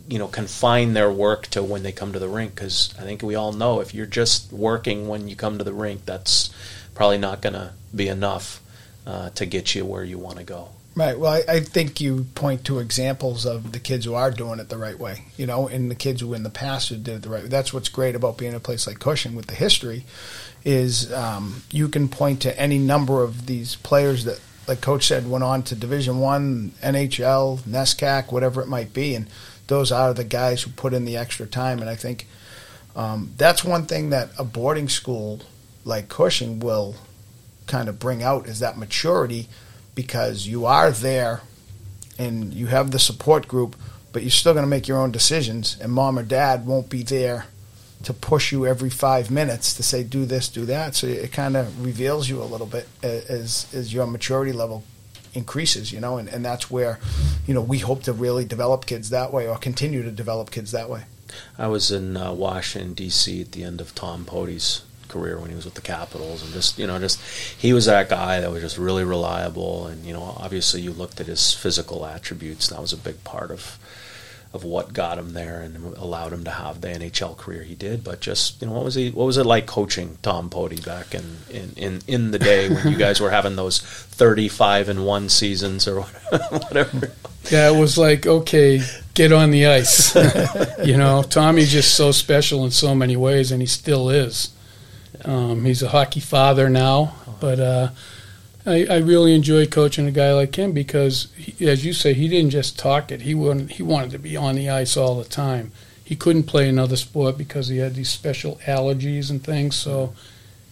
you 0.07 0.19
know 0.19 0.27
confine 0.27 0.93
their 0.93 1.11
work 1.11 1.47
to 1.47 1.63
when 1.63 1.83
they 1.83 1.91
come 1.91 2.13
to 2.13 2.19
the 2.19 2.29
rink 2.29 2.55
because 2.55 2.93
I 2.97 3.03
think 3.03 3.21
we 3.21 3.35
all 3.35 3.51
know 3.51 3.81
if 3.81 3.93
you're 3.93 4.05
just 4.05 4.51
working 4.51 5.07
when 5.07 5.27
you 5.27 5.35
come 5.35 5.57
to 5.57 5.63
the 5.63 5.73
rink, 5.73 6.05
that's 6.05 6.49
probably 6.95 7.17
not 7.17 7.41
going 7.41 7.53
to 7.53 7.73
be 7.93 8.07
enough 8.07 8.61
uh, 9.05 9.29
to 9.31 9.45
get 9.45 9.75
you 9.75 9.85
where 9.85 10.03
you 10.03 10.17
want 10.17 10.37
to 10.37 10.43
go. 10.43 10.69
Right. 10.97 11.19
Well, 11.19 11.31
I, 11.31 11.43
I, 11.47 11.59
think 11.59 12.01
you 12.01 12.25
point 12.33 12.65
to 12.65 12.79
examples 12.79 13.45
of 13.45 13.71
the 13.71 13.79
kids 13.79 14.05
who 14.05 14.15
are 14.15 14.31
doing 14.31 14.59
it 14.59 14.69
the 14.69 14.79
right 14.79 14.97
way, 14.97 15.25
you 15.37 15.45
know, 15.45 15.67
and 15.67 15.91
the 15.91 15.95
kids 15.95 16.21
who 16.21 16.33
in 16.33 16.41
the 16.41 16.49
past 16.49 16.89
who 16.89 16.95
did 16.95 17.17
it 17.17 17.21
the 17.21 17.29
right 17.29 17.43
way. 17.43 17.49
That's 17.49 17.71
what's 17.71 17.87
great 17.87 18.15
about 18.15 18.39
being 18.39 18.53
in 18.53 18.57
a 18.57 18.59
place 18.59 18.87
like 18.87 18.97
Cushing 18.97 19.35
with 19.35 19.45
the 19.45 19.53
history, 19.53 20.05
is 20.65 21.13
um, 21.13 21.61
you 21.69 21.87
can 21.87 22.09
point 22.09 22.41
to 22.41 22.59
any 22.59 22.79
number 22.79 23.21
of 23.21 23.45
these 23.45 23.75
players 23.75 24.25
that, 24.25 24.39
like 24.67 24.81
Coach 24.81 25.05
said, 25.05 25.29
went 25.29 25.43
on 25.43 25.61
to 25.63 25.75
Division 25.75 26.17
One, 26.17 26.71
NHL, 26.81 27.59
NESCAC, 27.59 28.31
whatever 28.31 28.63
it 28.63 28.67
might 28.67 28.91
be, 28.91 29.13
and 29.13 29.27
those 29.67 29.91
are 29.91 30.13
the 30.13 30.23
guys 30.23 30.63
who 30.63 30.71
put 30.71 30.93
in 30.93 31.05
the 31.05 31.17
extra 31.17 31.45
time. 31.45 31.79
And 31.79 31.89
I 31.89 31.95
think 31.95 32.27
um, 32.95 33.33
that's 33.37 33.63
one 33.63 33.85
thing 33.85 34.09
that 34.09 34.29
a 34.37 34.43
boarding 34.43 34.89
school 34.89 35.41
like 35.85 36.09
Cushing 36.09 36.59
will 36.59 36.95
kind 37.67 37.89
of 37.89 37.99
bring 37.99 38.23
out 38.23 38.47
is 38.47 38.59
that 38.59 38.77
maturity 38.77 39.47
because 39.93 40.47
you 40.47 40.65
are 40.65 40.91
there 40.91 41.41
and 42.17 42.53
you 42.53 42.67
have 42.67 42.91
the 42.91 42.99
support 42.99 43.47
group, 43.47 43.75
but 44.11 44.21
you're 44.21 44.31
still 44.31 44.53
going 44.53 44.65
to 44.65 44.69
make 44.69 44.87
your 44.87 44.97
own 44.97 45.11
decisions, 45.11 45.77
and 45.79 45.91
mom 45.91 46.17
or 46.17 46.23
dad 46.23 46.65
won't 46.65 46.89
be 46.89 47.03
there 47.03 47.45
to 48.03 48.13
push 48.13 48.51
you 48.51 48.65
every 48.65 48.89
five 48.89 49.29
minutes 49.29 49.73
to 49.73 49.83
say 49.83 50.03
do 50.03 50.25
this, 50.25 50.49
do 50.49 50.65
that. 50.65 50.95
So 50.95 51.07
it 51.07 51.31
kind 51.31 51.57
of 51.57 51.83
reveals 51.83 52.29
you 52.29 52.41
a 52.41 52.45
little 52.45 52.67
bit 52.67 52.87
as 53.03 53.67
as 53.73 53.93
your 53.93 54.07
maturity 54.07 54.51
level 54.51 54.83
increases, 55.37 55.91
you 55.91 56.01
know, 56.01 56.17
and, 56.17 56.27
and 56.27 56.43
that's 56.43 56.69
where, 56.69 56.99
you 57.45 57.53
know, 57.53 57.61
we 57.61 57.77
hope 57.79 58.03
to 58.03 58.13
really 58.13 58.43
develop 58.43 58.85
kids 58.85 59.09
that 59.11 59.31
way 59.31 59.47
or 59.47 59.57
continue 59.57 60.03
to 60.03 60.11
develop 60.11 60.51
kids 60.51 60.71
that 60.71 60.89
way. 60.89 61.03
I 61.57 61.67
was 61.67 61.91
in 61.91 62.17
uh, 62.17 62.33
Washington 62.33 62.93
D.C. 62.93 63.41
at 63.41 63.51
the 63.51 63.63
end 63.63 63.79
of 63.79 63.93
Tom 63.93 64.25
Poti's 64.25 64.83
career 65.07 65.39
when 65.39 65.49
he 65.49 65.55
was 65.55 65.65
with 65.65 65.75
the 65.75 65.81
Capitals, 65.81 66.43
and 66.43 66.51
just 66.53 66.77
you 66.77 66.87
know, 66.87 66.99
just 66.99 67.21
he 67.57 67.73
was 67.73 67.85
that 67.85 68.09
guy 68.09 68.41
that 68.41 68.51
was 68.51 68.61
just 68.61 68.77
really 68.77 69.03
reliable, 69.03 69.87
and 69.87 70.05
you 70.05 70.13
know, 70.13 70.35
obviously 70.37 70.81
you 70.81 70.91
looked 70.91 71.19
at 71.19 71.27
his 71.27 71.53
physical 71.53 72.05
attributes. 72.05 72.67
That 72.69 72.81
was 72.81 72.93
a 72.93 72.97
big 72.97 73.23
part 73.23 73.51
of 73.51 73.77
of 74.53 74.63
what 74.63 74.93
got 74.93 75.17
him 75.17 75.33
there 75.33 75.61
and 75.61 75.95
allowed 75.97 76.33
him 76.33 76.43
to 76.45 76.51
have 76.51 76.81
the 76.81 76.87
NHL 76.87 77.37
career 77.37 77.63
he 77.63 77.75
did. 77.75 78.03
But 78.03 78.21
just 78.21 78.61
you 78.61 78.67
know, 78.67 78.73
what 78.73 78.85
was 78.85 78.95
he? 78.95 79.11
What 79.11 79.25
was 79.25 79.37
it 79.37 79.45
like 79.45 79.65
coaching 79.65 80.17
Tom 80.21 80.49
Poti 80.49 80.81
back 80.81 81.13
in 81.13 81.37
in, 81.49 81.73
in, 81.75 82.01
in 82.07 82.31
the 82.31 82.39
day 82.39 82.69
when 82.69 82.87
you 82.87 82.97
guys 82.97 83.19
were 83.19 83.31
having 83.31 83.55
those 83.55 83.79
thirty 83.79 84.47
five 84.47 84.89
and 84.89 85.05
one 85.05 85.29
seasons 85.29 85.87
or 85.87 86.01
whatever? 86.49 87.11
Yeah, 87.51 87.71
it 87.71 87.79
was 87.79 87.97
like 87.97 88.25
okay, 88.25 88.81
get 89.13 89.31
on 89.31 89.51
the 89.51 89.67
ice. 89.67 90.15
you 90.83 90.97
know, 90.97 91.23
Tommy's 91.23 91.71
just 91.71 91.95
so 91.95 92.11
special 92.11 92.65
in 92.65 92.71
so 92.71 92.95
many 92.95 93.15
ways, 93.15 93.51
and 93.51 93.61
he 93.61 93.67
still 93.67 94.09
is. 94.09 94.53
Um, 95.25 95.65
he's 95.65 95.83
a 95.83 95.89
hockey 95.89 96.19
father 96.19 96.69
now, 96.69 97.15
but. 97.39 97.59
Uh, 97.59 97.89
I, 98.67 98.85
I 98.89 98.97
really 98.97 99.33
enjoy 99.33 99.65
coaching 99.65 100.07
a 100.07 100.11
guy 100.11 100.33
like 100.33 100.55
him 100.55 100.73
because, 100.73 101.31
he, 101.37 101.67
as 101.69 101.85
you 101.85 101.93
say, 101.93 102.13
he 102.13 102.27
didn't 102.27 102.49
just 102.49 102.77
talk 102.77 103.11
it. 103.11 103.21
He 103.21 103.33
wanted 103.33 103.71
he 103.71 103.83
wanted 103.83 104.11
to 104.11 104.19
be 104.19 104.35
on 104.35 104.55
the 104.55 104.69
ice 104.69 104.97
all 104.97 105.17
the 105.17 105.23
time. 105.23 105.71
He 106.03 106.17
couldn't 106.17 106.43
play 106.43 106.67
another 106.67 106.97
sport 106.97 107.37
because 107.37 107.69
he 107.69 107.77
had 107.77 107.95
these 107.95 108.09
special 108.09 108.57
allergies 108.65 109.29
and 109.29 109.41
things. 109.41 109.77
So 109.77 110.13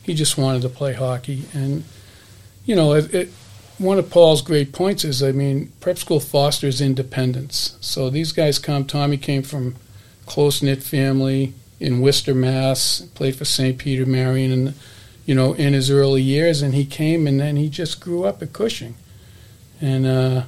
he 0.04 0.14
just 0.14 0.38
wanted 0.38 0.62
to 0.64 0.70
play 0.70 0.94
hockey. 0.94 1.46
And 1.54 1.86
you 2.66 2.76
know, 2.76 2.94
it, 2.94 3.14
it, 3.14 3.30
one 3.78 3.98
of 3.98 4.10
Paul's 4.10 4.42
great 4.42 4.74
points 4.74 5.06
is, 5.06 5.24
I 5.24 5.32
mean, 5.32 5.72
prep 5.80 5.98
school 5.98 6.20
fosters 6.20 6.82
independence. 6.82 7.78
So 7.80 8.10
these 8.10 8.34
guys 8.34 8.60
come. 8.60 8.86
Tommy 8.86 9.18
came 9.18 9.42
from 9.42 9.76
close 10.26 10.62
knit 10.62 10.84
family 10.84 11.54
in 11.80 12.02
Worcester, 12.02 12.36
Mass. 12.36 13.02
Played 13.14 13.38
for 13.38 13.46
St. 13.46 13.78
Peter 13.78 14.06
Marian 14.06 14.52
and 14.52 14.74
you 15.26 15.36
know, 15.36 15.54
in 15.54 15.74
his 15.74 15.90
early 15.90 16.22
years, 16.22 16.62
and 16.62 16.74
he 16.74 16.86
came 16.86 17.28
and 17.28 17.40
then 17.40 17.56
he 17.56 17.70
just 17.70 18.00
grew 18.00 18.24
up 18.26 18.42
at 18.42 18.54
Cushing, 18.54 18.96
and 19.82 20.06
uh, 20.06 20.44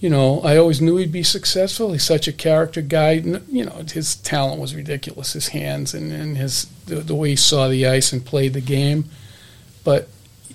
you 0.00 0.10
know, 0.10 0.40
I 0.42 0.56
always 0.56 0.80
knew 0.80 0.96
he'd 0.96 1.12
be 1.12 1.22
successful. 1.22 1.92
He's 1.92 2.04
such 2.04 2.28
a 2.28 2.32
character 2.32 2.82
guy. 2.82 3.12
You 3.12 3.64
know, 3.64 3.82
his 3.90 4.16
talent 4.16 4.60
was 4.60 4.74
ridiculous, 4.74 5.32
his 5.32 5.48
hands 5.48 5.94
and, 5.94 6.12
and 6.12 6.36
his 6.36 6.66
the, 6.86 6.96
the 6.96 7.14
way 7.14 7.30
he 7.30 7.36
saw 7.36 7.68
the 7.68 7.86
ice 7.86 8.12
and 8.12 8.24
played 8.24 8.52
the 8.52 8.60
game, 8.60 9.06
but 9.82 10.08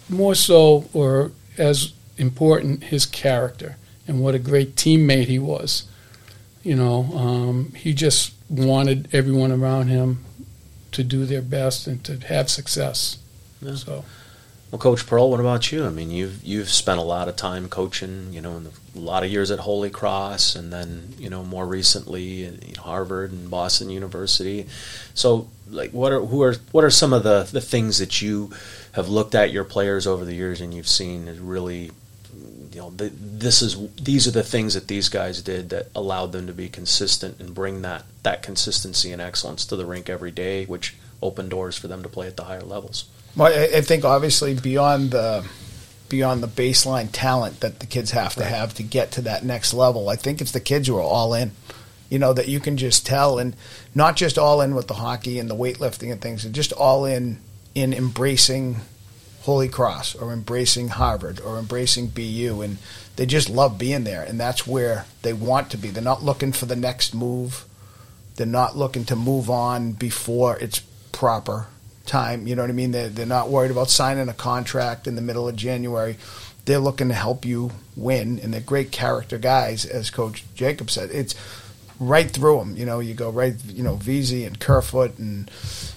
more 0.07 0.35
so, 0.35 0.85
or 0.93 1.31
as 1.57 1.93
important, 2.17 2.85
his 2.85 3.05
character 3.05 3.77
and 4.07 4.21
what 4.21 4.35
a 4.35 4.39
great 4.39 4.75
teammate 4.75 5.27
he 5.27 5.39
was. 5.39 5.83
You 6.63 6.75
know, 6.75 7.03
um, 7.15 7.73
he 7.75 7.93
just 7.93 8.33
wanted 8.49 9.07
everyone 9.13 9.51
around 9.51 9.87
him 9.87 10.25
to 10.91 11.03
do 11.03 11.25
their 11.25 11.41
best 11.41 11.87
and 11.87 12.03
to 12.05 12.17
have 12.27 12.49
success. 12.49 13.17
Yeah. 13.61 13.75
So. 13.75 14.05
Well, 14.71 14.77
Coach 14.77 15.07
Pearl, 15.07 15.31
what 15.31 15.39
about 15.39 15.71
you? 15.71 15.83
I 15.83 15.89
mean, 15.89 16.11
you've 16.11 16.43
you've 16.43 16.69
spent 16.69 16.99
a 16.99 17.03
lot 17.03 17.27
of 17.27 17.35
time 17.35 17.69
coaching, 17.69 18.31
you 18.31 18.39
know, 18.39 18.57
in 18.57 18.65
the, 18.65 18.71
a 18.95 18.99
lot 18.99 19.23
of 19.23 19.31
years 19.31 19.49
at 19.49 19.59
Holy 19.59 19.89
Cross, 19.89 20.55
and 20.55 20.71
then 20.71 21.15
you 21.17 21.27
know 21.27 21.43
more 21.43 21.65
recently 21.65 22.45
at 22.45 22.77
Harvard 22.77 23.31
and 23.31 23.49
Boston 23.49 23.89
University. 23.89 24.67
So, 25.15 25.47
like, 25.71 25.89
what 25.89 26.11
are 26.11 26.23
who 26.23 26.43
are 26.43 26.53
what 26.71 26.83
are 26.83 26.91
some 26.91 27.13
of 27.13 27.23
the 27.23 27.49
the 27.51 27.61
things 27.61 27.97
that 27.97 28.21
you 28.21 28.51
have 28.91 29.09
looked 29.09 29.33
at 29.33 29.51
your 29.51 29.63
players 29.63 30.05
over 30.05 30.23
the 30.23 30.35
years 30.35 30.61
and 30.61 30.71
you've 30.71 30.87
seen 30.87 31.27
is 31.27 31.39
really 31.39 31.89
you 32.79 32.85
know, 32.85 32.91
the, 32.91 33.11
this 33.13 33.61
is 33.61 33.77
these 33.95 34.25
are 34.25 34.31
the 34.31 34.43
things 34.43 34.73
that 34.73 34.87
these 34.87 35.09
guys 35.09 35.41
did 35.41 35.69
that 35.71 35.87
allowed 35.93 36.31
them 36.31 36.47
to 36.47 36.53
be 36.53 36.69
consistent 36.69 37.37
and 37.37 37.53
bring 37.53 37.81
that 37.81 38.05
that 38.23 38.41
consistency 38.41 39.11
and 39.11 39.21
excellence 39.21 39.65
to 39.65 39.75
the 39.75 39.85
rink 39.85 40.09
every 40.09 40.31
day, 40.31 40.63
which 40.63 40.95
opened 41.21 41.49
doors 41.49 41.77
for 41.77 41.89
them 41.89 42.03
to 42.03 42.07
play 42.07 42.27
at 42.27 42.37
the 42.37 42.45
higher 42.45 42.61
levels. 42.61 43.09
Well, 43.35 43.51
I, 43.51 43.79
I 43.79 43.81
think 43.81 44.05
obviously 44.05 44.53
beyond 44.53 45.11
the 45.11 45.45
beyond 46.07 46.41
the 46.41 46.47
baseline 46.47 47.09
talent 47.11 47.59
that 47.59 47.81
the 47.81 47.85
kids 47.85 48.11
have 48.11 48.35
to 48.35 48.41
right. 48.41 48.49
have 48.49 48.73
to 48.75 48.83
get 48.83 49.11
to 49.11 49.21
that 49.23 49.43
next 49.43 49.73
level, 49.73 50.07
I 50.07 50.15
think 50.15 50.39
it's 50.39 50.53
the 50.53 50.61
kids 50.61 50.87
who 50.87 50.95
are 50.95 51.01
all 51.01 51.33
in. 51.33 51.51
You 52.09 52.17
know 52.17 52.31
that 52.31 52.47
you 52.47 52.61
can 52.61 52.77
just 52.77 53.05
tell, 53.05 53.39
and 53.39 53.57
not 53.93 54.15
just 54.15 54.37
all 54.37 54.61
in 54.61 54.73
with 54.73 54.87
the 54.87 54.93
hockey 54.93 55.37
and 55.37 55.49
the 55.49 55.55
weightlifting 55.55 56.13
and 56.13 56.21
things, 56.21 56.45
and 56.45 56.55
just 56.55 56.71
all 56.71 57.03
in 57.03 57.39
in 57.75 57.91
embracing 57.91 58.77
Holy 59.41 59.69
Cross 59.69 60.15
or 60.15 60.33
embracing 60.33 60.89
Harvard 60.89 61.39
or 61.39 61.57
embracing 61.57 62.07
BU, 62.07 62.61
and 62.61 62.77
they 63.15 63.25
just 63.25 63.49
love 63.49 63.77
being 63.77 64.03
there, 64.03 64.23
and 64.23 64.39
that's 64.39 64.67
where 64.67 65.05
they 65.21 65.33
want 65.33 65.71
to 65.71 65.77
be. 65.77 65.89
They're 65.89 66.03
not 66.03 66.23
looking 66.23 66.51
for 66.51 66.65
the 66.65 66.75
next 66.75 67.13
move. 67.13 67.65
They're 68.35 68.45
not 68.45 68.77
looking 68.77 69.05
to 69.05 69.15
move 69.15 69.49
on 69.49 69.93
before 69.93 70.57
it's 70.57 70.79
proper 71.11 71.67
time. 72.05 72.47
You 72.47 72.55
know 72.55 72.63
what 72.63 72.69
I 72.69 72.73
mean? 72.73 72.91
They're, 72.91 73.09
they're 73.09 73.25
not 73.25 73.49
worried 73.49 73.71
about 73.71 73.89
signing 73.89 74.29
a 74.29 74.33
contract 74.33 75.07
in 75.07 75.15
the 75.15 75.21
middle 75.21 75.47
of 75.47 75.55
January. 75.55 76.17
They're 76.65 76.79
looking 76.79 77.07
to 77.07 77.13
help 77.13 77.45
you 77.45 77.71
win, 77.95 78.39
and 78.39 78.53
they're 78.53 78.61
great 78.61 78.91
character 78.91 79.37
guys, 79.37 79.85
as 79.85 80.09
Coach 80.09 80.43
Jacob 80.55 80.89
said. 80.89 81.09
It's 81.11 81.35
right 81.99 82.29
through 82.31 82.59
them. 82.59 82.77
You 82.77 82.85
know, 82.85 82.99
you 82.99 83.13
go 83.13 83.29
right, 83.29 83.53
you 83.67 83.83
know, 83.83 83.95
Vesey 83.95 84.45
and 84.45 84.59
Kerfoot 84.59 85.17
and 85.19 85.49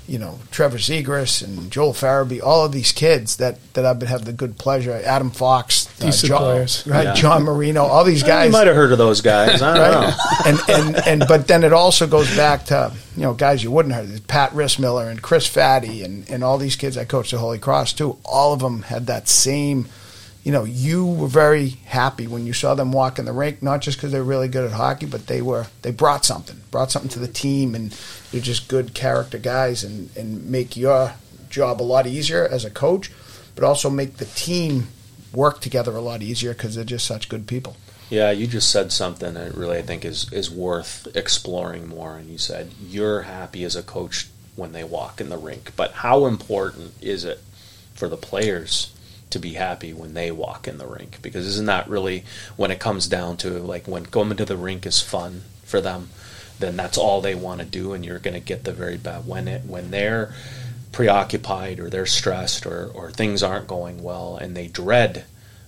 you 0.08 0.18
know 0.18 0.40
Trevor 0.50 0.78
Zegras 0.78 1.42
and 1.44 1.70
Joel 1.70 1.92
Farabee, 1.92 2.42
all 2.42 2.64
of 2.64 2.72
these 2.72 2.90
kids 2.92 3.36
that 3.36 3.58
that 3.74 3.86
I've 3.86 3.98
been 3.98 4.08
having 4.08 4.26
the 4.26 4.32
good 4.32 4.58
pleasure. 4.58 4.92
Adam 5.04 5.30
Fox, 5.30 5.88
uh, 6.02 6.10
John, 6.10 6.38
players. 6.38 6.86
right? 6.86 7.04
Yeah. 7.04 7.14
John 7.14 7.44
Marino, 7.44 7.84
all 7.84 8.04
these 8.04 8.22
guys. 8.24 8.46
You 8.46 8.52
might 8.52 8.66
have 8.66 8.76
heard 8.76 8.92
of 8.92 8.98
those 8.98 9.20
guys. 9.20 9.62
I 9.62 9.76
don't 9.78 9.90
know. 10.02 10.12
and 10.46 10.58
and 10.96 11.06
and 11.06 11.24
but 11.28 11.46
then 11.46 11.62
it 11.64 11.72
also 11.72 12.06
goes 12.06 12.34
back 12.36 12.64
to 12.66 12.92
you 13.16 13.22
know 13.22 13.34
guys 13.34 13.62
you 13.62 13.70
wouldn't 13.70 13.94
have 13.94 14.08
heard. 14.08 14.26
Pat 14.26 14.50
Rissmiller 14.50 15.08
and 15.10 15.22
Chris 15.22 15.46
Fatty 15.46 16.02
and 16.02 16.28
and 16.28 16.42
all 16.42 16.58
these 16.58 16.76
kids 16.76 16.96
I 16.98 17.04
coached 17.04 17.32
at 17.32 17.38
Holy 17.40 17.58
Cross 17.58 17.92
too. 17.94 18.18
All 18.24 18.52
of 18.52 18.60
them 18.60 18.82
had 18.82 19.06
that 19.06 19.28
same 19.28 19.88
you 20.44 20.50
know, 20.50 20.64
you 20.64 21.06
were 21.06 21.28
very 21.28 21.68
happy 21.68 22.26
when 22.26 22.46
you 22.46 22.52
saw 22.52 22.74
them 22.74 22.92
walk 22.92 23.18
in 23.18 23.26
the 23.26 23.32
rink, 23.32 23.62
not 23.62 23.80
just 23.80 23.96
because 23.96 24.10
they're 24.10 24.24
really 24.24 24.48
good 24.48 24.64
at 24.64 24.72
hockey, 24.72 25.06
but 25.06 25.26
they 25.28 25.40
were 25.40 25.66
they 25.82 25.92
brought 25.92 26.24
something, 26.24 26.60
brought 26.70 26.90
something 26.90 27.10
to 27.10 27.20
the 27.20 27.28
team, 27.28 27.74
and 27.74 27.92
they're 28.30 28.40
just 28.40 28.68
good 28.68 28.92
character 28.92 29.38
guys, 29.38 29.84
and 29.84 30.14
and 30.16 30.50
make 30.50 30.76
your 30.76 31.14
job 31.48 31.80
a 31.80 31.84
lot 31.84 32.06
easier 32.06 32.46
as 32.46 32.64
a 32.64 32.70
coach, 32.70 33.12
but 33.54 33.62
also 33.62 33.88
make 33.88 34.16
the 34.16 34.24
team 34.24 34.88
work 35.32 35.60
together 35.60 35.94
a 35.94 36.00
lot 36.00 36.22
easier 36.22 36.52
because 36.52 36.74
they're 36.74 36.84
just 36.84 37.06
such 37.06 37.28
good 37.28 37.46
people. 37.46 37.76
Yeah, 38.10 38.30
you 38.30 38.46
just 38.46 38.70
said 38.70 38.92
something 38.92 39.34
that 39.34 39.54
really 39.54 39.78
I 39.78 39.82
think 39.82 40.04
is 40.04 40.30
is 40.32 40.50
worth 40.50 41.06
exploring 41.14 41.86
more. 41.86 42.16
And 42.16 42.28
you 42.28 42.38
said 42.38 42.72
you're 42.80 43.22
happy 43.22 43.62
as 43.62 43.76
a 43.76 43.82
coach 43.82 44.28
when 44.56 44.72
they 44.72 44.82
walk 44.82 45.20
in 45.20 45.28
the 45.28 45.38
rink, 45.38 45.70
but 45.76 45.92
how 45.92 46.26
important 46.26 46.94
is 47.00 47.24
it 47.24 47.40
for 47.94 48.08
the 48.08 48.16
players 48.16 48.92
to 49.32 49.38
be 49.38 49.54
happy 49.54 49.92
when 49.92 50.14
they 50.14 50.30
walk 50.30 50.68
in 50.68 50.78
the 50.78 50.86
rink 50.86 51.18
because 51.22 51.46
isn't 51.46 51.66
that 51.66 51.88
really 51.88 52.24
when 52.56 52.70
it 52.70 52.78
comes 52.78 53.06
down 53.08 53.36
to 53.36 53.50
like 53.50 53.88
when 53.88 54.04
going 54.04 54.36
to 54.36 54.44
the 54.44 54.56
rink 54.56 54.86
is 54.86 55.00
fun 55.00 55.42
for 55.64 55.80
them 55.80 56.10
then 56.58 56.76
that's 56.76 56.98
all 56.98 57.20
they 57.20 57.34
want 57.34 57.60
to 57.60 57.66
do 57.66 57.92
and 57.92 58.04
you're 58.04 58.18
going 58.18 58.34
to 58.34 58.40
get 58.40 58.64
the 58.64 58.72
very 58.72 58.96
bad 58.96 59.26
when 59.26 59.48
it 59.48 59.64
when 59.64 59.90
they're 59.90 60.32
preoccupied 60.92 61.80
or 61.80 61.88
they're 61.88 62.06
stressed 62.06 62.66
or, 62.66 62.86
or 62.94 63.10
things 63.10 63.42
aren't 63.42 63.66
going 63.66 64.02
well 64.02 64.36
and 64.36 64.56
they 64.56 64.68
dread 64.68 65.24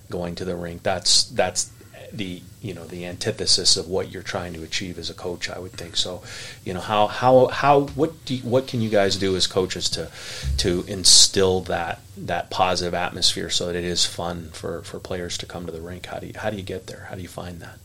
going 0.09 0.35
to 0.35 0.45
the 0.45 0.55
rink 0.55 0.83
that's 0.83 1.23
that's 1.25 1.71
the 2.17 2.41
you 2.61 2.73
know 2.73 2.85
the 2.85 3.05
antithesis 3.05 3.77
of 3.77 3.87
what 3.87 4.11
you're 4.11 4.23
trying 4.23 4.53
to 4.53 4.63
achieve 4.63 4.97
as 4.97 5.09
a 5.09 5.13
coach. 5.13 5.49
I 5.49 5.59
would 5.59 5.73
think 5.73 5.95
so. 5.95 6.23
You 6.63 6.73
know 6.73 6.79
how 6.79 7.07
how 7.07 7.47
how 7.47 7.81
what 7.81 8.25
do 8.25 8.35
you, 8.35 8.41
what 8.43 8.67
can 8.67 8.81
you 8.81 8.89
guys 8.89 9.17
do 9.17 9.35
as 9.35 9.47
coaches 9.47 9.89
to 9.91 10.09
to 10.57 10.83
instill 10.87 11.61
that 11.61 11.99
that 12.17 12.49
positive 12.49 12.93
atmosphere 12.93 13.49
so 13.49 13.67
that 13.67 13.75
it 13.75 13.83
is 13.83 14.05
fun 14.05 14.49
for 14.51 14.81
for 14.83 14.99
players 14.99 15.37
to 15.39 15.45
come 15.45 15.65
to 15.65 15.71
the 15.71 15.81
rink? 15.81 16.07
How 16.07 16.19
do 16.19 16.27
you 16.27 16.33
how 16.35 16.49
do 16.49 16.57
you 16.57 16.63
get 16.63 16.87
there? 16.87 17.07
How 17.09 17.15
do 17.15 17.21
you 17.21 17.27
find 17.27 17.59
that? 17.61 17.77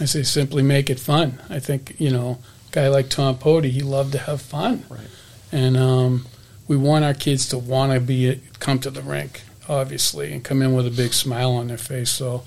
I 0.00 0.04
say 0.06 0.22
simply 0.22 0.62
make 0.62 0.88
it 0.88 1.00
fun. 1.00 1.40
I 1.48 1.58
think 1.58 1.96
you 1.98 2.10
know 2.10 2.38
a 2.68 2.72
guy 2.72 2.88
like 2.88 3.08
Tom 3.08 3.36
Poti, 3.36 3.70
he 3.70 3.82
loved 3.82 4.12
to 4.12 4.18
have 4.18 4.40
fun, 4.40 4.84
right? 4.88 5.08
And 5.52 5.76
um, 5.76 6.26
we 6.68 6.76
want 6.76 7.04
our 7.04 7.14
kids 7.14 7.48
to 7.48 7.58
want 7.58 7.92
to 7.92 8.00
be 8.00 8.40
come 8.60 8.78
to 8.78 8.90
the 8.90 9.02
rink, 9.02 9.42
obviously, 9.68 10.32
and 10.32 10.44
come 10.44 10.62
in 10.62 10.72
with 10.72 10.86
a 10.86 10.90
big 10.90 11.12
smile 11.12 11.52
on 11.52 11.66
their 11.66 11.76
face. 11.76 12.10
So 12.10 12.44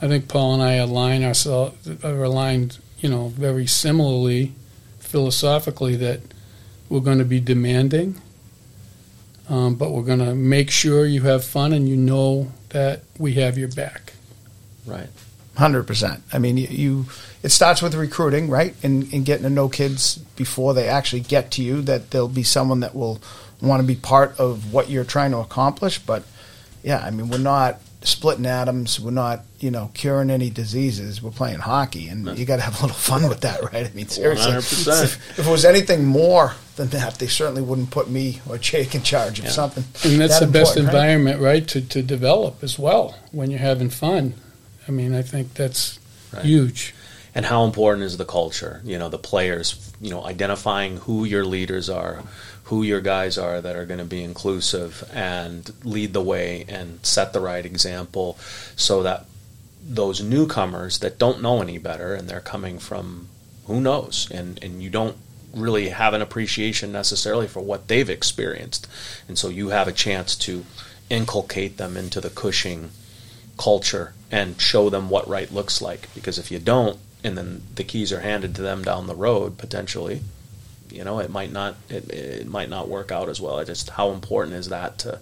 I 0.00 0.08
think 0.08 0.28
Paul 0.28 0.54
and 0.54 0.62
I 0.62 0.74
align 0.74 1.24
ourselves 1.24 1.88
are 2.04 2.22
aligned, 2.24 2.78
you 3.00 3.08
know, 3.08 3.28
very 3.28 3.66
similarly 3.66 4.52
philosophically 4.98 5.96
that 5.96 6.20
we're 6.88 7.00
going 7.00 7.18
to 7.18 7.24
be 7.24 7.40
demanding, 7.40 8.20
um, 9.48 9.74
but 9.74 9.90
we're 9.90 10.02
going 10.02 10.20
to 10.20 10.34
make 10.34 10.70
sure 10.70 11.04
you 11.04 11.22
have 11.22 11.44
fun 11.44 11.72
and 11.72 11.88
you 11.88 11.96
know 11.96 12.52
that 12.70 13.02
we 13.18 13.34
have 13.34 13.58
your 13.58 13.68
back. 13.68 14.12
Right. 14.86 15.08
Hundred 15.56 15.88
percent. 15.88 16.22
I 16.32 16.38
mean, 16.38 16.56
you, 16.56 16.68
you, 16.68 17.06
It 17.42 17.50
starts 17.50 17.82
with 17.82 17.94
recruiting, 17.94 18.48
right, 18.48 18.76
and, 18.84 19.12
and 19.12 19.24
getting 19.24 19.42
to 19.42 19.50
know 19.50 19.68
kids 19.68 20.18
before 20.36 20.72
they 20.72 20.86
actually 20.88 21.20
get 21.20 21.50
to 21.52 21.62
you. 21.64 21.82
That 21.82 22.12
there'll 22.12 22.28
be 22.28 22.44
someone 22.44 22.80
that 22.80 22.94
will 22.94 23.20
want 23.60 23.80
to 23.80 23.86
be 23.86 23.96
part 23.96 24.38
of 24.38 24.72
what 24.72 24.88
you're 24.88 25.04
trying 25.04 25.32
to 25.32 25.38
accomplish. 25.38 25.98
But 25.98 26.22
yeah, 26.84 27.00
I 27.04 27.10
mean, 27.10 27.28
we're 27.28 27.38
not 27.38 27.80
splitting 28.02 28.46
atoms. 28.46 29.00
We're 29.00 29.10
not, 29.10 29.44
you 29.58 29.70
know, 29.70 29.90
curing 29.94 30.30
any 30.30 30.50
diseases. 30.50 31.22
We're 31.22 31.30
playing 31.30 31.58
hockey, 31.58 32.08
and 32.08 32.38
you 32.38 32.44
got 32.44 32.56
to 32.56 32.62
have 32.62 32.78
a 32.78 32.82
little 32.82 32.96
fun 32.96 33.28
with 33.28 33.40
that, 33.40 33.62
right? 33.72 33.86
I 33.86 33.90
mean, 33.94 34.08
seriously, 34.08 34.52
100%. 34.52 35.04
If, 35.04 35.38
if 35.38 35.46
it 35.46 35.50
was 35.50 35.64
anything 35.64 36.04
more 36.04 36.54
than 36.76 36.88
that, 36.88 37.16
they 37.16 37.26
certainly 37.26 37.62
wouldn't 37.62 37.90
put 37.90 38.08
me 38.08 38.40
or 38.48 38.56
Jake 38.58 38.94
in 38.94 39.02
charge 39.02 39.38
of 39.40 39.46
Yeah. 39.46 39.50
something. 39.50 39.84
And 40.04 40.20
that's 40.20 40.38
that 40.38 40.46
the 40.46 40.52
best 40.52 40.76
important, 40.76 40.86
right? 40.86 40.94
environment, 40.94 41.40
right, 41.40 41.68
to, 41.68 41.80
to 41.80 42.02
develop 42.02 42.62
as 42.62 42.78
well 42.78 43.18
when 43.32 43.50
you're 43.50 43.58
having 43.60 43.90
fun. 43.90 44.34
I 44.86 44.90
mean, 44.92 45.14
I 45.14 45.22
think 45.22 45.54
that's 45.54 45.98
Right. 46.32 46.44
huge. 46.44 46.94
and 47.34 47.46
how 47.46 47.64
important 47.64 48.04
is 48.04 48.16
the 48.16 48.24
culture 48.24 48.80
you 48.84 48.98
know 48.98 49.08
the 49.08 49.18
players 49.18 49.92
you 50.00 50.10
know 50.10 50.24
identifying 50.24 50.96
who 50.98 51.24
your 51.24 51.44
leaders 51.44 51.88
are 51.88 52.22
who 52.68 52.82
your 52.82 53.00
guys 53.00 53.36
are 53.36 53.60
that 53.60 53.76
are 53.76 53.86
going 53.86 53.98
to 53.98 54.04
be 54.04 54.22
inclusive 54.22 55.08
and 55.12 55.72
lead 55.84 56.12
the 56.12 56.22
way 56.22 56.64
and 56.68 57.04
set 57.04 57.32
the 57.32 57.40
right 57.40 57.64
example 57.64 58.38
so 58.76 59.02
that 59.02 59.26
those 59.82 60.22
newcomers 60.22 60.98
that 60.98 61.18
don't 61.18 61.42
know 61.42 61.60
any 61.60 61.78
better 61.78 62.14
and 62.14 62.28
they're 62.28 62.40
coming 62.40 62.78
from 62.78 63.28
who 63.66 63.80
knows 63.80 64.28
and 64.30 64.62
and 64.62 64.82
you 64.82 64.90
don't 64.90 65.16
really 65.54 65.88
have 65.88 66.12
an 66.12 66.20
appreciation 66.20 66.92
necessarily 66.92 67.48
for 67.48 67.60
what 67.60 67.88
they've 67.88 68.10
experienced 68.10 68.86
and 69.26 69.38
so 69.38 69.48
you 69.48 69.70
have 69.70 69.88
a 69.88 69.92
chance 69.92 70.36
to 70.36 70.64
inculcate 71.10 71.76
them 71.76 71.96
into 71.96 72.20
the 72.20 72.30
cushing 72.30 72.90
culture 73.56 74.14
and 74.30 74.60
show 74.60 74.88
them 74.90 75.10
what 75.10 75.28
right 75.28 75.52
looks 75.52 75.82
like. 75.82 76.12
Because 76.14 76.38
if 76.38 76.50
you 76.50 76.58
don't, 76.58 76.98
and 77.24 77.36
then 77.36 77.62
the 77.74 77.84
keys 77.84 78.12
are 78.12 78.20
handed 78.20 78.54
to 78.54 78.62
them 78.62 78.82
down 78.82 79.06
the 79.06 79.14
road, 79.14 79.58
potentially, 79.58 80.22
you 80.90 81.04
know, 81.04 81.18
it 81.18 81.30
might 81.30 81.52
not 81.52 81.76
it, 81.88 82.10
it 82.10 82.46
might 82.46 82.68
not 82.68 82.88
work 82.88 83.10
out 83.12 83.28
as 83.28 83.40
well. 83.40 83.58
It 83.58 83.66
just 83.66 83.90
how 83.90 84.10
important 84.10 84.56
is 84.56 84.68
that 84.68 84.98
to 84.98 85.18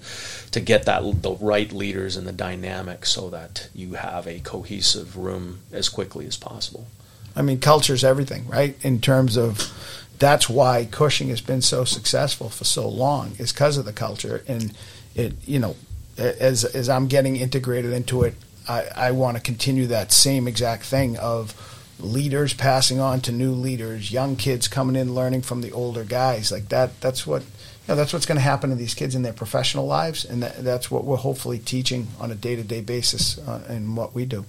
to 0.52 0.60
get 0.60 0.84
that 0.84 1.02
the 1.22 1.32
right 1.40 1.72
leaders 1.72 2.16
and 2.16 2.26
the 2.26 2.32
dynamic 2.32 3.06
so 3.06 3.30
that 3.30 3.68
you 3.74 3.94
have 3.94 4.26
a 4.26 4.40
cohesive 4.40 5.16
room 5.16 5.60
as 5.72 5.88
quickly 5.88 6.26
as 6.26 6.36
possible. 6.36 6.86
I 7.34 7.42
mean, 7.42 7.60
culture's 7.60 8.02
everything, 8.02 8.48
right? 8.48 8.76
In 8.82 9.00
terms 9.00 9.36
of 9.36 9.70
that's 10.18 10.48
why 10.48 10.86
Cushing 10.90 11.28
has 11.28 11.40
been 11.40 11.62
so 11.62 11.84
successful 11.84 12.48
for 12.48 12.64
so 12.64 12.88
long 12.88 13.32
is 13.38 13.52
because 13.52 13.76
of 13.76 13.84
the 13.84 13.92
culture. 13.92 14.42
And 14.48 14.72
it, 15.14 15.34
you 15.44 15.58
know, 15.58 15.76
as 16.16 16.64
as 16.64 16.88
I'm 16.88 17.08
getting 17.08 17.36
integrated 17.36 17.92
into 17.92 18.22
it, 18.22 18.34
I, 18.68 18.86
I 18.96 19.10
want 19.12 19.36
to 19.36 19.42
continue 19.42 19.86
that 19.88 20.12
same 20.12 20.48
exact 20.48 20.84
thing 20.84 21.16
of 21.18 21.75
leaders 21.98 22.52
passing 22.54 23.00
on 23.00 23.20
to 23.22 23.32
new 23.32 23.52
leaders, 23.52 24.12
young 24.12 24.36
kids 24.36 24.68
coming 24.68 24.96
in 24.96 25.14
learning 25.14 25.42
from 25.42 25.62
the 25.62 25.72
older 25.72 26.04
guys. 26.04 26.52
Like 26.52 26.68
that. 26.68 27.00
That's 27.00 27.26
what. 27.26 27.42
You 27.42 27.92
know, 27.92 27.96
that's 27.98 28.12
what's 28.12 28.26
going 28.26 28.34
to 28.34 28.42
happen 28.42 28.70
to 28.70 28.74
these 28.74 28.94
kids 28.94 29.14
in 29.14 29.22
their 29.22 29.32
professional 29.32 29.86
lives, 29.86 30.24
and 30.24 30.42
that, 30.42 30.64
that's 30.64 30.90
what 30.90 31.04
we're 31.04 31.14
hopefully 31.14 31.60
teaching 31.60 32.08
on 32.18 32.32
a 32.32 32.34
day-to-day 32.34 32.80
basis 32.80 33.38
uh, 33.38 33.62
in 33.68 33.94
what 33.94 34.12
we 34.12 34.24
do. 34.24 34.44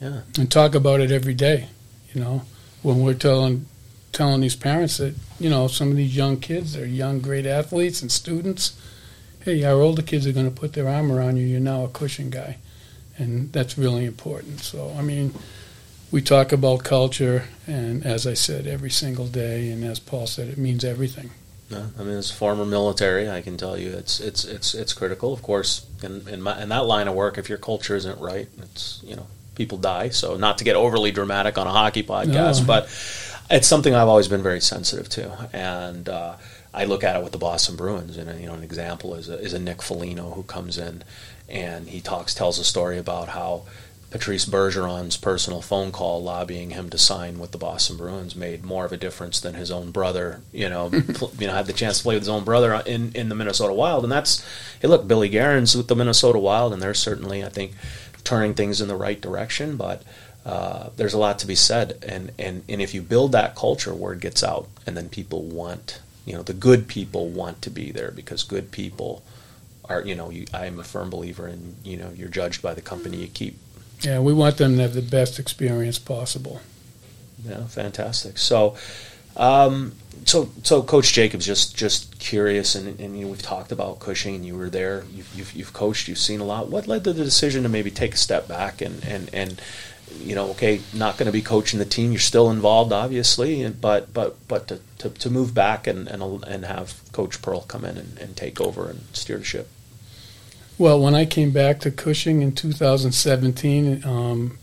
Yeah. 0.00 0.20
and 0.38 0.50
talk 0.50 0.74
about 0.74 1.00
it 1.00 1.10
every 1.10 1.34
day. 1.34 1.68
You 2.12 2.20
know, 2.20 2.42
when 2.82 3.00
we're 3.00 3.14
telling 3.14 3.66
telling 4.12 4.40
these 4.40 4.54
parents 4.54 4.98
that 4.98 5.14
you 5.40 5.50
know 5.50 5.66
some 5.66 5.90
of 5.90 5.96
these 5.96 6.14
young 6.14 6.38
kids, 6.38 6.74
they're 6.74 6.86
young, 6.86 7.20
great 7.20 7.46
athletes 7.46 8.02
and 8.02 8.12
students. 8.12 8.78
Hey, 9.40 9.64
our 9.64 9.80
older 9.80 10.02
kids 10.02 10.26
are 10.26 10.32
going 10.32 10.48
to 10.52 10.60
put 10.60 10.72
their 10.74 10.88
arm 10.88 11.10
around 11.10 11.36
you. 11.36 11.46
You're 11.46 11.60
now 11.60 11.84
a 11.84 11.88
Cushing 11.88 12.30
guy, 12.30 12.58
and 13.18 13.52
that's 13.52 13.76
really 13.76 14.04
important. 14.04 14.60
So, 14.60 14.94
I 14.98 15.02
mean, 15.02 15.34
we 16.14 16.22
talk 16.22 16.52
about 16.52 16.84
culture, 16.84 17.42
and 17.66 18.06
as 18.06 18.24
I 18.24 18.34
said, 18.34 18.68
every 18.68 18.88
single 18.88 19.26
day, 19.26 19.68
and 19.72 19.82
as 19.82 19.98
Paul 19.98 20.28
said, 20.28 20.46
it 20.46 20.56
means 20.56 20.84
everything. 20.84 21.30
No, 21.68 21.90
I 21.98 22.04
mean, 22.04 22.16
as 22.16 22.30
former 22.30 22.64
military, 22.64 23.28
I 23.28 23.42
can 23.42 23.56
tell 23.56 23.76
you 23.76 23.90
it's 23.90 24.20
it's 24.20 24.44
it's 24.44 24.74
it's 24.74 24.92
critical. 24.92 25.32
Of 25.32 25.42
course, 25.42 25.84
in 26.04 26.28
in, 26.28 26.40
my, 26.40 26.62
in 26.62 26.68
that 26.68 26.86
line 26.86 27.08
of 27.08 27.16
work, 27.16 27.36
if 27.36 27.48
your 27.48 27.58
culture 27.58 27.96
isn't 27.96 28.20
right, 28.20 28.46
it's 28.58 29.02
you 29.04 29.16
know 29.16 29.26
people 29.56 29.76
die. 29.76 30.10
So 30.10 30.36
not 30.36 30.58
to 30.58 30.64
get 30.64 30.76
overly 30.76 31.10
dramatic 31.10 31.58
on 31.58 31.66
a 31.66 31.72
hockey 31.72 32.04
podcast, 32.04 32.60
No. 32.60 32.66
but 32.68 32.84
it's 33.50 33.66
something 33.66 33.92
I've 33.92 34.06
always 34.06 34.28
been 34.28 34.42
very 34.42 34.60
sensitive 34.60 35.08
to, 35.08 35.48
and 35.52 36.08
uh, 36.08 36.36
I 36.72 36.84
look 36.84 37.02
at 37.02 37.16
it 37.16 37.24
with 37.24 37.32
the 37.32 37.38
Boston 37.38 37.74
Bruins. 37.74 38.16
And 38.16 38.40
you 38.40 38.46
know, 38.46 38.54
an 38.54 38.62
example 38.62 39.16
is 39.16 39.28
a, 39.28 39.36
is 39.40 39.52
a 39.52 39.58
Nick 39.58 39.82
Foligno 39.82 40.30
who 40.30 40.44
comes 40.44 40.78
in 40.78 41.02
and 41.48 41.88
he 41.88 42.00
talks 42.00 42.34
tells 42.34 42.58
a 42.58 42.64
story 42.64 42.98
about 42.98 43.28
how 43.28 43.64
Patrice 44.14 44.46
Bergeron's 44.46 45.16
personal 45.16 45.60
phone 45.60 45.90
call 45.90 46.22
lobbying 46.22 46.70
him 46.70 46.88
to 46.88 46.96
sign 46.96 47.40
with 47.40 47.50
the 47.50 47.58
Boston 47.58 47.96
Bruins 47.96 48.36
made 48.36 48.64
more 48.64 48.84
of 48.84 48.92
a 48.92 48.96
difference 48.96 49.40
than 49.40 49.54
his 49.54 49.72
own 49.72 49.90
brother. 49.90 50.40
You 50.52 50.68
know, 50.68 50.88
pl- 51.14 51.32
you 51.36 51.48
know, 51.48 51.52
had 51.52 51.66
the 51.66 51.72
chance 51.72 51.98
to 51.98 52.04
play 52.04 52.14
with 52.14 52.22
his 52.22 52.28
own 52.28 52.44
brother 52.44 52.80
in, 52.86 53.10
in 53.16 53.28
the 53.28 53.34
Minnesota 53.34 53.72
Wild, 53.72 54.04
and 54.04 54.12
that's 54.12 54.46
hey, 54.80 54.86
look, 54.86 55.08
Billy 55.08 55.28
Guerin's 55.28 55.74
with 55.74 55.88
the 55.88 55.96
Minnesota 55.96 56.38
Wild, 56.38 56.72
and 56.72 56.80
they're 56.80 56.94
certainly, 56.94 57.42
I 57.42 57.48
think, 57.48 57.72
turning 58.22 58.54
things 58.54 58.80
in 58.80 58.86
the 58.86 58.94
right 58.94 59.20
direction. 59.20 59.76
But 59.76 60.04
uh, 60.46 60.90
there's 60.96 61.14
a 61.14 61.18
lot 61.18 61.40
to 61.40 61.46
be 61.48 61.56
said, 61.56 61.98
and, 62.06 62.30
and 62.38 62.62
and 62.68 62.80
if 62.80 62.94
you 62.94 63.02
build 63.02 63.32
that 63.32 63.56
culture, 63.56 63.92
word 63.92 64.20
gets 64.20 64.44
out, 64.44 64.68
and 64.86 64.96
then 64.96 65.08
people 65.08 65.42
want, 65.42 66.00
you 66.24 66.34
know, 66.34 66.44
the 66.44 66.54
good 66.54 66.86
people 66.86 67.30
want 67.30 67.62
to 67.62 67.70
be 67.70 67.90
there 67.90 68.12
because 68.12 68.44
good 68.44 68.70
people 68.70 69.24
are, 69.88 70.02
you 70.02 70.14
know, 70.14 70.30
you, 70.30 70.46
I'm 70.54 70.78
a 70.78 70.84
firm 70.84 71.10
believer 71.10 71.48
in, 71.48 71.74
you 71.82 71.96
know, 71.96 72.12
you're 72.14 72.28
judged 72.28 72.62
by 72.62 72.74
the 72.74 72.80
company 72.80 73.16
you 73.16 73.26
keep. 73.26 73.58
Yeah, 74.04 74.18
we 74.18 74.34
want 74.34 74.58
them 74.58 74.76
to 74.76 74.82
have 74.82 74.92
the 74.92 75.02
best 75.02 75.38
experience 75.38 75.98
possible. 75.98 76.60
Yeah, 77.42 77.64
fantastic. 77.66 78.36
So, 78.36 78.76
um, 79.36 79.92
so, 80.26 80.50
so 80.62 80.82
Coach 80.82 81.12
Jacobs, 81.12 81.46
just 81.46 81.74
just 81.74 82.18
curious, 82.18 82.74
and, 82.74 83.00
and 83.00 83.18
you 83.18 83.24
know, 83.24 83.30
we've 83.30 83.42
talked 83.42 83.72
about 83.72 84.00
Cushing, 84.00 84.34
and 84.34 84.44
you 84.44 84.56
were 84.56 84.68
there. 84.68 85.04
You've, 85.10 85.34
you've 85.34 85.52
you've 85.54 85.72
coached, 85.72 86.06
you've 86.06 86.18
seen 86.18 86.40
a 86.40 86.44
lot. 86.44 86.68
What 86.68 86.86
led 86.86 87.04
to 87.04 87.12
the 87.14 87.24
decision 87.24 87.62
to 87.62 87.68
maybe 87.68 87.90
take 87.90 88.14
a 88.14 88.18
step 88.18 88.46
back 88.46 88.82
and 88.82 89.02
and 89.04 89.30
and 89.32 89.60
you 90.20 90.34
know, 90.34 90.50
okay, 90.50 90.80
not 90.92 91.16
going 91.16 91.26
to 91.26 91.32
be 91.32 91.42
coaching 91.42 91.78
the 91.78 91.84
team. 91.84 92.12
You're 92.12 92.20
still 92.20 92.50
involved, 92.50 92.92
obviously, 92.92 93.62
and, 93.62 93.80
but 93.80 94.12
but 94.12 94.36
but 94.48 94.68
to, 94.68 94.80
to, 94.98 95.10
to 95.10 95.30
move 95.30 95.54
back 95.54 95.86
and, 95.86 96.08
and 96.08 96.44
and 96.44 96.64
have 96.66 97.00
Coach 97.12 97.40
Pearl 97.42 97.62
come 97.62 97.84
in 97.84 97.96
and, 97.96 98.18
and 98.18 98.36
take 98.36 98.60
over 98.60 98.88
and 98.90 99.00
steer 99.12 99.38
the 99.38 99.44
ship. 99.44 99.68
Well, 100.76 101.00
when 101.00 101.14
I 101.14 101.24
came 101.24 101.52
back 101.52 101.78
to 101.80 101.92
Cushing 101.92 102.42
in 102.42 102.52
2017, 102.52 104.04
um, 104.04 104.58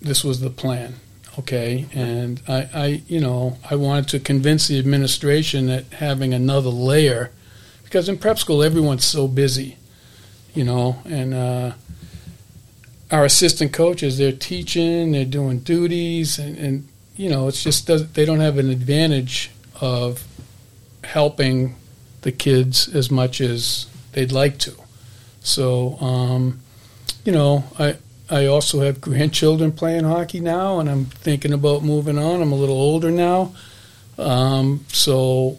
this 0.00 0.24
was 0.24 0.40
the 0.40 0.48
plan. 0.48 0.94
Okay, 1.38 1.86
and 1.92 2.40
I, 2.48 2.68
I, 2.74 3.02
you 3.06 3.20
know, 3.20 3.58
I 3.70 3.76
wanted 3.76 4.08
to 4.08 4.20
convince 4.20 4.68
the 4.68 4.78
administration 4.78 5.66
that 5.66 5.84
having 5.92 6.32
another 6.32 6.70
layer, 6.70 7.30
because 7.84 8.08
in 8.08 8.16
prep 8.16 8.38
school 8.38 8.62
everyone's 8.62 9.04
so 9.04 9.28
busy, 9.28 9.76
you 10.54 10.64
know, 10.64 10.96
and 11.04 11.34
uh, 11.34 11.72
our 13.10 13.26
assistant 13.26 13.72
coaches 13.72 14.16
they're 14.16 14.32
teaching, 14.32 15.12
they're 15.12 15.24
doing 15.26 15.58
duties, 15.60 16.38
and, 16.38 16.56
and 16.56 16.88
you 17.16 17.28
know, 17.28 17.48
it's 17.48 17.62
just 17.62 17.86
they 18.14 18.24
don't 18.24 18.40
have 18.40 18.56
an 18.56 18.70
advantage 18.70 19.50
of 19.80 20.26
helping 21.04 21.76
the 22.22 22.32
kids 22.32 22.88
as 22.94 23.10
much 23.10 23.42
as 23.42 23.86
they'd 24.12 24.32
like 24.32 24.58
to. 24.58 24.74
So, 25.40 25.98
um, 26.00 26.60
you 27.24 27.32
know, 27.32 27.64
I 27.78 27.96
I 28.28 28.46
also 28.46 28.80
have 28.80 29.00
grandchildren 29.00 29.72
playing 29.72 30.04
hockey 30.04 30.40
now, 30.40 30.78
and 30.78 30.88
I'm 30.88 31.06
thinking 31.06 31.52
about 31.52 31.82
moving 31.82 32.18
on. 32.18 32.40
I'm 32.40 32.52
a 32.52 32.56
little 32.56 32.76
older 32.80 33.10
now, 33.10 33.52
um, 34.18 34.84
so 34.88 35.58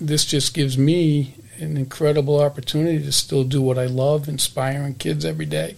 this 0.00 0.24
just 0.24 0.54
gives 0.54 0.78
me 0.78 1.34
an 1.58 1.76
incredible 1.76 2.40
opportunity 2.40 3.02
to 3.02 3.12
still 3.12 3.44
do 3.44 3.60
what 3.60 3.78
I 3.78 3.86
love, 3.86 4.28
inspiring 4.28 4.94
kids 4.94 5.24
every 5.24 5.46
day. 5.46 5.76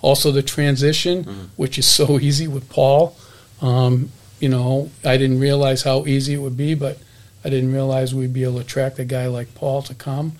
Also, 0.00 0.30
the 0.30 0.42
transition, 0.42 1.50
which 1.56 1.78
is 1.78 1.86
so 1.86 2.18
easy 2.20 2.48
with 2.48 2.68
Paul. 2.68 3.16
Um, 3.60 4.10
you 4.40 4.48
know, 4.48 4.90
I 5.04 5.16
didn't 5.16 5.40
realize 5.40 5.82
how 5.82 6.06
easy 6.06 6.34
it 6.34 6.38
would 6.38 6.56
be, 6.56 6.74
but 6.74 6.98
I 7.44 7.50
didn't 7.50 7.72
realize 7.72 8.14
we'd 8.14 8.32
be 8.32 8.44
able 8.44 8.54
to 8.54 8.60
attract 8.60 8.98
a 8.98 9.04
guy 9.04 9.26
like 9.26 9.54
Paul 9.54 9.82
to 9.82 9.94
come. 9.94 10.32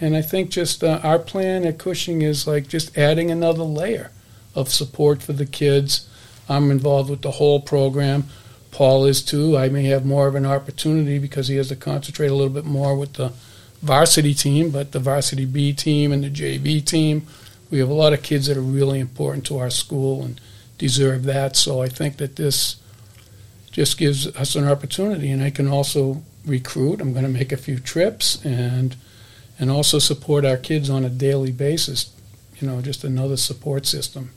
And 0.00 0.16
I 0.16 0.22
think 0.22 0.50
just 0.50 0.84
uh, 0.84 1.00
our 1.02 1.18
plan 1.18 1.64
at 1.64 1.78
Cushing 1.78 2.22
is 2.22 2.46
like 2.46 2.68
just 2.68 2.96
adding 2.96 3.30
another 3.30 3.64
layer 3.64 4.10
of 4.54 4.68
support 4.68 5.22
for 5.22 5.32
the 5.32 5.46
kids. 5.46 6.08
I'm 6.48 6.70
involved 6.70 7.10
with 7.10 7.22
the 7.22 7.32
whole 7.32 7.60
program. 7.60 8.24
Paul 8.70 9.06
is 9.06 9.22
too. 9.22 9.56
I 9.56 9.68
may 9.68 9.84
have 9.84 10.04
more 10.04 10.28
of 10.28 10.34
an 10.34 10.46
opportunity 10.46 11.18
because 11.18 11.48
he 11.48 11.56
has 11.56 11.68
to 11.68 11.76
concentrate 11.76 12.28
a 12.28 12.34
little 12.34 12.52
bit 12.52 12.64
more 12.64 12.96
with 12.96 13.14
the 13.14 13.32
varsity 13.82 14.34
team, 14.34 14.70
but 14.70 14.92
the 14.92 14.98
varsity 14.98 15.44
B 15.44 15.72
team 15.72 16.12
and 16.12 16.22
the 16.22 16.30
JV 16.30 16.84
team, 16.84 17.26
we 17.70 17.78
have 17.78 17.88
a 17.88 17.94
lot 17.94 18.12
of 18.12 18.22
kids 18.22 18.46
that 18.46 18.56
are 18.56 18.62
really 18.62 19.00
important 19.00 19.46
to 19.46 19.58
our 19.58 19.70
school 19.70 20.22
and 20.22 20.40
deserve 20.78 21.24
that. 21.24 21.56
So 21.56 21.82
I 21.82 21.88
think 21.88 22.16
that 22.18 22.36
this 22.36 22.76
just 23.70 23.98
gives 23.98 24.26
us 24.36 24.54
an 24.54 24.66
opportunity, 24.66 25.30
and 25.30 25.42
I 25.42 25.50
can 25.50 25.68
also 25.68 26.22
recruit. 26.44 27.00
I'm 27.00 27.12
going 27.12 27.24
to 27.24 27.30
make 27.30 27.52
a 27.52 27.56
few 27.56 27.78
trips 27.78 28.44
and 28.44 28.96
and 29.58 29.70
also 29.70 29.98
support 29.98 30.44
our 30.44 30.56
kids 30.56 30.88
on 30.88 31.04
a 31.04 31.10
daily 31.10 31.52
basis. 31.52 32.14
You 32.60 32.68
know, 32.68 32.80
just 32.80 33.04
another 33.04 33.36
support 33.36 33.86
system. 33.86 34.32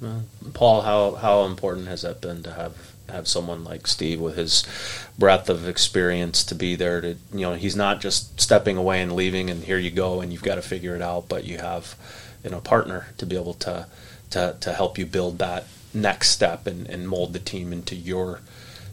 Well, 0.00 0.24
Paul, 0.54 0.82
how 0.82 1.14
how 1.14 1.44
important 1.44 1.88
has 1.88 2.02
that 2.02 2.20
been 2.20 2.42
to 2.42 2.52
have 2.52 2.74
have 3.08 3.28
someone 3.28 3.64
like 3.64 3.86
Steve 3.86 4.20
with 4.20 4.36
his 4.36 4.64
breadth 5.18 5.48
of 5.48 5.68
experience 5.68 6.42
to 6.44 6.54
be 6.54 6.74
there 6.74 7.00
to 7.00 7.16
you 7.32 7.40
know 7.40 7.54
he's 7.54 7.76
not 7.76 8.00
just 8.00 8.40
stepping 8.40 8.76
away 8.76 9.00
and 9.00 9.14
leaving 9.14 9.48
and 9.48 9.64
here 9.64 9.78
you 9.78 9.90
go 9.90 10.20
and 10.20 10.32
you've 10.32 10.42
got 10.42 10.56
to 10.56 10.62
figure 10.62 10.94
it 10.94 11.02
out, 11.02 11.28
but 11.28 11.44
you 11.44 11.58
have 11.58 11.96
you 12.44 12.50
know 12.50 12.58
a 12.58 12.62
partner 12.62 13.08
to 13.18 13.26
be 13.26 13.36
able 13.36 13.54
to 13.54 13.86
to 14.30 14.56
to 14.60 14.72
help 14.72 14.98
you 14.98 15.06
build 15.06 15.38
that 15.38 15.66
next 15.94 16.30
step 16.30 16.66
and, 16.66 16.88
and 16.88 17.08
mold 17.08 17.32
the 17.32 17.38
team 17.38 17.72
into 17.72 17.94
your 17.94 18.40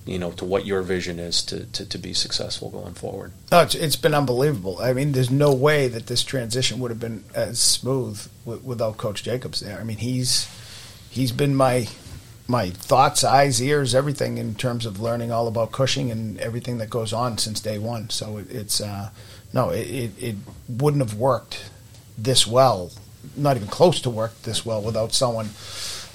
you 0.06 0.20
know 0.20 0.32
to 0.32 0.46
what 0.46 0.66
your 0.66 0.82
vision 0.82 1.20
is 1.20 1.42
to, 1.44 1.66
to, 1.68 1.86
to 1.86 1.98
be 1.98 2.14
successful 2.14 2.70
going 2.70 2.94
forward 2.94 3.32
No, 3.52 3.62
it's, 3.62 3.76
it's 3.76 3.96
been 3.96 4.14
unbelievable. 4.14 4.80
I 4.82 4.94
mean, 4.94 5.12
there's 5.12 5.32
no 5.32 5.54
way 5.54 5.88
that 5.88 6.08
this 6.08 6.24
transition 6.24 6.80
would 6.80 6.92
have 6.92 7.00
been 7.00 7.24
as 7.34 7.60
smooth 7.60 8.28
w- 8.46 8.62
without 8.64 8.98
Coach 8.98 9.24
Jacobs 9.24 9.60
there. 9.60 9.80
I 9.80 9.84
mean, 9.84 9.98
he's 9.98 10.48
he's 11.10 11.32
been 11.32 11.56
my 11.56 11.88
my 12.48 12.72
thoughts, 12.72 13.24
eyes, 13.24 13.62
ears, 13.62 13.96
everything 13.96 14.38
in 14.38 14.56
terms 14.56 14.86
of 14.86 15.00
learning 15.00 15.32
all 15.32 15.48
about 15.48 15.72
Cushing 15.72 16.12
and 16.12 16.38
everything 16.40 16.78
that 16.80 16.90
goes 16.90 17.14
on 17.14 17.38
since 17.38 17.60
day 17.62 17.78
one. 17.78 18.10
So 18.10 18.38
it, 18.38 18.52
it's 18.52 18.82
uh, 18.82 19.12
no, 19.54 19.70
it, 19.70 19.88
it, 19.88 20.12
it 20.24 20.36
wouldn't 20.68 21.04
have 21.04 21.18
worked 21.18 21.70
this 22.18 22.46
well, 22.46 22.92
not 23.38 23.56
even 23.56 23.68
close 23.70 24.02
to 24.02 24.10
work 24.10 24.42
this 24.42 24.66
well 24.66 24.82
without 24.82 25.14
someone 25.14 25.50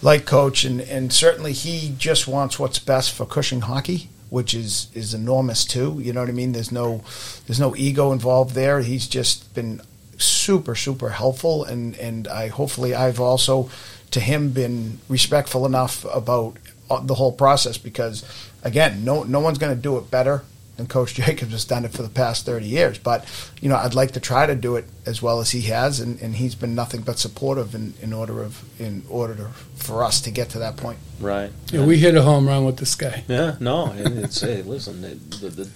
like 0.03 0.27
Coach, 0.27 0.65
and, 0.65 0.81
and 0.81 1.13
certainly 1.13 1.53
he 1.53 1.95
just 1.99 2.29
wants 2.29 2.59
what's 2.59 2.79
best 2.79 3.13
for 3.13 3.27
Cushing 3.27 3.63
hockey, 3.63 4.09
which 4.31 4.55
is 4.55 4.89
is 4.95 5.15
enormous 5.15 5.65
too. 5.65 5.99
You 6.01 6.13
know 6.13 6.21
what 6.21 6.29
I 6.29 6.33
mean? 6.33 6.53
There's 6.53 6.73
no 6.73 7.03
there's 7.47 7.61
no 7.61 7.75
ego 7.77 8.13
involved 8.13 8.55
there. 8.55 8.81
He's 8.81 9.09
just 9.09 9.55
been 9.55 9.81
super 10.17 10.75
super 10.75 11.11
helpful, 11.11 11.65
and 11.65 11.97
and 11.97 12.29
I 12.29 12.49
hopefully 12.49 12.95
I've 12.95 13.21
also 13.21 13.71
to 14.11 14.21
him 14.21 14.51
been 14.51 15.01
respectful 15.09 15.67
enough 15.67 16.05
about 16.13 16.57
uh, 16.91 17.01
the 17.01 17.15
whole 17.15 17.33
process 17.33 17.77
because 17.77 18.25
again, 18.63 19.05
no 19.05 19.25
no 19.25 19.41
one's 19.41 19.59
going 19.59 19.75
to 19.75 19.83
do 19.83 19.99
it 19.99 20.11
better 20.11 20.43
than 20.79 20.87
Coach 20.87 21.15
Jacobs 21.23 21.53
has 21.53 21.67
done 21.67 21.85
it 21.85 21.93
for 21.93 22.03
the 22.03 22.09
past 22.09 22.47
30 22.47 22.67
years. 22.67 22.99
But, 22.99 23.27
you 23.61 23.69
know, 23.69 23.77
I'd 23.77 23.95
like 23.95 24.13
to 24.13 24.21
try 24.21 24.47
to 24.47 24.55
do 24.55 24.77
it 24.77 24.87
as 25.05 25.21
well 25.21 25.41
as 25.41 25.51
he 25.51 25.63
has, 25.63 26.01
and, 26.01 26.21
and 26.23 26.35
he's 26.35 26.55
been 26.55 26.75
nothing 26.75 27.03
but 27.03 27.19
supportive 27.19 27.75
in, 27.75 27.93
in 28.01 28.15
order 28.15 28.43
of 28.43 28.65
in 28.81 29.03
order 29.11 29.35
to, 29.35 29.49
for 29.75 30.03
us 30.03 30.23
to 30.23 30.31
get 30.31 30.51
to 30.51 30.61
that 30.61 30.77
point. 30.79 30.99
right 31.21 31.51
Yeah, 31.71 31.85
we 31.85 31.99
hit 31.99 32.15
a 32.15 32.23
home 32.23 32.49
run 32.49 32.65
with 32.65 32.79
this 32.79 32.95
guy. 32.95 33.25
Yeah, 33.29 33.57
no, 33.61 33.87
and 33.87 34.19
it's 34.19 34.41
hey, 34.41 34.63
listen, 34.63 35.03
the, 35.03 35.15
the, 35.15 35.49
the 35.49 35.71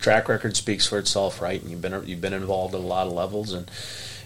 track 0.00 0.28
record 0.28 0.56
speaks 0.56 0.86
for 0.86 0.98
itself, 0.98 1.40
right? 1.40 1.60
And 1.60 1.70
you've 1.70 1.82
been 1.82 2.02
you've 2.06 2.20
been 2.20 2.34
involved 2.34 2.74
at 2.74 2.80
a 2.80 2.84
lot 2.84 3.06
of 3.06 3.12
levels, 3.12 3.52
and 3.52 3.70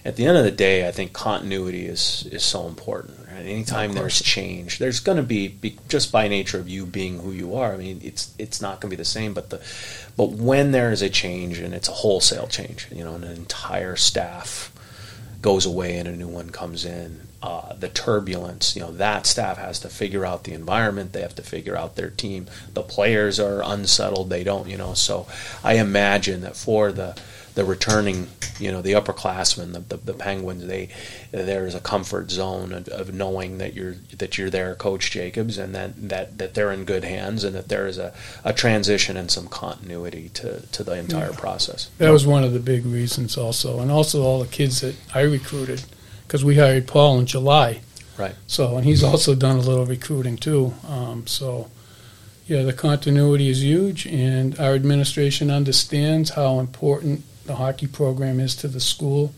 at 0.05 0.17
the 0.17 0.27
end 0.27 0.37
of 0.37 0.45
the 0.45 0.51
day, 0.51 0.87
I 0.87 0.93
think 0.93 1.13
continuity 1.13 1.87
is 1.87 2.27
is 2.31 2.43
so 2.43 2.67
important. 2.67 3.19
Right? 3.31 3.47
Anytime 3.47 3.93
there's 3.93 4.21
change, 4.21 4.79
there's 4.79 5.01
going 5.01 5.17
to 5.17 5.23
be, 5.23 5.49
be 5.49 5.79
just 5.89 6.11
by 6.11 6.29
nature 6.29 6.59
of 6.59 6.69
you 6.69 6.87
being 6.87 7.21
who 7.21 7.31
you 7.31 7.55
are. 7.55 7.73
I 7.73 7.77
mean, 7.77 8.01
it's 8.03 8.35
it's 8.39 8.61
not 8.61 8.81
going 8.81 8.91
to 8.91 8.97
be 8.97 9.01
the 9.01 9.05
same, 9.05 9.33
but 9.33 9.51
the 9.51 9.63
but 10.17 10.31
when 10.31 10.73
there 10.73 10.91
is 10.91 11.03
a 11.03 11.09
change 11.09 11.59
and 11.59 11.73
it's 11.73 11.89
a 11.89 11.93
wholesale 11.93 12.49
change, 12.49 12.89
you 12.91 13.05
know, 13.05 13.15
an 13.15 13.25
entire 13.25 13.97
staff 13.97 14.73
goes 15.41 15.67
away 15.67 15.99
and 15.99 16.09
a 16.09 16.17
new 16.17 16.29
one 16.29 16.51
comes 16.51 16.85
in. 16.85 17.21
Uh, 17.43 17.73
the 17.75 17.89
turbulence, 17.89 18.77
you 18.77 18.83
know, 18.83 18.93
that 18.93 19.27
staff 19.27 19.59
has 19.59 19.81
to 19.81 19.89
figure 19.89 20.25
out 20.25 20.45
the 20.45 20.53
environment. 20.53 21.13
They 21.13 21.23
have 21.23 21.35
to 21.35 21.43
figure 21.43 21.77
out 21.77 21.97
their 21.97 22.11
team. 22.11 22.47
The 22.73 22.85
players 22.85 23.41
are 23.41 23.61
unsettled. 23.65 24.31
They 24.31 24.45
don't, 24.45 24.69
you 24.69 24.77
know. 24.77 24.95
So 24.95 25.27
I 25.65 25.75
imagine 25.75 26.43
that 26.43 26.55
for 26.55 26.93
the 26.93 27.17
the 27.55 27.65
returning, 27.65 28.29
you 28.59 28.73
know, 28.73 28.81
the 28.81 28.93
upperclassmen, 28.93 29.73
the, 29.73 29.81
the, 29.81 29.97
the 29.99 30.15
Penguins, 30.15 30.67
they 30.67 30.89
there's 31.31 31.75
a 31.75 31.81
comfort 31.81 32.31
zone 32.31 32.73
of, 32.73 32.89
of 32.89 33.13
knowing 33.13 33.59
that 33.59 33.75
you're 33.75 33.97
that 34.17 34.39
you're 34.39 34.51
there, 34.51 34.75
Coach 34.75 35.11
Jacobs, 35.11 35.59
and 35.59 35.75
that, 35.75 36.09
that, 36.09 36.39
that 36.39 36.55
they're 36.55 36.73
in 36.73 36.85
good 36.85 37.05
hands, 37.05 37.45
and 37.45 37.55
that 37.55 37.69
there 37.69 37.87
is 37.87 37.99
a, 37.99 38.15
a 38.45 38.53
transition 38.53 39.17
and 39.17 39.31
some 39.31 39.49
continuity 39.49 40.31
to, 40.31 40.61
to 40.73 40.83
the 40.83 40.97
entire 40.97 41.33
process. 41.33 41.91
That 41.99 42.11
was 42.11 42.27
one 42.27 42.45
of 42.45 42.53
the 42.53 42.61
big 42.61 42.87
reasons 42.87 43.37
also. 43.37 43.81
And 43.81 43.91
also 43.91 44.23
all 44.23 44.41
the 44.41 44.49
kids 44.49 44.81
that 44.81 44.97
I 45.15 45.21
recruited, 45.21 45.85
because 46.27 46.45
we 46.45 46.57
hired 46.57 46.87
Paul 46.87 47.19
in 47.19 47.27
July. 47.27 47.81
Right. 48.19 48.35
So, 48.47 48.77
and 48.77 48.85
he's 48.85 49.03
also 49.03 49.35
done 49.35 49.57
a 49.57 49.61
little 49.61 49.87
recruiting 49.87 50.37
too. 50.37 50.75
Um, 50.87 51.27
so, 51.27 51.71
yeah, 52.47 52.63
the 52.63 52.73
continuity 52.73 53.49
is 53.49 53.63
huge, 53.63 54.07
and 54.07 54.59
our 54.59 54.75
administration 54.75 55.51
understands 55.51 56.31
how 56.31 56.59
important 56.59 57.25
the 57.47 57.57
hockey 57.57 57.87
program 57.87 58.41
is 58.41 58.55
to 58.57 58.69
the 58.69 58.81
school, 58.81 59.35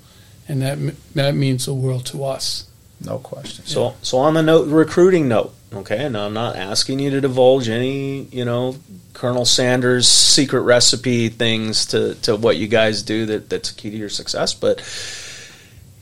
and 0.49 0.63
that 0.63 0.79
that 1.15 1.35
means 1.35 1.67
the 1.67 1.75
world 1.75 2.07
to 2.07 2.25
us. 2.25 2.69
No 3.01 3.19
question. 3.19 3.65
So, 3.67 3.95
so 4.03 4.19
on 4.19 4.35
the 4.35 4.43
note, 4.43 4.69
recruiting 4.69 5.29
note, 5.29 5.55
okay. 5.73 6.05
and 6.05 6.17
I'm 6.17 6.33
not 6.33 6.57
asking 6.57 7.01
you 7.01 7.11
to 7.11 7.21
divulge 7.21 7.69
any, 7.69 8.23
you 8.25 8.45
know, 8.45 8.77
Colonel 9.13 9.45
Sanders 9.45 10.09
secret 10.09 10.63
recipe 10.63 11.29
things 11.29 11.87
to, 11.87 12.15
to 12.23 12.37
what 12.37 12.57
you 12.57 12.67
guys 12.67 13.03
do 13.03 13.27
that, 13.27 13.51
that's 13.51 13.71
key 13.73 13.91
to 13.91 13.97
your 13.97 14.09
success. 14.09 14.55
But 14.55 14.81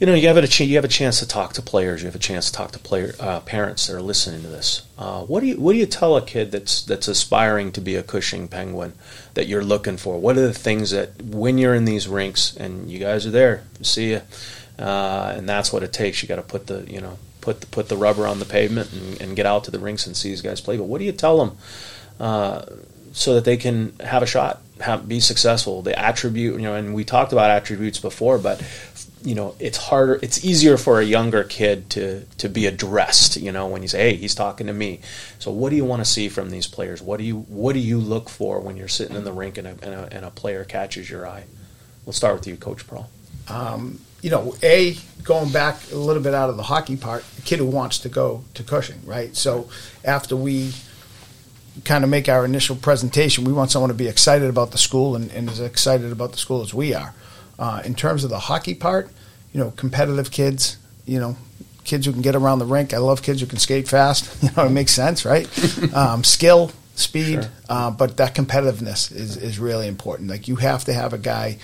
you 0.03 0.07
know, 0.07 0.15
you 0.15 0.27
have 0.27 0.37
a 0.37 0.49
ch- 0.49 0.63
you 0.63 0.75
have 0.75 0.85
a 0.85 0.89
chance 0.89 1.21
to 1.21 1.29
talk 1.29 1.53
to 1.53 1.63
players. 1.63 2.03
You 2.03 2.07
have 2.07 2.17
a 2.17 2.19
chance 2.19 2.51
to 2.51 2.53
talk 2.53 2.73
to 2.73 2.81
player 2.81 3.15
uh, 3.21 3.39
parents 3.39 3.87
that 3.87 3.95
are 3.95 4.03
listening 4.03 4.43
to 4.43 4.49
this. 4.49 4.83
Uh, 4.99 5.23
what 5.23 5.39
do 5.43 5.47
you 5.47 5.61
what 5.61 5.75
do 5.75 5.79
you 5.79 5.87
tell 5.87 6.17
a 6.17 6.23
kid 6.23 6.51
that's 6.51 6.83
that's 6.83 7.07
aspiring 7.07 7.71
to 7.71 7.81
be 7.81 7.95
a 7.95 8.03
Cushing 8.03 8.49
Penguin 8.49 8.95
that 9.35 9.47
you're 9.47 9.63
looking 9.63 9.97
for? 9.97 10.19
What 10.19 10.37
are 10.37 10.41
the 10.41 10.53
things 10.53 10.91
that 10.91 11.23
when 11.23 11.57
you're 11.57 11.77
in 11.77 11.85
these 11.85 12.09
rinks 12.09 12.57
and 12.57 12.91
you 12.91 12.99
guys 12.99 13.25
are 13.27 13.31
there, 13.31 13.63
see 13.83 14.11
you, 14.11 14.23
uh, 14.77 15.35
and 15.37 15.49
that's 15.49 15.73
what 15.73 15.85
it 15.85 15.93
takes. 15.93 16.21
You 16.21 16.29
got 16.29 16.35
to 16.35 16.43
put 16.43 16.67
the 16.67 16.85
you 16.91 17.01
know 17.01 17.17
put 17.41 17.61
the, 17.61 17.69
put 17.69 17.89
the 17.89 17.97
rubber 17.97 18.27
on 18.27 18.41
the 18.41 18.45
pavement 18.45 18.93
and, 18.93 19.21
and 19.21 19.37
get 19.37 19.47
out 19.47 19.63
to 19.65 19.71
the 19.71 19.79
rinks 19.79 20.09
and 20.09 20.17
see 20.17 20.31
these 20.31 20.43
guys 20.43 20.61
play. 20.61 20.77
But 20.77 20.85
what 20.85 20.99
do 20.99 21.05
you 21.05 21.13
tell 21.13 21.39
them 21.39 21.57
uh, 22.19 22.65
so 23.13 23.35
that 23.35 23.45
they 23.45 23.57
can 23.57 23.97
have 24.01 24.25
a 24.25 24.27
shot, 24.27 24.63
have, 24.81 25.07
be 25.07 25.21
successful? 25.21 25.83
The 25.83 25.97
attribute, 25.97 26.57
you 26.57 26.67
know, 26.67 26.75
and 26.75 26.93
we 26.93 27.05
talked 27.05 27.33
about 27.33 27.51
attributes 27.51 28.01
before, 28.01 28.39
but 28.39 28.61
you 29.25 29.35
know, 29.35 29.55
it's 29.59 29.79
harder. 29.79 30.19
It's 30.23 30.45
easier 30.45 30.77
for 30.77 31.01
a 31.01 31.05
younger 31.05 31.45
kid 31.45 31.91
to 31.91 32.25
to 32.39 32.49
be 32.49 32.67
addressed. 32.67 33.37
You 33.37 33.53
know, 33.53 33.67
when 33.69 33.83
you 33.83 33.89
say, 33.89 34.11
"Hey, 34.11 34.17
he's 34.17 34.35
talking 34.35 34.67
to 34.67 34.73
me." 34.73 35.01
So, 35.39 35.51
what 35.51 35.71
do 35.71 35.77
you 35.77 35.85
want 35.85 36.01
to 36.01 36.05
see 36.05 36.29
from 36.29 36.51
these 36.51 36.67
players? 36.67 37.01
What 37.01 37.19
do 37.19 37.25
you 37.25 37.41
What 37.49 37.75
do 37.75 37.79
you 37.79 37.99
look 37.99 38.29
for 38.29 38.61
when 38.61 38.77
you're 38.77 38.89
sitting 38.89 39.17
in 39.17 39.25
the 39.25 39.33
rink 39.33 39.59
and 39.59 39.67
a, 39.67 39.71
and 39.83 39.95
a, 39.95 40.09
and 40.13 40.25
a 40.25 40.31
player 40.31 40.65
catches 40.65 41.09
your 41.09 41.27
eye? 41.27 41.45
We'll 42.05 42.13
start 42.13 42.35
with 42.35 42.47
you, 42.47 42.57
Coach 42.57 42.87
Pearl. 42.87 43.09
Um, 43.49 44.01
you 44.23 44.31
know, 44.31 44.55
a 44.63 44.97
going 45.23 45.53
back 45.53 45.77
a 45.93 45.97
little 45.97 46.23
bit 46.23 46.35
out 46.35 46.51
of 46.51 46.57
the 46.57 46.63
hockey 46.65 46.97
part, 46.97 47.25
a 47.39 47.43
kid 47.43 47.59
who 47.59 47.67
wants 47.67 48.01
to 48.01 48.09
go 48.09 48.45
to 48.55 48.63
Cushing, 48.63 49.05
right? 49.05 49.35
So 49.37 49.69
after 50.05 50.37
we 50.37 50.73
kind 51.85 52.05
of 52.05 52.11
make 52.11 52.29
our 52.29 52.45
initial 52.45 52.77
presentation, 52.77 53.45
we 53.45 53.53
want 53.53 53.71
someone 53.71 53.89
to 53.89 53.95
be 53.95 54.09
excited 54.09 54.49
about 54.49 54.73
the 54.73 54.79
school 54.79 55.17
and, 55.17 55.31
and 55.31 55.49
as 55.49 55.61
excited 55.61 56.13
about 56.13 56.33
the 56.33 56.39
school 56.39 56.63
as 56.63 56.75
we 56.75 56.95
are. 56.95 57.15
Uh, 57.59 57.83
in 57.85 57.95
terms 57.95 58.25
of 58.25 58.31
the 58.31 58.39
hockey 58.39 58.75
part, 58.75 59.09
you 59.53 59.61
know, 59.61 59.71
competitive 59.73 60.31
kids, 60.31 60.79
you 61.07 61.21
know, 61.21 61.37
kids 61.85 62.07
who 62.07 62.13
can 62.13 62.23
get 62.23 62.35
around 62.35 62.59
the 62.59 62.65
rink. 62.65 62.95
I 62.95 62.99
love 62.99 63.23
kids 63.23 63.41
who 63.41 63.47
can 63.47 63.59
skate 63.59 63.89
fast. 63.89 64.43
You 64.43 64.49
know, 64.57 64.67
it 64.67 64.71
makes 64.71 64.93
sense, 64.93 65.25
right? 65.25 65.47
um, 65.95 66.25
skill, 66.25 66.71
speed, 66.95 67.43
Sure. 67.43 67.51
uh, 67.69 67.91
but 67.91 68.17
that 68.17 68.35
competitiveness 68.35 69.15
is, 69.15 69.37
is 69.37 69.59
really 69.59 69.87
important. 69.89 70.29
Like 70.31 70.49
you 70.49 70.57
have 70.57 70.85
to 70.85 70.93
have 70.93 71.13
a 71.13 71.19
guy. 71.19 71.59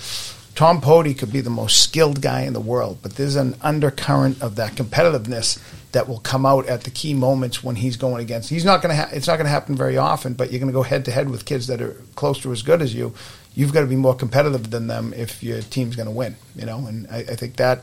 Tom 0.55 0.81
Poti 0.81 1.15
could 1.15 1.33
be 1.33 1.41
the 1.41 1.51
most 1.51 1.81
skilled 1.83 2.21
guy 2.21 2.43
in 2.43 2.53
the 2.53 2.61
world, 2.61 2.99
but 3.01 3.15
there's 3.15 3.37
an 3.37 3.55
undercurrent 3.63 4.43
of 4.43 4.57
that 4.57 4.73
competitiveness 4.73 5.61
that 5.93 6.09
will 6.09 6.19
come 6.19 6.45
out 6.45 6.67
at 6.67 6.83
the 6.83 6.91
key 6.91 7.15
moments 7.15 7.63
when 7.63 7.77
he's 7.77 7.97
going 7.97 8.21
against. 8.21 8.51
He's 8.51 8.65
not 8.65 8.83
going 8.83 8.95
to. 8.95 9.01
Ha- 9.03 9.11
it's 9.13 9.27
not 9.29 9.37
going 9.37 9.47
to 9.47 9.51
happen 9.51 9.77
very 9.77 9.97
often, 9.97 10.35
but 10.35 10.51
you're 10.51 10.59
going 10.59 10.71
to 10.71 10.73
go 10.77 10.83
head 10.83 11.05
to 11.05 11.13
head 11.13 11.31
with 11.31 11.45
kids 11.45 11.69
that 11.69 11.81
are 11.81 11.93
close 12.17 12.41
to 12.43 12.51
as 12.53 12.63
good 12.63 12.83
as 12.83 12.93
you. 12.95 13.15
You've 13.59 13.73
got 13.73 13.81
to 13.81 13.89
be 13.89 13.97
more 13.97 14.15
competitive 14.15 14.71
than 14.71 14.87
them 14.87 15.13
if 15.17 15.43
your 15.43 15.61
team's 15.63 15.97
going 15.97 16.07
to 16.07 16.15
win. 16.15 16.37
You 16.55 16.65
know, 16.65 16.87
and 16.87 17.09
I, 17.11 17.19
I 17.19 17.35
think 17.35 17.57
that 17.57 17.83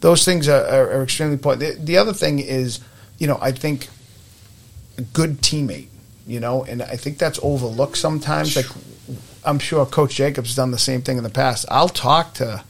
those 0.00 0.24
things 0.24 0.48
are, 0.48 0.64
are, 0.64 0.92
are 0.92 1.02
extremely 1.02 1.34
important. 1.34 1.60
The, 1.60 1.84
the 1.84 1.98
other 1.98 2.14
thing 2.14 2.38
is, 2.38 2.80
you 3.18 3.26
know, 3.26 3.38
I 3.38 3.52
think 3.52 3.88
a 4.96 5.02
good 5.02 5.42
teammate. 5.42 5.88
You 6.26 6.40
know, 6.40 6.64
and 6.64 6.80
I 6.80 6.96
think 6.96 7.18
that's 7.18 7.38
overlooked 7.42 7.98
sometimes. 7.98 8.56
Like 8.56 8.64
I'm 9.44 9.58
sure 9.58 9.84
Coach 9.84 10.14
Jacobs 10.14 10.48
has 10.48 10.56
done 10.56 10.70
the 10.70 10.78
same 10.78 11.02
thing 11.02 11.18
in 11.18 11.22
the 11.22 11.28
past. 11.28 11.66
I'll 11.68 11.90
talk 11.90 12.32
to. 12.34 12.64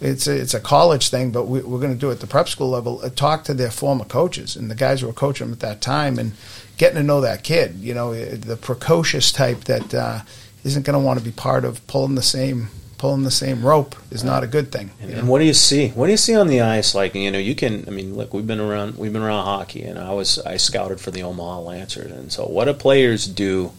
It's 0.00 0.26
a, 0.26 0.34
it's 0.34 0.54
a 0.54 0.60
college 0.60 1.08
thing, 1.08 1.30
but 1.30 1.44
we, 1.44 1.60
we're 1.60 1.78
going 1.78 1.92
to 1.92 1.98
do 1.98 2.08
it 2.08 2.14
at 2.14 2.20
the 2.20 2.26
prep 2.26 2.48
school 2.48 2.70
level. 2.70 3.00
Uh, 3.00 3.10
talk 3.10 3.44
to 3.44 3.54
their 3.54 3.70
former 3.70 4.06
coaches 4.06 4.56
and 4.56 4.68
the 4.68 4.74
guys 4.74 5.02
who 5.02 5.06
were 5.06 5.12
coaching 5.12 5.46
them 5.46 5.52
at 5.52 5.60
that 5.60 5.80
time, 5.80 6.18
and 6.18 6.32
getting 6.78 6.96
to 6.96 7.04
know 7.04 7.20
that 7.20 7.44
kid. 7.44 7.76
You 7.76 7.94
know, 7.94 8.12
uh, 8.12 8.34
the 8.36 8.56
precocious 8.56 9.30
type 9.30 9.64
that 9.64 9.94
uh, 9.94 10.20
isn't 10.64 10.84
going 10.84 10.98
to 10.98 11.04
want 11.04 11.18
to 11.18 11.24
be 11.24 11.32
part 11.32 11.64
of 11.64 11.86
pulling 11.86 12.14
the 12.14 12.22
same 12.22 12.68
pulling 13.00 13.22
the 13.22 13.30
same 13.30 13.64
rope 13.64 13.96
is 14.10 14.22
not 14.22 14.44
a 14.44 14.46
good 14.46 14.70
thing. 14.70 14.90
And, 15.00 15.10
and 15.10 15.28
what 15.28 15.38
do 15.38 15.46
you 15.46 15.54
see? 15.54 15.88
What 15.88 16.04
do 16.04 16.12
you 16.12 16.18
see 16.18 16.36
on 16.36 16.48
the 16.48 16.60
ice? 16.60 16.94
Like 16.94 17.14
you 17.14 17.30
know, 17.30 17.38
you 17.38 17.54
can. 17.54 17.84
I 17.88 17.90
mean, 17.90 18.14
look, 18.14 18.34
we've 18.34 18.46
been 18.46 18.60
around. 18.60 18.98
We've 18.98 19.12
been 19.12 19.22
around 19.22 19.44
hockey, 19.44 19.82
and 19.82 19.98
I 19.98 20.12
was 20.12 20.38
I 20.38 20.58
scouted 20.58 21.00
for 21.00 21.10
the 21.10 21.22
Omaha 21.22 21.60
Lancers, 21.60 22.12
and 22.12 22.30
so 22.30 22.44
what 22.44 22.66
do 22.66 22.74
players 22.74 23.26
do? 23.26 23.72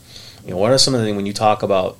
You 0.43 0.51
know, 0.51 0.57
what 0.57 0.71
are 0.71 0.79
some 0.79 0.95
of 0.95 0.99
the 0.99 1.05
things 1.05 1.15
when 1.15 1.27
you 1.27 1.33
talk 1.33 1.61
about 1.61 1.97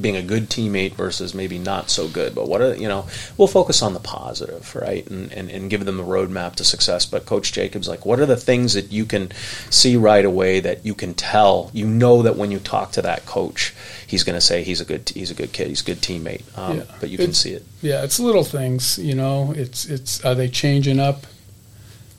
being 0.00 0.16
a 0.16 0.22
good 0.22 0.50
teammate 0.50 0.94
versus 0.94 1.32
maybe 1.32 1.60
not 1.60 1.90
so 1.90 2.08
good? 2.08 2.34
But 2.34 2.48
what 2.48 2.60
are 2.60 2.74
you 2.74 2.88
know? 2.88 3.06
We'll 3.38 3.46
focus 3.46 3.80
on 3.80 3.94
the 3.94 4.00
positive, 4.00 4.74
right, 4.74 5.06
and 5.06 5.32
and, 5.32 5.48
and 5.48 5.70
give 5.70 5.84
them 5.84 5.96
the 5.96 6.02
roadmap 6.02 6.56
to 6.56 6.64
success. 6.64 7.06
But 7.06 7.24
Coach 7.24 7.52
Jacobs, 7.52 7.86
like, 7.86 8.04
what 8.04 8.18
are 8.18 8.26
the 8.26 8.36
things 8.36 8.72
that 8.72 8.90
you 8.90 9.04
can 9.04 9.30
see 9.70 9.96
right 9.96 10.24
away 10.24 10.58
that 10.58 10.84
you 10.84 10.96
can 10.96 11.14
tell? 11.14 11.70
You 11.72 11.86
know 11.86 12.22
that 12.22 12.34
when 12.34 12.50
you 12.50 12.58
talk 12.58 12.90
to 12.92 13.02
that 13.02 13.26
coach, 13.26 13.72
he's 14.14 14.22
going 14.22 14.36
to 14.36 14.40
say 14.40 14.62
he's 14.62 14.80
a 14.80 14.84
good 14.84 15.10
he's 15.12 15.30
a 15.32 15.34
good 15.34 15.52
kid, 15.52 15.66
he's 15.68 15.80
a 15.82 15.84
good 15.84 16.00
teammate. 16.00 16.44
Um, 16.56 16.78
Yeah. 16.78 16.84
But 17.00 17.10
you 17.10 17.18
can 17.18 17.34
see 17.34 17.50
it. 17.58 17.64
Yeah, 17.82 18.04
it's 18.04 18.20
little 18.20 18.44
things, 18.44 18.96
you 18.98 19.14
know. 19.14 19.52
It's 19.56 19.84
it's 19.86 20.24
are 20.24 20.36
they 20.36 20.48
changing 20.48 21.00
up 21.00 21.26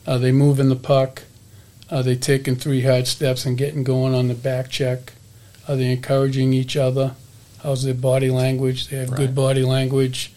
Are 0.05 0.19
they 0.19 0.31
moving 0.31 0.69
the 0.69 0.75
puck? 0.93 1.23
Are 1.89 2.03
they 2.03 2.15
taking 2.15 2.55
three 2.57 2.81
hard 2.81 3.07
steps 3.07 3.45
and 3.45 3.57
getting 3.57 3.83
going 3.83 4.13
on 4.13 4.27
the 4.27 4.33
back 4.35 4.69
check? 4.69 5.13
Are 5.67 5.75
they 5.77 5.91
encouraging 5.91 6.53
each 6.53 6.75
other? 6.75 7.15
How's 7.63 7.83
their 7.83 7.93
body 8.11 8.29
language? 8.29 8.87
They 8.89 8.97
have 8.97 9.09
Right. 9.09 9.17
good 9.21 9.33
body 9.35 9.63
language. 9.63 10.31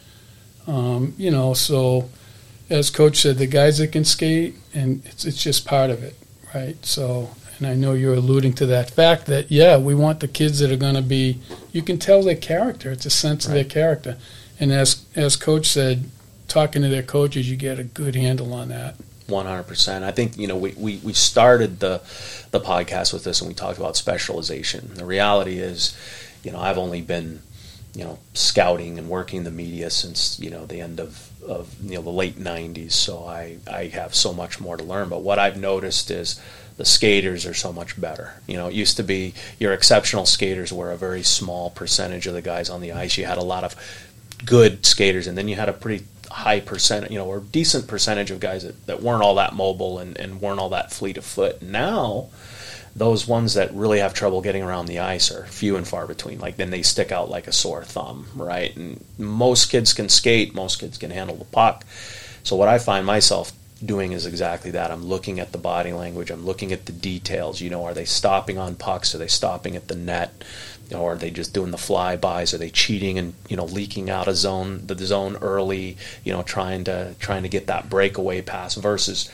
Um, 0.66 1.14
you 1.18 1.30
know, 1.30 1.54
so 1.54 2.08
as 2.70 2.90
coach 2.90 3.16
said, 3.22 3.36
the 3.38 3.46
guys 3.46 3.78
that 3.78 3.88
can 3.92 4.04
skate, 4.04 4.54
and 4.74 5.02
it's, 5.06 5.24
it's 5.24 5.42
just 5.42 5.66
part 5.66 5.90
of 5.90 6.02
it, 6.02 6.14
right? 6.54 6.76
So, 6.84 7.30
and 7.58 7.66
I 7.66 7.74
know 7.74 7.92
you're 7.92 8.14
alluding 8.14 8.54
to 8.54 8.66
that 8.66 8.90
fact 8.90 9.26
that 9.26 9.50
yeah, 9.50 9.76
we 9.76 9.94
want 9.94 10.20
the 10.20 10.28
kids 10.28 10.60
that 10.60 10.70
are 10.70 10.76
going 10.76 10.94
to 10.94 11.02
be. 11.02 11.38
You 11.72 11.82
can 11.82 11.98
tell 11.98 12.22
their 12.22 12.36
character. 12.36 12.90
It's 12.90 13.06
a 13.06 13.10
sense 13.10 13.46
of 13.46 13.52
their 13.52 13.64
character, 13.64 14.16
and 14.60 14.72
as 14.72 15.04
as 15.14 15.36
coach 15.36 15.66
said, 15.66 16.04
talking 16.46 16.82
to 16.82 16.88
their 16.88 17.02
coaches, 17.02 17.50
you 17.50 17.56
get 17.56 17.78
a 17.78 17.84
good 17.84 18.14
handle 18.14 18.52
on 18.54 18.68
that. 18.68 18.96
One 19.26 19.46
hundred 19.46 19.64
percent. 19.64 20.04
I 20.04 20.10
think 20.10 20.38
you 20.38 20.46
know 20.46 20.56
we, 20.56 20.72
we, 20.72 20.96
we 20.98 21.12
started 21.12 21.80
the 21.80 22.00
the 22.50 22.60
podcast 22.60 23.12
with 23.12 23.24
this 23.24 23.40
and 23.40 23.48
we 23.48 23.54
talked 23.54 23.78
about 23.78 23.96
specialization. 23.96 24.94
The 24.94 25.04
reality 25.04 25.58
is, 25.58 25.96
you 26.42 26.50
know, 26.50 26.58
I've 26.58 26.78
only 26.78 27.02
been 27.02 27.42
you 27.94 28.04
know 28.04 28.18
scouting 28.32 28.98
and 28.98 29.08
working 29.08 29.44
the 29.44 29.50
media 29.50 29.90
since 29.90 30.38
you 30.38 30.50
know 30.50 30.64
the 30.66 30.80
end 30.80 31.00
of, 31.00 31.30
of 31.42 31.74
you 31.82 31.96
know 31.96 32.02
the 32.02 32.10
late 32.10 32.38
'90s. 32.38 32.92
So 32.92 33.24
I 33.26 33.58
I 33.70 33.86
have 33.86 34.14
so 34.14 34.32
much 34.32 34.60
more 34.60 34.76
to 34.76 34.84
learn. 34.84 35.08
But 35.08 35.22
what 35.22 35.38
I've 35.38 35.58
noticed 35.58 36.10
is 36.10 36.40
the 36.78 36.84
skaters 36.84 37.44
are 37.44 37.54
so 37.54 37.72
much 37.72 38.00
better. 38.00 38.32
You 38.46 38.56
know, 38.56 38.68
it 38.68 38.74
used 38.74 38.96
to 38.96 39.02
be 39.02 39.34
your 39.58 39.74
exceptional 39.74 40.24
skaters 40.24 40.72
were 40.72 40.92
a 40.92 40.96
very 40.96 41.22
small 41.22 41.70
percentage 41.70 42.26
of 42.26 42.34
the 42.34 42.40
guys 42.40 42.70
on 42.70 42.80
the 42.80 42.92
ice. 42.92 43.18
You 43.18 43.26
had 43.26 43.36
a 43.36 43.42
lot 43.42 43.64
of 43.64 43.74
good 44.46 44.86
skaters, 44.86 45.26
and 45.26 45.36
then 45.36 45.48
you 45.48 45.56
had 45.56 45.68
a 45.68 45.72
pretty 45.72 46.06
high 46.30 46.60
percent, 46.60 47.10
you 47.10 47.18
know, 47.18 47.26
or 47.26 47.40
decent 47.40 47.88
percentage 47.88 48.30
of 48.30 48.38
guys 48.38 48.62
that, 48.62 48.86
that 48.86 49.02
weren't 49.02 49.22
all 49.22 49.34
that 49.34 49.54
mobile 49.54 49.98
and, 49.98 50.16
and 50.18 50.40
weren't 50.40 50.60
all 50.60 50.70
that 50.70 50.92
fleet 50.92 51.18
of 51.18 51.24
foot. 51.24 51.60
Now, 51.62 52.28
those 52.94 53.26
ones 53.26 53.54
that 53.54 53.74
really 53.74 53.98
have 53.98 54.14
trouble 54.14 54.40
getting 54.40 54.62
around 54.62 54.86
the 54.86 55.00
ice 55.00 55.30
are 55.32 55.46
few 55.46 55.76
and 55.76 55.86
far 55.86 56.06
between. 56.06 56.38
Like 56.38 56.56
then 56.56 56.70
they 56.70 56.82
stick 56.82 57.10
out 57.10 57.28
like 57.28 57.46
a 57.46 57.52
sore 57.52 57.84
thumb, 57.84 58.26
right? 58.34 58.74
And 58.76 59.04
most 59.18 59.70
kids 59.70 59.92
can 59.92 60.08
skate, 60.08 60.54
most 60.54 60.78
kids 60.80 60.98
can 60.98 61.10
handle 61.10 61.36
the 61.36 61.44
puck. 61.44 61.84
So 62.42 62.56
what 62.56 62.68
I 62.68 62.78
find 62.78 63.04
myself 63.04 63.52
doing 63.84 64.12
is 64.12 64.26
exactly 64.26 64.72
that. 64.72 64.90
I'm 64.90 65.04
looking 65.04 65.38
at 65.40 65.52
the 65.52 65.58
body 65.58 65.92
language. 65.92 66.30
I'm 66.30 66.44
looking 66.44 66.72
at 66.72 66.86
the 66.86 66.92
details. 66.92 67.60
You 67.60 67.70
know, 67.70 67.84
are 67.84 67.94
they 67.94 68.04
stopping 68.04 68.58
on 68.58 68.74
pucks? 68.74 69.14
Are 69.14 69.18
they 69.18 69.28
stopping 69.28 69.76
at 69.76 69.88
the 69.88 69.94
net? 69.94 70.44
Or 70.92 71.12
are 71.12 71.16
they 71.16 71.30
just 71.30 71.52
doing 71.52 71.70
the 71.70 71.76
flybys? 71.76 72.54
Are 72.54 72.58
they 72.58 72.70
cheating 72.70 73.18
and 73.18 73.34
you 73.48 73.56
know 73.56 73.66
leaking 73.66 74.08
out 74.08 74.26
a 74.26 74.34
zone 74.34 74.86
the 74.86 74.96
zone 74.98 75.36
early? 75.36 75.96
You 76.24 76.32
know, 76.32 76.42
trying 76.42 76.84
to 76.84 77.14
trying 77.18 77.42
to 77.42 77.48
get 77.48 77.66
that 77.66 77.90
breakaway 77.90 78.40
pass 78.40 78.74
versus 78.74 79.30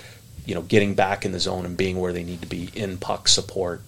you 0.47 0.55
know 0.55 0.63
getting 0.63 0.95
back 0.95 1.25
in 1.25 1.33
the 1.33 1.41
zone 1.41 1.65
and 1.65 1.77
being 1.77 2.01
where 2.01 2.13
they 2.13 2.25
need 2.25 2.43
to 2.43 2.49
be 2.49 2.71
in 2.75 2.99
puck 2.99 3.29
support. 3.29 3.83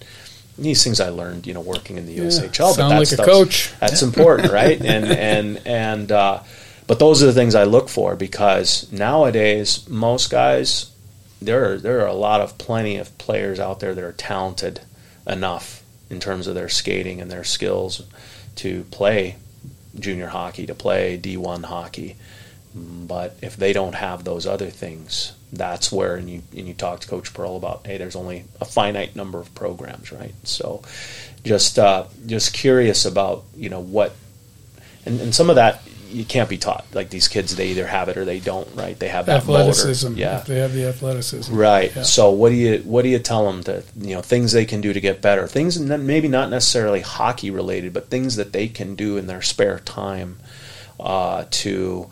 These 0.59 0.83
things 0.83 1.01
I 1.01 1.11
learned, 1.11 1.47
you 1.47 1.53
know, 1.53 1.61
working 1.61 1.99
in 1.99 2.07
the 2.07 2.17
USHL. 2.17 2.73
Sound 2.73 2.93
that 2.93 2.99
like 2.99 3.13
a 3.13 3.17
coach. 3.17 3.75
That's 3.79 4.01
important, 4.01 4.53
right? 4.53 4.81
And 4.85 5.05
and 5.05 5.67
and 5.67 6.13
uh, 6.13 6.41
but 6.87 6.99
those 6.99 7.23
are 7.23 7.27
the 7.27 7.33
things 7.33 7.55
I 7.55 7.65
look 7.65 7.89
for 7.89 8.17
because 8.17 8.91
nowadays 8.93 9.89
most 9.89 10.31
guys 10.31 10.93
there 11.41 11.73
are, 11.73 11.77
there 11.79 12.01
are 12.01 12.09
a 12.09 12.15
lot 12.15 12.41
of 12.41 12.59
plenty 12.59 12.97
of 12.97 13.17
players 13.19 13.61
out 13.61 13.81
there 13.81 13.95
that 13.95 14.05
are 14.05 14.13
talented 14.13 14.81
enough 15.27 15.83
in 16.09 16.21
terms 16.21 16.47
of 16.47 16.55
their 16.55 16.69
skating 16.69 17.21
and 17.21 17.31
their 17.31 17.45
skills 17.45 18.03
to 18.57 18.85
play 18.85 19.37
junior 19.99 20.29
hockey, 20.29 20.67
to 20.67 20.75
play 20.75 21.19
D1 21.19 21.65
hockey. 21.65 22.17
But 22.75 23.37
if 23.43 23.57
they 23.57 23.73
don't 23.73 23.95
have 23.95 24.25
those 24.25 24.47
other 24.47 24.71
things, 24.71 25.33
that's 25.53 25.91
where 25.91 26.17
and 26.17 26.29
you 26.29 26.43
and 26.55 26.69
you 26.69 26.75
talk 26.75 27.01
to 27.01 27.09
Coach 27.09 27.33
Pearl 27.33 27.57
about 27.57 27.87
hey, 27.87 27.97
there's 27.97 28.17
only 28.17 28.45
a 28.61 28.67
finite 28.67 29.17
number 29.17 29.41
of 29.41 29.55
programs, 29.55 30.13
right? 30.13 30.35
So 30.45 30.83
just 31.43 31.79
uh, 31.79 32.05
just 32.27 32.53
curious 32.53 33.07
about 33.07 33.45
you 33.57 33.71
know 33.71 33.81
what 33.81 34.15
and, 35.07 35.21
and 35.21 35.35
some 35.35 35.49
of 35.49 35.57
that 35.57 35.83
you 36.09 36.25
can't 36.25 36.49
be 36.49 36.59
taught. 36.59 36.85
Like 36.93 37.11
these 37.11 37.29
kids, 37.29 37.57
they 37.57 37.69
either 37.69 37.87
have 37.87 38.09
it 38.09 38.17
or 38.17 38.25
they 38.25 38.41
don't, 38.41 38.69
right? 38.75 38.99
They 38.99 39.09
have 39.09 39.27
that 39.27 39.43
athleticism. 39.43 40.09
motor. 40.09 40.21
Yeah, 40.21 40.39
they 40.41 40.59
have 40.59 40.73
the 40.73 40.89
athleticism. 40.89 41.55
Right. 41.55 41.95
Yeah. 41.95 42.03
So 42.03 42.31
what 42.31 42.51
do 42.51 42.55
you 42.55 42.79
what 42.79 43.03
do 43.03 43.09
you 43.09 43.19
tell 43.19 43.51
them 43.51 43.63
to 43.65 43.83
you 44.01 44.15
know 44.15 44.23
things 44.23 44.53
they 44.53 44.65
can 44.65 44.81
do 44.81 44.93
to 44.93 45.01
get 45.01 45.23
better? 45.23 45.47
Things 45.47 45.79
that 45.85 45.99
maybe 45.99 46.29
not 46.29 46.51
necessarily 46.51 47.01
hockey 47.01 47.51
related, 47.51 47.93
but 47.93 48.09
things 48.09 48.37
that 48.37 48.53
they 48.53 48.69
can 48.69 48.95
do 48.95 49.17
in 49.17 49.27
their 49.27 49.43
spare 49.43 49.79
time 49.81 50.39
uh, 51.01 51.45
to 51.51 52.09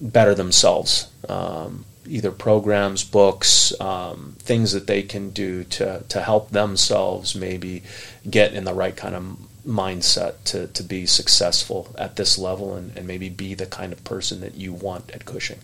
better 0.00 0.34
themselves. 0.34 1.08
Um, 1.28 1.84
either 2.06 2.32
programs, 2.32 3.04
books, 3.04 3.78
um, 3.80 4.34
things 4.38 4.72
that 4.72 4.86
they 4.86 5.02
can 5.02 5.30
do 5.30 5.64
to 5.64 6.02
to 6.08 6.20
help 6.20 6.50
themselves 6.50 7.34
maybe 7.34 7.82
get 8.28 8.52
in 8.52 8.64
the 8.64 8.74
right 8.74 8.96
kind 8.96 9.14
of 9.14 9.36
mindset 9.66 10.42
to, 10.44 10.66
to 10.68 10.82
be 10.82 11.06
successful 11.06 11.94
at 11.98 12.16
this 12.16 12.38
level 12.38 12.74
and, 12.74 12.96
and 12.96 13.06
maybe 13.06 13.28
be 13.28 13.54
the 13.54 13.66
kind 13.66 13.92
of 13.92 14.02
person 14.04 14.40
that 14.40 14.54
you 14.54 14.72
want 14.72 15.10
at 15.10 15.24
Cushing. 15.24 15.58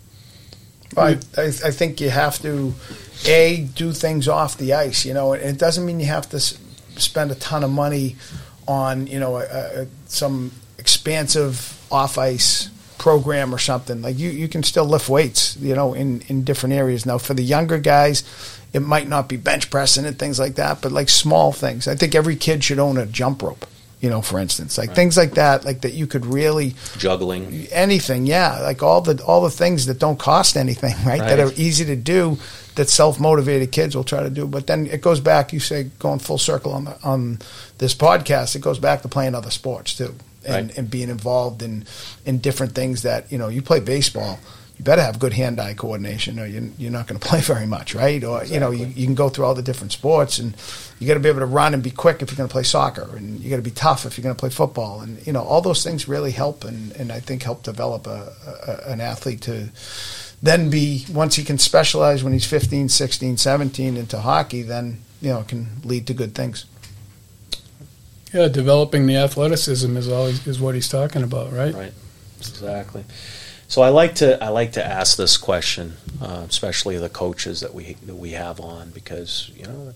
I, 0.97 1.19
I, 1.37 1.47
I 1.47 1.71
think 1.71 2.01
you 2.01 2.11
have 2.11 2.41
to 2.43 2.75
a 3.27 3.69
do 3.75 3.93
things 3.93 4.29
off 4.29 4.57
the 4.59 4.75
ice. 4.75 5.05
You 5.05 5.15
know, 5.15 5.33
and 5.33 5.45
it 5.45 5.59
doesn't 5.59 5.85
mean 5.85 6.01
you 6.01 6.07
have 6.07 6.29
to 6.31 6.41
spend 6.41 7.31
a 7.31 7.35
ton 7.35 7.65
of 7.65 7.71
money 7.71 8.17
on 8.69 9.07
you 9.07 9.19
know 9.19 9.37
a, 9.37 9.43
a, 9.83 9.87
some 10.07 10.53
expansive 10.79 11.85
off 11.91 12.19
ice 12.19 12.71
program 12.99 13.55
or 13.55 13.59
something. 13.59 14.03
Like 14.03 14.19
you, 14.19 14.31
you 14.31 14.49
can 14.49 14.63
still 14.63 14.85
lift 14.85 15.09
weights. 15.09 15.57
You 15.57 15.75
know, 15.75 15.95
in 15.95 16.23
in 16.29 16.45
different 16.45 16.75
areas. 16.75 17.05
Now 17.05 17.19
for 17.19 17.35
the 17.35 17.43
younger 17.43 17.79
guys, 17.79 18.23
it 18.73 18.81
might 18.81 19.09
not 19.09 19.29
be 19.29 19.37
bench 19.37 19.71
pressing 19.71 20.05
and 20.05 20.19
things 20.19 20.39
like 20.39 20.55
that, 20.55 20.83
but 20.83 20.93
like 20.93 21.09
small 21.09 21.53
things. 21.53 21.89
I 21.89 21.95
think 21.97 22.15
every 22.15 22.37
kid 22.37 22.63
should 22.63 22.79
own 22.79 22.97
a 22.97 23.07
jump 23.07 23.43
rope. 23.43 23.67
You 23.99 24.11
know, 24.11 24.21
for 24.21 24.39
instance, 24.39 24.77
like 24.77 24.95
things 24.95 25.17
like 25.17 25.35
that, 25.35 25.65
like 25.65 25.81
that 25.81 25.95
you 25.95 26.07
could 26.07 26.27
really 26.27 26.75
Juggling. 26.99 27.67
anything 27.73 28.27
yeah 28.27 28.61
like 28.61 28.83
all 28.83 29.01
the 29.01 29.23
all 29.25 29.41
the 29.41 29.51
things 29.51 29.87
that 29.87 29.99
don't 29.99 30.19
cost 30.19 30.57
anything 30.57 30.95
right, 31.07 31.19
that 31.21 31.41
are 31.41 31.51
easy 31.57 31.85
to 31.87 31.97
do 31.97 32.37
that 32.75 32.91
self-motivated 32.91 33.73
kids 33.73 33.97
will 33.97 34.05
try 34.05 34.23
to 34.23 34.29
do 34.29 34.47
but 34.47 34.67
then 34.67 34.87
it 34.87 35.01
goes 35.01 35.19
back 35.19 35.53
you 35.55 35.61
say 35.61 35.85
going 35.99 36.19
full 36.19 36.37
circle 36.37 36.73
on 36.75 36.85
the 36.85 36.97
on 37.05 37.39
this 37.79 37.95
podcast 37.95 38.55
it 38.55 38.61
goes 38.61 38.79
back 38.79 39.01
to 39.01 39.09
playing 39.09 39.35
other 39.35 39.51
sports 39.51 39.95
too 39.97 40.15
and, 40.45 40.69
Right. 40.69 40.79
and 40.79 40.91
being 40.91 41.09
involved 41.09 41.63
in 41.63 41.87
in 42.27 42.39
different 42.39 42.75
things 42.75 43.01
that 43.03 43.33
you 43.33 43.39
know 43.39 43.49
you 43.49 43.63
play 43.63 43.81
baseball 43.81 44.39
you 44.79 44.85
better 44.85 45.03
have 45.03 45.19
good 45.19 45.33
hand-eye 45.33 45.73
coordination 45.75 46.39
or 46.39 46.47
you're, 46.47 46.65
you're 46.77 46.91
not 46.91 47.07
going 47.07 47.19
to 47.21 47.27
play 47.27 47.41
very 47.41 47.67
much 47.67 47.95
right 47.95 48.23
or 48.23 48.45
you 48.45 48.61
know 48.61 48.71
you, 48.71 48.87
you 48.87 49.07
can 49.07 49.15
go 49.15 49.29
through 49.29 49.45
all 49.45 49.55
the 49.55 49.63
different 49.63 49.93
sports 49.93 50.39
and 50.39 50.55
you 50.99 51.07
got 51.07 51.15
to 51.15 51.21
be 51.21 51.29
able 51.29 51.41
to 51.41 51.47
run 51.47 51.75
and 51.75 51.83
be 51.83 51.91
quick 51.91 52.23
if 52.23 52.31
you're 52.31 52.37
going 52.37 52.49
to 52.49 52.53
play 52.53 52.63
soccer 52.63 53.09
and 53.17 53.41
you 53.41 53.51
got 53.51 53.57
to 53.57 53.63
be 53.63 53.71
tough 53.71 54.05
if 54.07 54.17
you're 54.17 54.23
going 54.23 54.35
to 54.35 54.39
play 54.39 54.51
football 54.51 55.01
and 55.01 55.25
you 55.27 55.33
know 55.33 55.43
all 55.43 55.61
those 55.61 55.83
things 55.83 56.07
really 56.09 56.31
help 56.31 56.65
and, 56.65 56.93
and 56.93 57.11
i 57.11 57.21
think 57.21 57.43
help 57.43 57.63
develop 57.63 58.07
a, 58.07 58.33
a, 58.67 58.91
an 58.91 59.01
athlete 59.01 59.41
to 59.43 59.69
then 60.43 60.69
be 60.69 61.05
once 61.13 61.35
he 61.37 61.45
can 61.45 61.59
specialize 61.59 62.23
when 62.23 62.33
he's 62.33 62.47
15 62.47 62.89
16 62.89 63.37
17 63.39 63.97
into 63.97 64.19
hockey 64.21 64.63
then 64.63 65.01
you 65.23 65.31
know 65.31 65.41
it 65.41 65.49
can 65.49 65.69
lead 65.85 66.07
to 66.07 66.15
good 66.15 66.35
things 66.35 66.67
Yeah, 68.33 68.49
developing 68.49 69.07
the 69.07 69.17
athleticism 69.17 69.97
is 69.97 70.09
always 70.09 70.47
is 70.47 70.61
what 70.61 70.75
he's 70.75 70.89
talking 70.89 71.23
about, 71.23 71.53
right? 71.53 71.75
Right. 71.75 71.93
Exactly. 72.39 73.05
So 73.69 73.83
I 73.83 73.89
like 73.89 74.15
to 74.17 74.43
I 74.43 74.49
like 74.49 74.73
to 74.73 74.85
ask 74.85 75.17
this 75.17 75.37
question, 75.37 75.97
uh, 76.23 76.45
especially 76.49 76.99
the 76.99 77.09
coaches 77.09 77.61
that 77.61 77.75
we 77.75 77.95
that 78.07 78.15
we 78.15 78.31
have 78.31 78.61
on, 78.61 78.91
because 78.91 79.51
you 79.57 79.65
know 79.65 79.95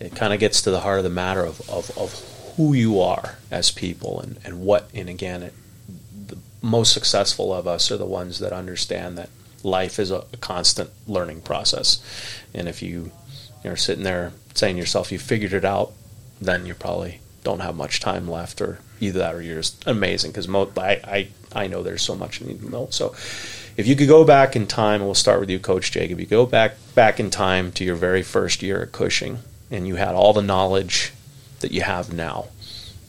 it 0.00 0.14
kind 0.14 0.32
of 0.32 0.40
gets 0.40 0.62
to 0.62 0.70
the 0.70 0.80
heart 0.80 0.98
of 0.98 1.04
the 1.04 1.10
matter 1.10 1.44
of, 1.44 1.60
of, 1.70 1.96
of 1.96 2.12
who 2.56 2.72
you 2.74 3.00
are 3.00 3.36
as 3.50 3.70
people 3.70 4.20
and, 4.20 4.38
and 4.44 4.60
what 4.60 4.90
and 4.94 5.08
again 5.08 5.42
it, 5.42 5.54
the 6.26 6.36
most 6.62 6.92
successful 6.92 7.52
of 7.52 7.66
us 7.66 7.90
are 7.90 7.96
the 7.96 8.06
ones 8.06 8.38
that 8.38 8.52
understand 8.52 9.16
that 9.16 9.30
life 9.62 9.98
is 9.98 10.10
a, 10.10 10.24
a 10.32 10.36
constant 10.38 10.90
learning 11.06 11.42
process, 11.42 12.00
and 12.54 12.68
if 12.68 12.82
you 12.82 13.12
you're 13.62 13.76
sitting 13.76 14.04
there 14.04 14.32
saying 14.54 14.76
to 14.76 14.80
yourself 14.80 15.12
you 15.12 15.18
figured 15.18 15.52
it 15.52 15.64
out, 15.64 15.92
then 16.40 16.64
you're 16.64 16.74
probably 16.74 17.20
don't 17.46 17.60
have 17.66 17.76
much 17.76 18.00
time 18.00 18.28
left, 18.28 18.60
or 18.60 18.78
either 19.00 19.20
that 19.20 19.34
or 19.34 19.42
you're 19.42 19.62
just 19.62 19.86
amazing. 19.86 20.30
Because 20.32 20.48
mo- 20.48 20.72
I, 20.76 20.92
I 21.16 21.28
I 21.62 21.66
know 21.68 21.82
there's 21.82 22.02
so 22.02 22.14
much 22.14 22.40
you 22.40 22.46
need 22.46 22.60
to 22.60 22.70
know. 22.70 22.88
So 22.90 23.14
if 23.76 23.86
you 23.86 23.94
could 23.96 24.08
go 24.08 24.24
back 24.24 24.56
in 24.56 24.66
time, 24.66 25.00
and 25.00 25.04
we'll 25.04 25.14
start 25.26 25.40
with 25.40 25.50
you, 25.50 25.58
Coach 25.58 25.92
Jacob. 25.92 26.18
You 26.20 26.26
go 26.26 26.46
back 26.46 26.72
back 26.94 27.20
in 27.20 27.30
time 27.30 27.72
to 27.72 27.84
your 27.84 27.96
very 27.96 28.22
first 28.22 28.62
year 28.62 28.82
at 28.82 28.92
Cushing, 28.92 29.38
and 29.70 29.86
you 29.88 29.96
had 29.96 30.14
all 30.14 30.32
the 30.32 30.42
knowledge 30.52 31.12
that 31.60 31.72
you 31.72 31.82
have 31.82 32.12
now, 32.12 32.46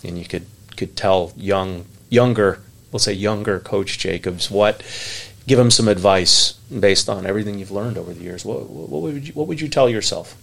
and 0.03 0.17
you 0.17 0.25
could 0.25 0.45
could 0.77 0.95
tell 0.95 1.33
young 1.35 1.85
younger, 2.09 2.59
we'll 2.91 2.99
say 2.99 3.13
younger 3.13 3.59
Coach 3.59 3.97
Jacobs 3.97 4.51
what. 4.51 4.83
Give 5.47 5.59
him 5.59 5.71
some 5.71 5.87
advice 5.87 6.59
based 6.87 7.07
on 7.07 7.25
everything 7.25 7.57
you've 7.57 7.71
learned 7.71 7.97
over 7.97 8.13
the 8.13 8.21
years. 8.21 8.43
What, 8.43 8.69
what 8.69 9.01
would 9.01 9.27
you, 9.29 9.33
what 9.33 9.47
would 9.47 9.61
you 9.61 9.69
tell 9.69 9.87
yourself? 9.87 10.35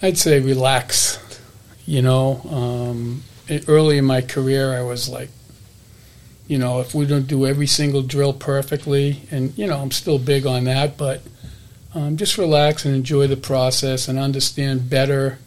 I'd 0.00 0.16
say 0.16 0.38
relax. 0.38 1.18
You 1.86 2.02
know, 2.02 2.40
um, 2.50 3.22
early 3.68 3.98
in 3.98 4.04
my 4.04 4.20
career, 4.20 4.76
I 4.76 4.82
was 4.82 5.08
like, 5.08 5.30
you 6.48 6.58
know, 6.58 6.80
if 6.80 6.94
we 6.94 7.06
don't 7.06 7.26
do 7.26 7.46
every 7.46 7.66
single 7.66 8.02
drill 8.02 8.32
perfectly, 8.32 9.22
and 9.30 9.56
you 9.56 9.66
know, 9.66 9.78
I'm 9.78 9.90
still 9.92 10.18
big 10.18 10.46
on 10.46 10.64
that, 10.64 10.96
but 10.96 11.22
um, 11.94 12.16
just 12.16 12.38
relax 12.38 12.84
and 12.84 12.94
enjoy 12.94 13.26
the 13.26 13.36
process 13.36 14.08
and 14.08 14.18
understand 14.18 14.90
better 14.90 15.38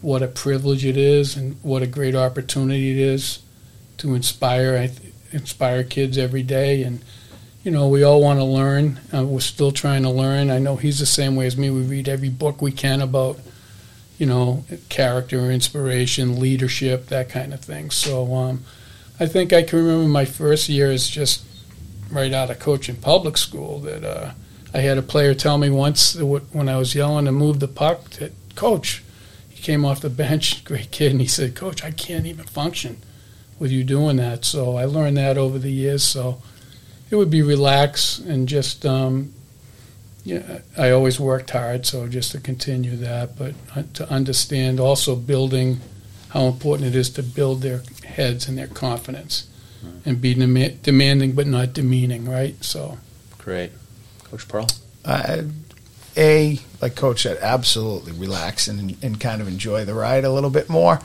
what 0.00 0.22
a 0.22 0.28
privilege 0.28 0.84
it 0.84 0.96
is 0.96 1.36
and 1.36 1.56
what 1.62 1.82
a 1.82 1.86
great 1.86 2.14
opportunity 2.14 2.90
it 2.92 2.96
is 2.96 3.40
to 3.98 4.14
inspire 4.14 4.90
inspire 5.32 5.84
kids 5.84 6.16
every 6.16 6.42
day. 6.42 6.82
And 6.82 7.00
you 7.62 7.70
know 7.70 7.88
we 7.88 8.02
all 8.02 8.22
want 8.22 8.38
to 8.38 8.44
learn 8.44 8.98
uh, 9.12 9.24
we're 9.24 9.40
still 9.40 9.72
trying 9.72 10.02
to 10.04 10.10
learn. 10.10 10.50
I 10.50 10.58
know 10.58 10.76
he's 10.76 10.98
the 10.98 11.06
same 11.06 11.36
way 11.36 11.46
as 11.46 11.56
me. 11.56 11.70
We 11.70 11.82
read 11.82 12.08
every 12.08 12.30
book 12.30 12.62
we 12.62 12.72
can 12.72 13.00
about 13.00 13.38
you 14.20 14.26
know 14.26 14.64
character 14.88 15.50
inspiration 15.50 16.38
leadership 16.38 17.06
that 17.06 17.28
kind 17.28 17.52
of 17.52 17.60
thing. 17.60 17.90
So 17.90 18.32
um, 18.34 18.64
i 19.18 19.26
think 19.26 19.52
i 19.52 19.62
can 19.62 19.78
remember 19.80 20.08
my 20.08 20.24
first 20.24 20.68
year 20.68 20.90
is 20.92 21.08
just 21.08 21.44
right 22.10 22.32
out 22.32 22.50
of 22.50 22.58
coaching 22.58 22.96
public 22.96 23.36
school 23.36 23.80
that 23.80 24.04
uh, 24.04 24.30
i 24.72 24.78
had 24.78 24.96
a 24.96 25.02
player 25.02 25.34
tell 25.34 25.58
me 25.58 25.70
once 25.70 26.16
when 26.16 26.68
i 26.68 26.76
was 26.76 26.94
yelling 26.94 27.26
to 27.26 27.32
move 27.32 27.60
the 27.60 27.68
puck 27.68 28.08
that 28.10 28.32
coach 28.54 29.02
he 29.48 29.60
came 29.62 29.84
off 29.84 30.00
the 30.00 30.10
bench 30.24 30.64
great 30.64 30.90
kid 30.90 31.12
and 31.12 31.20
he 31.20 31.26
said 31.26 31.54
coach 31.54 31.84
i 31.84 31.90
can't 31.90 32.26
even 32.26 32.46
function 32.46 32.96
with 33.60 33.70
you 33.70 33.84
doing 33.84 34.16
that. 34.16 34.44
So 34.44 34.76
i 34.76 34.86
learned 34.86 35.18
that 35.18 35.38
over 35.38 35.58
the 35.58 35.70
years. 35.70 36.02
So 36.02 36.42
it 37.10 37.16
would 37.16 37.30
be 37.30 37.42
relax 37.42 38.18
and 38.18 38.48
just 38.48 38.84
um, 38.84 39.32
yeah, 40.30 40.58
I 40.78 40.90
always 40.90 41.18
worked 41.18 41.50
hard, 41.50 41.86
so 41.86 42.06
just 42.06 42.30
to 42.32 42.40
continue 42.40 42.94
that, 42.96 43.36
but 43.36 43.54
uh, 43.74 43.82
to 43.94 44.08
understand 44.08 44.78
also 44.78 45.16
building 45.16 45.80
how 46.28 46.42
important 46.44 46.86
it 46.88 46.94
is 46.94 47.10
to 47.10 47.22
build 47.24 47.62
their 47.62 47.82
heads 48.04 48.46
and 48.46 48.56
their 48.56 48.68
confidence, 48.68 49.48
and 50.04 50.20
be 50.20 50.34
dem- 50.34 50.78
demanding 50.82 51.32
but 51.32 51.48
not 51.48 51.72
demeaning, 51.72 52.30
right? 52.30 52.62
So, 52.62 52.98
great, 53.38 53.72
Coach 54.22 54.46
Pearl. 54.46 54.68
Uh, 55.04 55.42
a 56.16 56.60
like 56.80 56.94
Coach 56.94 57.22
said, 57.22 57.38
absolutely 57.40 58.12
relax 58.12 58.68
and 58.68 58.96
and 59.02 59.20
kind 59.20 59.42
of 59.42 59.48
enjoy 59.48 59.84
the 59.84 59.94
ride 59.94 60.24
a 60.24 60.30
little 60.30 60.50
bit 60.50 60.68
more. 60.68 61.00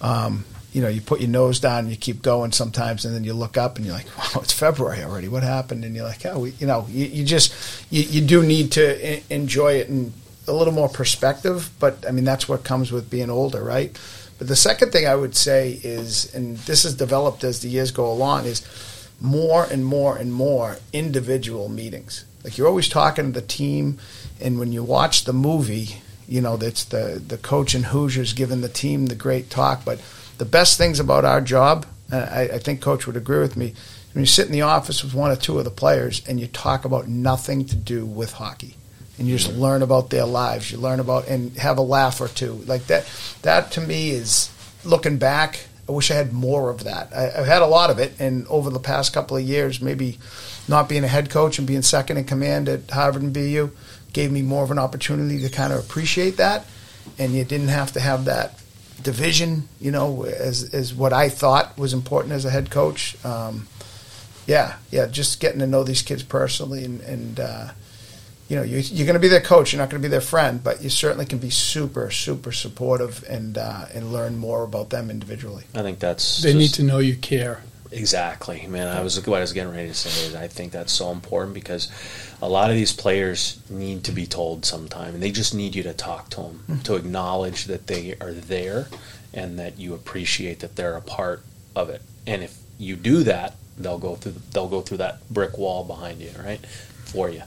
Um, 0.00 0.44
you 0.72 0.82
know, 0.82 0.88
you 0.88 1.00
put 1.00 1.20
your 1.20 1.30
nose 1.30 1.60
down 1.60 1.80
and 1.80 1.90
you 1.90 1.96
keep 1.96 2.22
going 2.22 2.52
sometimes, 2.52 3.04
and 3.04 3.14
then 3.14 3.24
you 3.24 3.32
look 3.32 3.56
up 3.56 3.76
and 3.76 3.86
you're 3.86 3.94
like, 3.94 4.06
wow, 4.18 4.40
it's 4.42 4.52
February 4.52 5.02
already. 5.02 5.28
What 5.28 5.42
happened? 5.42 5.84
And 5.84 5.94
you're 5.94 6.04
like, 6.04 6.24
oh, 6.26 6.40
we, 6.40 6.50
you 6.58 6.66
know, 6.66 6.86
you, 6.90 7.06
you 7.06 7.24
just, 7.24 7.52
you, 7.90 8.02
you 8.02 8.20
do 8.20 8.42
need 8.42 8.72
to 8.72 9.14
I- 9.14 9.22
enjoy 9.30 9.74
it 9.74 9.88
and 9.88 10.12
a 10.46 10.52
little 10.52 10.74
more 10.74 10.88
perspective. 10.88 11.70
But 11.78 12.04
I 12.06 12.10
mean, 12.10 12.24
that's 12.24 12.48
what 12.48 12.64
comes 12.64 12.92
with 12.92 13.10
being 13.10 13.30
older, 13.30 13.62
right? 13.62 13.98
But 14.38 14.46
the 14.48 14.56
second 14.56 14.92
thing 14.92 15.06
I 15.06 15.16
would 15.16 15.34
say 15.34 15.80
is, 15.82 16.32
and 16.34 16.56
this 16.58 16.84
has 16.84 16.94
developed 16.94 17.44
as 17.44 17.60
the 17.60 17.68
years 17.68 17.90
go 17.90 18.10
along, 18.10 18.44
is 18.44 18.66
more 19.20 19.64
and 19.64 19.84
more 19.84 20.16
and 20.16 20.32
more 20.32 20.78
individual 20.92 21.68
meetings. 21.68 22.24
Like 22.44 22.56
you're 22.56 22.68
always 22.68 22.88
talking 22.88 23.32
to 23.32 23.40
the 23.40 23.46
team, 23.46 23.98
and 24.40 24.58
when 24.58 24.70
you 24.70 24.84
watch 24.84 25.24
the 25.24 25.32
movie, 25.32 25.96
you 26.28 26.40
know 26.40 26.56
that's 26.56 26.84
the 26.84 27.20
the 27.26 27.38
coach 27.38 27.74
and 27.74 27.86
Hoosiers 27.86 28.32
giving 28.32 28.60
the 28.60 28.68
team 28.68 29.06
the 29.06 29.16
great 29.16 29.50
talk, 29.50 29.84
but 29.84 30.00
the 30.38 30.44
best 30.44 30.78
things 30.78 31.00
about 31.00 31.24
our 31.24 31.40
job, 31.40 31.86
uh, 32.10 32.16
I, 32.30 32.40
I 32.42 32.58
think 32.58 32.80
Coach 32.80 33.06
would 33.06 33.16
agree 33.16 33.40
with 33.40 33.56
me, 33.56 33.74
when 34.12 34.22
you 34.22 34.26
sit 34.26 34.46
in 34.46 34.52
the 34.52 34.62
office 34.62 35.04
with 35.04 35.14
one 35.14 35.30
or 35.30 35.36
two 35.36 35.58
of 35.58 35.64
the 35.64 35.70
players 35.70 36.22
and 36.26 36.40
you 36.40 36.46
talk 36.46 36.84
about 36.84 37.06
nothing 37.06 37.66
to 37.66 37.76
do 37.76 38.06
with 38.06 38.32
hockey 38.32 38.74
and 39.18 39.28
you 39.28 39.36
just 39.36 39.52
learn 39.54 39.82
about 39.82 40.10
their 40.10 40.24
lives. 40.24 40.70
You 40.70 40.78
learn 40.78 41.00
about 41.00 41.28
and 41.28 41.56
have 41.56 41.78
a 41.78 41.82
laugh 41.82 42.20
or 42.20 42.28
two 42.28 42.54
like 42.66 42.86
that. 42.86 43.10
That 43.42 43.72
to 43.72 43.80
me 43.80 44.10
is 44.10 44.50
looking 44.84 45.18
back. 45.18 45.66
I 45.88 45.92
wish 45.92 46.10
I 46.10 46.14
had 46.14 46.32
more 46.32 46.70
of 46.70 46.84
that. 46.84 47.12
I, 47.14 47.38
have 47.38 47.46
had 47.46 47.62
a 47.62 47.66
lot 47.66 47.90
of 47.90 47.98
it, 47.98 48.12
and 48.20 48.46
over 48.48 48.68
the 48.70 48.78
past 48.78 49.14
couple 49.14 49.36
of 49.36 49.42
years, 49.42 49.80
maybe 49.80 50.18
not 50.68 50.88
being 50.88 51.02
a 51.02 51.08
head 51.08 51.30
coach 51.30 51.58
and 51.58 51.66
being 51.66 51.82
second 51.82 52.18
in 52.18 52.24
command 52.24 52.68
at 52.68 52.90
Harvard 52.90 53.22
and 53.22 53.32
BU 53.32 53.70
gave 54.12 54.30
me 54.30 54.42
more 54.42 54.64
of 54.64 54.70
an 54.70 54.78
opportunity 54.78 55.40
to 55.40 55.48
kind 55.48 55.72
of 55.72 55.78
appreciate 55.78 56.36
that. 56.36 56.66
And 57.18 57.32
you 57.32 57.44
didn't 57.44 57.68
have 57.68 57.92
to 57.92 58.00
have 58.00 58.26
that 58.26 58.60
division, 59.02 59.68
you 59.80 59.90
know, 59.90 60.24
as, 60.24 60.74
as 60.74 60.94
what 60.94 61.12
I 61.12 61.28
thought 61.28 61.78
was 61.78 61.92
important 61.92 62.34
as 62.34 62.44
a 62.44 62.50
head 62.50 62.70
coach. 62.70 63.16
Um, 63.24 63.68
yeah, 64.46 64.76
yeah, 64.90 65.06
just 65.06 65.40
getting 65.40 65.60
to 65.60 65.66
know 65.66 65.84
these 65.84 66.02
kids 66.02 66.22
personally 66.22 66.84
and, 66.84 67.00
and 67.02 67.40
uh, 67.40 67.68
you 68.48 68.56
know, 68.56 68.62
you, 68.62 68.78
you're 68.78 69.06
going 69.06 69.14
to 69.14 69.20
be 69.20 69.28
their 69.28 69.42
coach. 69.42 69.72
You're 69.72 69.78
not 69.78 69.90
going 69.90 70.02
to 70.02 70.08
be 70.08 70.10
their 70.10 70.22
friend, 70.22 70.64
but 70.64 70.82
you 70.82 70.88
certainly 70.88 71.26
can 71.26 71.38
be 71.38 71.50
super, 71.50 72.10
super 72.10 72.50
supportive 72.50 73.22
and 73.28 73.58
uh, 73.58 73.84
and 73.92 74.10
learn 74.12 74.38
more 74.38 74.64
about 74.64 74.88
them 74.90 75.10
individually. 75.10 75.64
I 75.74 75.82
think 75.82 75.98
that's 75.98 76.42
they 76.42 76.54
need 76.54 76.72
to 76.74 76.82
know 76.82 76.98
you 76.98 77.14
care. 77.14 77.62
Exactly, 77.90 78.66
man. 78.66 78.88
I 78.88 79.02
was 79.02 79.24
what 79.26 79.38
I 79.38 79.40
was 79.40 79.52
getting 79.52 79.72
ready 79.72 79.88
to 79.88 79.94
say 79.94 80.26
is 80.26 80.34
I 80.34 80.46
think 80.46 80.72
that's 80.72 80.92
so 80.92 81.10
important 81.10 81.54
because 81.54 81.90
a 82.42 82.48
lot 82.48 82.70
of 82.70 82.76
these 82.76 82.92
players 82.92 83.60
need 83.70 84.04
to 84.04 84.12
be 84.12 84.26
told 84.26 84.64
sometime, 84.64 85.14
and 85.14 85.22
they 85.22 85.30
just 85.30 85.54
need 85.54 85.74
you 85.74 85.82
to 85.84 85.94
talk 85.94 86.28
to 86.30 86.42
them 86.42 86.64
mm-hmm. 86.68 86.82
to 86.82 86.96
acknowledge 86.96 87.64
that 87.64 87.86
they 87.86 88.14
are 88.20 88.32
there 88.32 88.88
and 89.32 89.58
that 89.58 89.78
you 89.78 89.94
appreciate 89.94 90.60
that 90.60 90.76
they're 90.76 90.96
a 90.96 91.02
part 91.02 91.42
of 91.74 91.88
it. 91.88 92.02
And 92.26 92.42
if 92.42 92.58
you 92.78 92.96
do 92.96 93.22
that, 93.24 93.54
they'll 93.78 93.98
go 93.98 94.16
through 94.16 94.34
they'll 94.52 94.68
go 94.68 94.82
through 94.82 94.98
that 94.98 95.26
brick 95.32 95.56
wall 95.56 95.84
behind 95.84 96.20
you, 96.20 96.30
right, 96.44 96.64
for 97.04 97.30
you. 97.30 97.42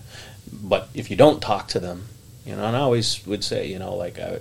But 0.52 0.90
if 0.94 1.12
you 1.12 1.16
don't 1.16 1.42
talk 1.42 1.68
to 1.70 1.80
them, 1.80 2.08
you 2.46 2.56
know, 2.56 2.66
and 2.66 2.76
I 2.76 2.80
always 2.80 3.26
would 3.28 3.44
say, 3.44 3.68
you 3.68 3.78
know, 3.78 3.96
like 3.96 4.20
I, 4.20 4.40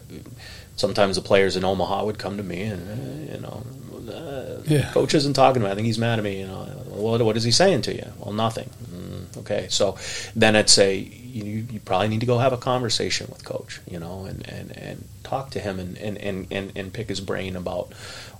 sometimes 0.76 1.16
the 1.16 1.22
players 1.22 1.56
in 1.56 1.64
Omaha 1.64 2.04
would 2.06 2.18
come 2.18 2.38
to 2.38 2.42
me 2.42 2.62
and 2.62 2.88
uh, 2.88 3.34
you 3.34 3.40
know 3.40 3.62
uh, 4.10 4.62
yeah. 4.66 4.90
coach 4.92 5.14
isn't 5.14 5.34
talking 5.34 5.62
to 5.62 5.66
me. 5.66 5.72
I 5.72 5.74
think 5.74 5.86
he's 5.86 5.98
mad 5.98 6.18
at 6.18 6.24
me. 6.24 6.40
You 6.40 6.46
know, 6.46 6.64
what, 6.88 7.22
what 7.22 7.36
is 7.36 7.44
he 7.44 7.50
saying 7.50 7.82
to 7.82 7.94
you? 7.94 8.06
Well, 8.18 8.32
nothing. 8.32 8.70
Mm, 8.90 9.38
okay, 9.38 9.66
so 9.68 9.96
then 10.34 10.56
I'd 10.56 10.70
say 10.70 10.98
you, 10.98 11.66
you 11.70 11.80
probably 11.80 12.08
need 12.08 12.20
to 12.20 12.26
go 12.26 12.38
have 12.38 12.52
a 12.52 12.58
conversation 12.58 13.26
with 13.30 13.44
coach. 13.44 13.80
You 13.90 13.98
know, 13.98 14.24
and, 14.24 14.46
and, 14.48 14.76
and 14.76 15.08
talk 15.24 15.50
to 15.50 15.60
him 15.60 15.78
and, 15.78 15.96
and, 15.98 16.18
and, 16.18 16.46
and, 16.50 16.72
and 16.76 16.92
pick 16.92 17.08
his 17.08 17.20
brain 17.20 17.56
about 17.56 17.92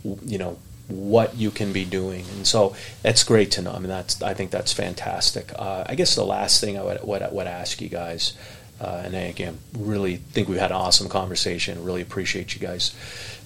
you 0.03 0.39
know 0.39 0.59
what 0.91 1.37
you 1.37 1.51
can 1.51 1.73
be 1.73 1.85
doing. 1.85 2.25
And 2.37 2.47
so 2.47 2.75
that's 3.03 3.25
great 3.25 3.53
to 3.53 3.62
know. 3.62 3.73
I 3.73 3.79
mean, 3.79 3.89
that's 3.89 4.21
I 4.23 4.35
think 4.35 4.51
that's 4.51 4.73
fantastic. 4.73 5.53
Uh, 5.57 5.85
I 5.87 5.95
guess 5.95 6.14
the 6.14 6.25
last 6.25 6.61
thing 6.61 6.79
I 6.79 6.83
would, 6.83 7.03
would, 7.05 7.33
would 7.33 7.47
ask 7.47 7.81
you 7.81 7.89
guys, 7.89 8.35
uh, 8.81 9.03
and 9.05 9.14
I, 9.14 9.20
again, 9.20 9.59
really 9.76 10.16
think 10.16 10.49
we've 10.49 10.59
had 10.59 10.70
an 10.70 10.76
awesome 10.76 11.09
conversation. 11.09 11.85
Really 11.85 12.01
appreciate 12.01 12.55
you 12.55 12.61
guys 12.61 12.95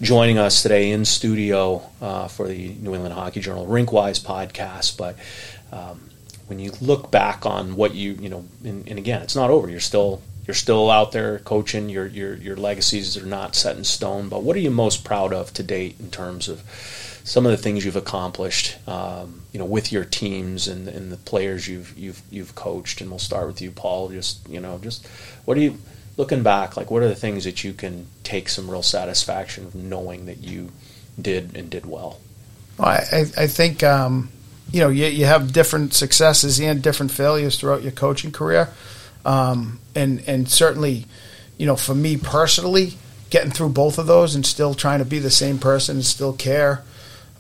joining 0.00 0.38
us 0.38 0.62
today 0.62 0.92
in 0.92 1.04
studio 1.04 1.82
uh, 2.00 2.28
for 2.28 2.46
the 2.46 2.68
New 2.74 2.94
England 2.94 3.14
Hockey 3.14 3.40
Journal 3.40 3.66
Rinkwise 3.66 4.24
podcast. 4.24 4.96
But 4.96 5.16
um, 5.72 6.08
when 6.46 6.60
you 6.60 6.72
look 6.80 7.10
back 7.10 7.46
on 7.46 7.74
what 7.74 7.94
you 7.94 8.12
you 8.12 8.28
know, 8.28 8.44
and, 8.64 8.88
and, 8.88 8.98
again, 8.98 9.22
it's 9.22 9.34
not 9.34 9.50
over. 9.50 9.68
You're 9.68 9.80
still 9.80 10.22
you're 10.46 10.54
still 10.54 10.90
out 10.90 11.12
there 11.12 11.38
coaching. 11.40 11.88
Your 11.88 12.06
your 12.06 12.34
your 12.34 12.56
legacies 12.56 13.16
are 13.16 13.26
not 13.26 13.54
set 13.54 13.76
in 13.76 13.84
stone. 13.84 14.28
But 14.28 14.42
what 14.42 14.56
are 14.56 14.60
you 14.60 14.70
most 14.70 15.04
proud 15.04 15.32
of 15.32 15.52
to 15.54 15.62
date 15.62 15.96
in 15.98 16.10
terms 16.10 16.48
of 16.48 16.62
some 17.24 17.46
of 17.46 17.52
the 17.52 17.56
things 17.56 17.84
you've 17.84 17.96
accomplished, 17.96 18.76
um, 18.86 19.40
you 19.52 19.58
know, 19.58 19.64
with 19.64 19.90
your 19.90 20.04
teams 20.04 20.68
and, 20.68 20.86
and 20.88 21.10
the 21.10 21.16
players 21.16 21.66
you've 21.66 21.96
you've 21.98 22.22
you've 22.30 22.54
coached? 22.54 23.00
And 23.00 23.10
we'll 23.10 23.18
start 23.18 23.46
with 23.46 23.62
you, 23.62 23.70
Paul. 23.70 24.08
Just 24.10 24.46
you 24.48 24.60
know, 24.60 24.78
just 24.82 25.06
what 25.44 25.56
are 25.56 25.60
you 25.60 25.78
looking 26.16 26.42
back, 26.42 26.76
like 26.76 26.90
what 26.90 27.02
are 27.02 27.08
the 27.08 27.14
things 27.14 27.44
that 27.44 27.64
you 27.64 27.72
can 27.72 28.06
take 28.22 28.48
some 28.48 28.70
real 28.70 28.82
satisfaction 28.82 29.70
from 29.70 29.88
knowing 29.88 30.26
that 30.26 30.38
you 30.38 30.70
did 31.20 31.56
and 31.56 31.70
did 31.70 31.86
well? 31.86 32.20
well 32.78 32.88
I, 32.88 33.24
I 33.36 33.46
think 33.46 33.82
um, 33.82 34.30
you 34.70 34.80
know 34.80 34.88
you, 34.88 35.06
you 35.06 35.26
have 35.26 35.52
different 35.52 35.94
successes 35.94 36.60
and 36.60 36.82
different 36.82 37.12
failures 37.12 37.58
throughout 37.58 37.82
your 37.82 37.92
coaching 37.92 38.32
career, 38.32 38.68
um, 39.24 39.80
and 39.94 40.22
and 40.26 40.48
certainly, 40.48 41.06
you 41.58 41.66
know, 41.66 41.76
for 41.76 41.94
me 41.94 42.16
personally, 42.16 42.94
getting 43.30 43.50
through 43.50 43.70
both 43.70 43.98
of 43.98 44.06
those 44.06 44.34
and 44.34 44.44
still 44.44 44.74
trying 44.74 44.98
to 44.98 45.04
be 45.04 45.18
the 45.18 45.30
same 45.30 45.58
person 45.58 45.96
and 45.96 46.04
still 46.04 46.32
care. 46.32 46.82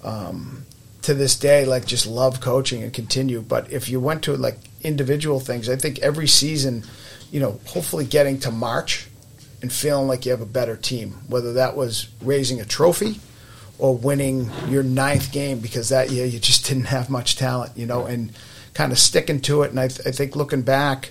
Um, 0.02 0.66
to 1.02 1.12
this 1.12 1.36
day, 1.36 1.66
like 1.66 1.84
just 1.84 2.06
love 2.06 2.40
coaching 2.40 2.82
and 2.82 2.90
continue. 2.90 3.42
But 3.42 3.70
if 3.70 3.90
you 3.90 4.00
went 4.00 4.22
to 4.24 4.36
like 4.38 4.56
individual 4.82 5.38
things, 5.38 5.68
I 5.68 5.76
think 5.76 5.98
every 5.98 6.26
season 6.26 6.82
you 7.34 7.40
know, 7.40 7.58
hopefully 7.66 8.04
getting 8.04 8.38
to 8.38 8.52
March 8.52 9.08
and 9.60 9.72
feeling 9.72 10.06
like 10.06 10.24
you 10.24 10.30
have 10.30 10.40
a 10.40 10.46
better 10.46 10.76
team, 10.76 11.10
whether 11.26 11.54
that 11.54 11.76
was 11.76 12.06
raising 12.22 12.60
a 12.60 12.64
trophy 12.64 13.18
or 13.76 13.96
winning 13.96 14.48
your 14.68 14.84
ninth 14.84 15.32
game 15.32 15.58
because 15.58 15.88
that 15.88 16.10
year 16.10 16.26
you 16.26 16.38
just 16.38 16.64
didn't 16.68 16.84
have 16.84 17.10
much 17.10 17.34
talent, 17.34 17.76
you 17.76 17.86
know, 17.86 18.06
and 18.06 18.30
kind 18.72 18.92
of 18.92 19.00
sticking 19.00 19.40
to 19.40 19.62
it. 19.62 19.70
And 19.70 19.80
I, 19.80 19.88
th- 19.88 20.06
I 20.06 20.12
think 20.12 20.36
looking 20.36 20.62
back, 20.62 21.10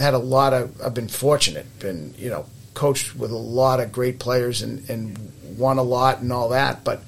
had 0.00 0.14
a 0.14 0.18
lot 0.18 0.52
of, 0.52 0.80
I've 0.82 0.94
been 0.94 1.08
fortunate, 1.08 1.66
been, 1.78 2.14
you 2.16 2.30
know, 2.30 2.46
coached 2.74 3.14
with 3.14 3.30
a 3.30 3.36
lot 3.36 3.80
of 3.80 3.92
great 3.92 4.18
players 4.18 4.62
and, 4.62 4.88
and 4.88 5.32
won 5.56 5.78
a 5.78 5.82
lot 5.82 6.20
and 6.20 6.32
all 6.32 6.48
that. 6.50 6.84
But 6.84 7.02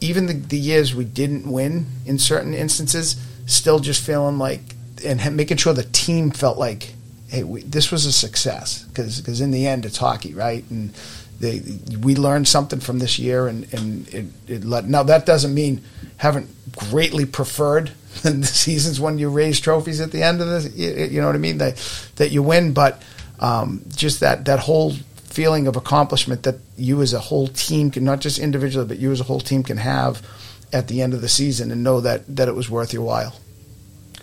even 0.00 0.26
the, 0.26 0.32
the 0.34 0.58
years 0.58 0.94
we 0.94 1.04
didn't 1.04 1.50
win 1.50 1.86
in 2.06 2.18
certain 2.18 2.54
instances, 2.54 3.16
still 3.46 3.78
just 3.78 4.04
feeling 4.04 4.38
like, 4.38 4.60
and 5.04 5.36
making 5.36 5.58
sure 5.58 5.72
the 5.72 5.84
team 5.84 6.30
felt 6.30 6.58
like 6.58 6.94
hey, 7.28 7.44
we, 7.44 7.62
this 7.62 7.92
was 7.92 8.06
a 8.06 8.12
success 8.12 8.84
because 8.84 9.40
in 9.40 9.50
the 9.50 9.66
end 9.66 9.84
it's 9.84 9.98
hockey, 9.98 10.34
right? 10.34 10.64
And 10.70 10.92
they, 11.40 11.62
we 12.00 12.16
learned 12.16 12.48
something 12.48 12.80
from 12.80 12.98
this 12.98 13.18
year, 13.18 13.46
and 13.46 13.72
and 13.72 14.08
it, 14.08 14.26
it 14.46 14.64
let, 14.64 14.86
now 14.86 15.02
that 15.04 15.26
doesn't 15.26 15.54
mean 15.54 15.82
haven't 16.16 16.48
greatly 16.76 17.24
preferred 17.26 17.90
the 18.22 18.44
seasons 18.44 19.00
when 19.00 19.18
you 19.18 19.30
raise 19.30 19.60
trophies 19.60 20.00
at 20.00 20.10
the 20.10 20.22
end 20.22 20.40
of 20.40 20.48
the. 20.48 20.68
you, 20.70 21.06
you 21.06 21.20
know 21.20 21.26
what 21.26 21.36
I 21.36 21.38
mean? 21.38 21.58
That 21.58 21.76
that 22.16 22.30
you 22.30 22.42
win, 22.42 22.72
but 22.72 23.02
um, 23.40 23.84
just 23.94 24.20
that 24.20 24.46
that 24.46 24.60
whole 24.60 24.92
feeling 25.28 25.66
of 25.66 25.76
accomplishment 25.76 26.42
that 26.42 26.56
you 26.76 27.00
as 27.02 27.12
a 27.12 27.20
whole 27.20 27.46
team 27.48 27.90
can 27.90 28.02
not 28.02 28.18
just 28.20 28.38
individually 28.38 28.88
but 28.88 28.98
you 28.98 29.12
as 29.12 29.20
a 29.20 29.24
whole 29.24 29.38
team 29.38 29.62
can 29.62 29.76
have 29.76 30.26
at 30.72 30.88
the 30.88 31.02
end 31.02 31.14
of 31.14 31.20
the 31.20 31.28
season 31.28 31.70
and 31.70 31.84
know 31.84 32.00
that 32.00 32.24
that 32.34 32.48
it 32.48 32.54
was 32.54 32.68
worth 32.68 32.92
your 32.92 33.02
while. 33.02 33.36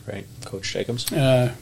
Great, 0.05 0.26
Coach 0.43 0.72
Jacobs. 0.74 1.11
Uh, 1.11 1.53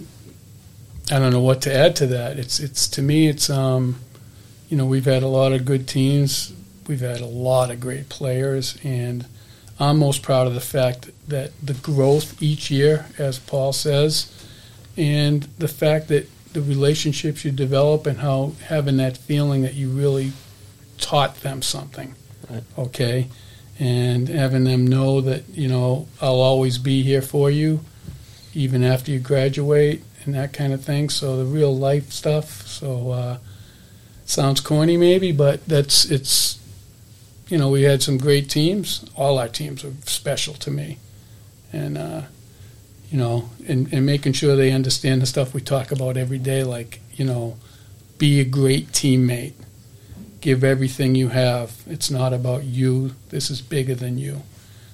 I 1.12 1.20
don't 1.20 1.32
know 1.32 1.42
what 1.42 1.62
to 1.64 1.74
add 1.74 1.96
to 1.98 2.08
that. 2.08 2.40
It's 2.40 2.60
it's 2.60 2.88
to 2.90 3.02
me 3.02 3.28
it's 3.28 3.50
um, 3.50 4.00
you 4.74 4.78
know 4.78 4.88
we've 4.88 5.06
had 5.06 5.22
a 5.22 5.28
lot 5.28 5.52
of 5.52 5.66
good 5.66 5.88
teams, 5.88 6.52
we've 6.88 7.02
had 7.02 7.22
a 7.22 7.28
lot 7.28 7.70
of 7.70 7.80
great 7.80 8.10
players, 8.10 8.76
and 8.84 9.24
I'm 9.80 10.00
most 10.00 10.24
proud 10.24 10.48
of 10.48 10.56
the 10.56 10.62
fact 10.62 11.12
that 11.28 11.52
the 11.62 11.76
growth 11.76 12.42
each 12.42 12.72
year, 12.72 13.06
as 13.20 13.38
Paul 13.38 13.72
says, 13.72 14.34
and 14.98 15.44
the 15.60 15.68
fact 15.68 16.08
that 16.08 16.28
the 16.54 16.62
relationships 16.64 17.46
you 17.46 17.52
develop 17.52 18.08
and 18.08 18.18
how 18.18 18.54
having 18.66 18.98
that 18.98 19.16
feeling 19.16 19.62
that 19.62 19.76
you 19.76 19.90
really 19.90 20.32
taught 20.98 21.42
them 21.42 21.62
something. 21.62 22.16
Right. 22.50 22.64
Okay. 22.76 23.28
And 23.78 24.28
having 24.28 24.64
them 24.64 24.88
know 24.88 25.22
that, 25.22 25.48
you 25.50 25.68
know, 25.68 26.08
I'll 26.20 26.42
always 26.42 26.80
be 26.80 27.04
here 27.04 27.22
for 27.22 27.52
you, 27.52 27.82
even 28.56 28.84
after 28.84 29.12
you 29.12 29.20
graduate 29.20 30.02
and 30.26 30.34
that 30.34 30.52
kind 30.52 30.74
of 30.74 30.84
thing. 30.84 31.10
So 31.10 31.38
the 31.38 31.46
real 31.46 31.78
life 31.78 32.12
stuff. 32.12 32.66
So, 32.66 33.12
uh, 33.12 33.38
sounds 34.26 34.60
corny 34.60 34.98
maybe, 34.98 35.32
but 35.32 35.66
that's, 35.68 36.06
it's, 36.06 36.60
you 37.48 37.58
know, 37.58 37.70
we 37.70 37.84
had 37.84 38.02
some 38.02 38.18
great 38.18 38.50
teams. 38.50 39.06
All 39.16 39.38
our 39.38 39.48
teams 39.48 39.84
are 39.84 39.94
special 40.06 40.54
to 40.56 40.72
me. 40.72 40.98
And, 41.72 41.98
uh, 41.98 42.22
you 43.12 43.18
know, 43.18 43.50
and, 43.68 43.92
and 43.94 44.06
making 44.06 44.34
sure 44.34 44.56
they 44.56 44.72
understand 44.72 45.22
the 45.22 45.26
stuff 45.26 45.54
we 45.54 45.62
talk 45.62 45.92
about 45.92 46.18
every 46.18 46.40
day, 46.40 46.64
like, 46.64 47.00
you 47.14 47.26
know, 47.26 47.58
be 48.18 48.40
a 48.40 48.46
great 48.46 48.88
teammate. 48.90 49.54
Give 50.42 50.64
everything 50.64 51.16
you 51.16 51.30
have. 51.30 51.84
It's 51.88 52.10
not 52.10 52.34
about 52.34 52.64
you. 52.64 53.14
This 53.30 53.50
is 53.50 53.62
bigger 53.62 53.96
than 53.96 54.18
you. 54.18 54.42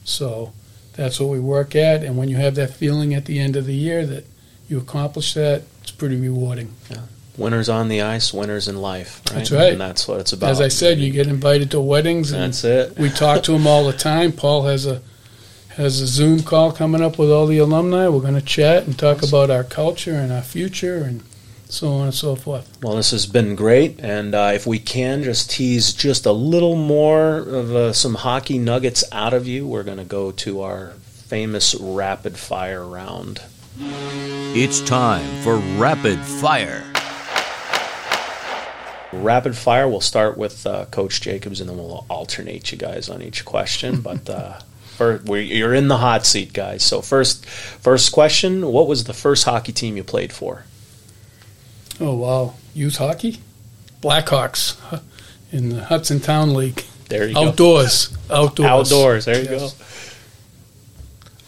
So 0.03 0.53
that's 0.93 1.19
what 1.19 1.29
we 1.29 1.39
work 1.39 1.75
at. 1.75 2.03
And 2.03 2.17
when 2.17 2.29
you 2.29 2.35
have 2.37 2.55
that 2.55 2.73
feeling 2.73 3.13
at 3.13 3.25
the 3.25 3.39
end 3.39 3.55
of 3.55 3.65
the 3.65 3.73
year 3.73 4.05
that 4.05 4.25
you 4.67 4.77
accomplish 4.77 5.33
that, 5.33 5.63
it's 5.81 5.91
pretty 5.91 6.17
rewarding. 6.17 6.73
Winners 7.39 7.69
on 7.69 7.87
the 7.87 8.01
ice, 8.01 8.33
winners 8.33 8.67
in 8.67 8.81
life. 8.81 9.21
Right? 9.29 9.37
That's 9.37 9.51
right. 9.51 9.71
And 9.71 9.81
that's 9.81 10.07
what 10.07 10.19
it's 10.19 10.33
about. 10.33 10.51
As 10.51 10.61
I 10.61 10.67
said, 10.67 10.99
you 10.99 11.11
get 11.11 11.27
invited 11.27 11.71
to 11.71 11.79
weddings, 11.79 12.31
and 12.31 12.53
That's 12.53 12.63
it. 12.63 12.97
we 12.99 13.09
talk 13.09 13.43
to 13.43 13.53
them 13.53 13.65
all 13.65 13.85
the 13.85 13.97
time. 13.97 14.31
Paul 14.33 14.63
has 14.63 14.85
a 14.85 15.01
has 15.77 16.01
a 16.01 16.07
Zoom 16.07 16.43
call 16.43 16.73
coming 16.73 17.01
up 17.01 17.17
with 17.17 17.31
all 17.31 17.47
the 17.47 17.57
alumni. 17.57 18.09
We're 18.09 18.19
going 18.19 18.33
to 18.33 18.41
chat 18.41 18.83
and 18.85 18.99
talk 18.99 19.23
about 19.23 19.49
our 19.49 19.63
culture 19.63 20.15
and 20.15 20.29
our 20.29 20.41
future 20.41 20.97
and 20.97 21.23
so 21.69 21.87
on 21.93 22.05
and 22.05 22.13
so 22.13 22.35
forth. 22.35 22.77
Well, 22.81 22.95
this 22.97 23.11
has 23.11 23.25
been 23.25 23.55
great, 23.55 23.99
and 24.01 24.35
uh, 24.35 24.51
if 24.53 24.67
we 24.67 24.79
can 24.79 25.23
just 25.23 25.51
tease 25.51 25.93
just 25.93 26.25
a 26.25 26.31
little 26.33 26.75
more 26.75 27.37
of 27.37 27.73
uh, 27.73 27.93
some 27.93 28.15
hockey 28.15 28.57
nuggets 28.57 29.05
out 29.13 29.33
of 29.33 29.47
you, 29.47 29.65
we're 29.65 29.83
going 29.83 29.99
to 29.99 30.03
go 30.03 30.31
to 30.31 30.61
our 30.61 30.89
famous 31.27 31.75
rapid 31.75 32.35
fire 32.37 32.85
round. 32.85 33.41
It's 33.79 34.81
time 34.81 35.41
for 35.43 35.57
Rapid 35.77 36.19
Fire. 36.19 36.83
Rapid 39.11 39.55
fire. 39.57 39.87
We'll 39.89 40.01
start 40.01 40.37
with 40.37 40.65
uh, 40.67 40.85
Coach 40.85 41.21
Jacobs, 41.21 41.59
and 41.61 41.69
then 41.69 41.77
we'll 41.77 42.05
alternate 42.09 42.71
you 42.71 42.77
guys 42.77 43.09
on 43.09 43.21
each 43.21 43.43
question. 43.43 44.01
but 44.09 44.29
uh, 44.29 44.59
first, 44.97 45.25
we 45.27 45.41
you're 45.41 45.73
in 45.73 45.87
the 45.87 45.97
hot 45.97 46.25
seat, 46.25 46.53
guys. 46.53 46.83
So 46.83 47.01
first, 47.01 47.45
first 47.45 48.11
question: 48.11 48.67
What 48.71 48.87
was 48.87 49.05
the 49.05 49.13
first 49.13 49.45
hockey 49.45 49.71
team 49.71 49.97
you 49.97 50.03
played 50.03 50.31
for? 50.31 50.63
Oh 51.99 52.15
wow, 52.15 52.53
youth 52.75 52.97
hockey, 52.97 53.39
Blackhawks 54.01 54.77
in 55.51 55.69
the 55.69 55.83
Hudson 55.85 56.19
Town 56.19 56.53
League. 56.53 56.85
There 57.09 57.27
you 57.27 57.33
go. 57.33 57.47
Outdoors, 57.47 58.15
outdoors, 58.29 58.91
Outdoors. 58.91 59.25
There 59.25 59.41
you 59.43 59.49
Yes. 59.49 59.73
go. 59.73 59.85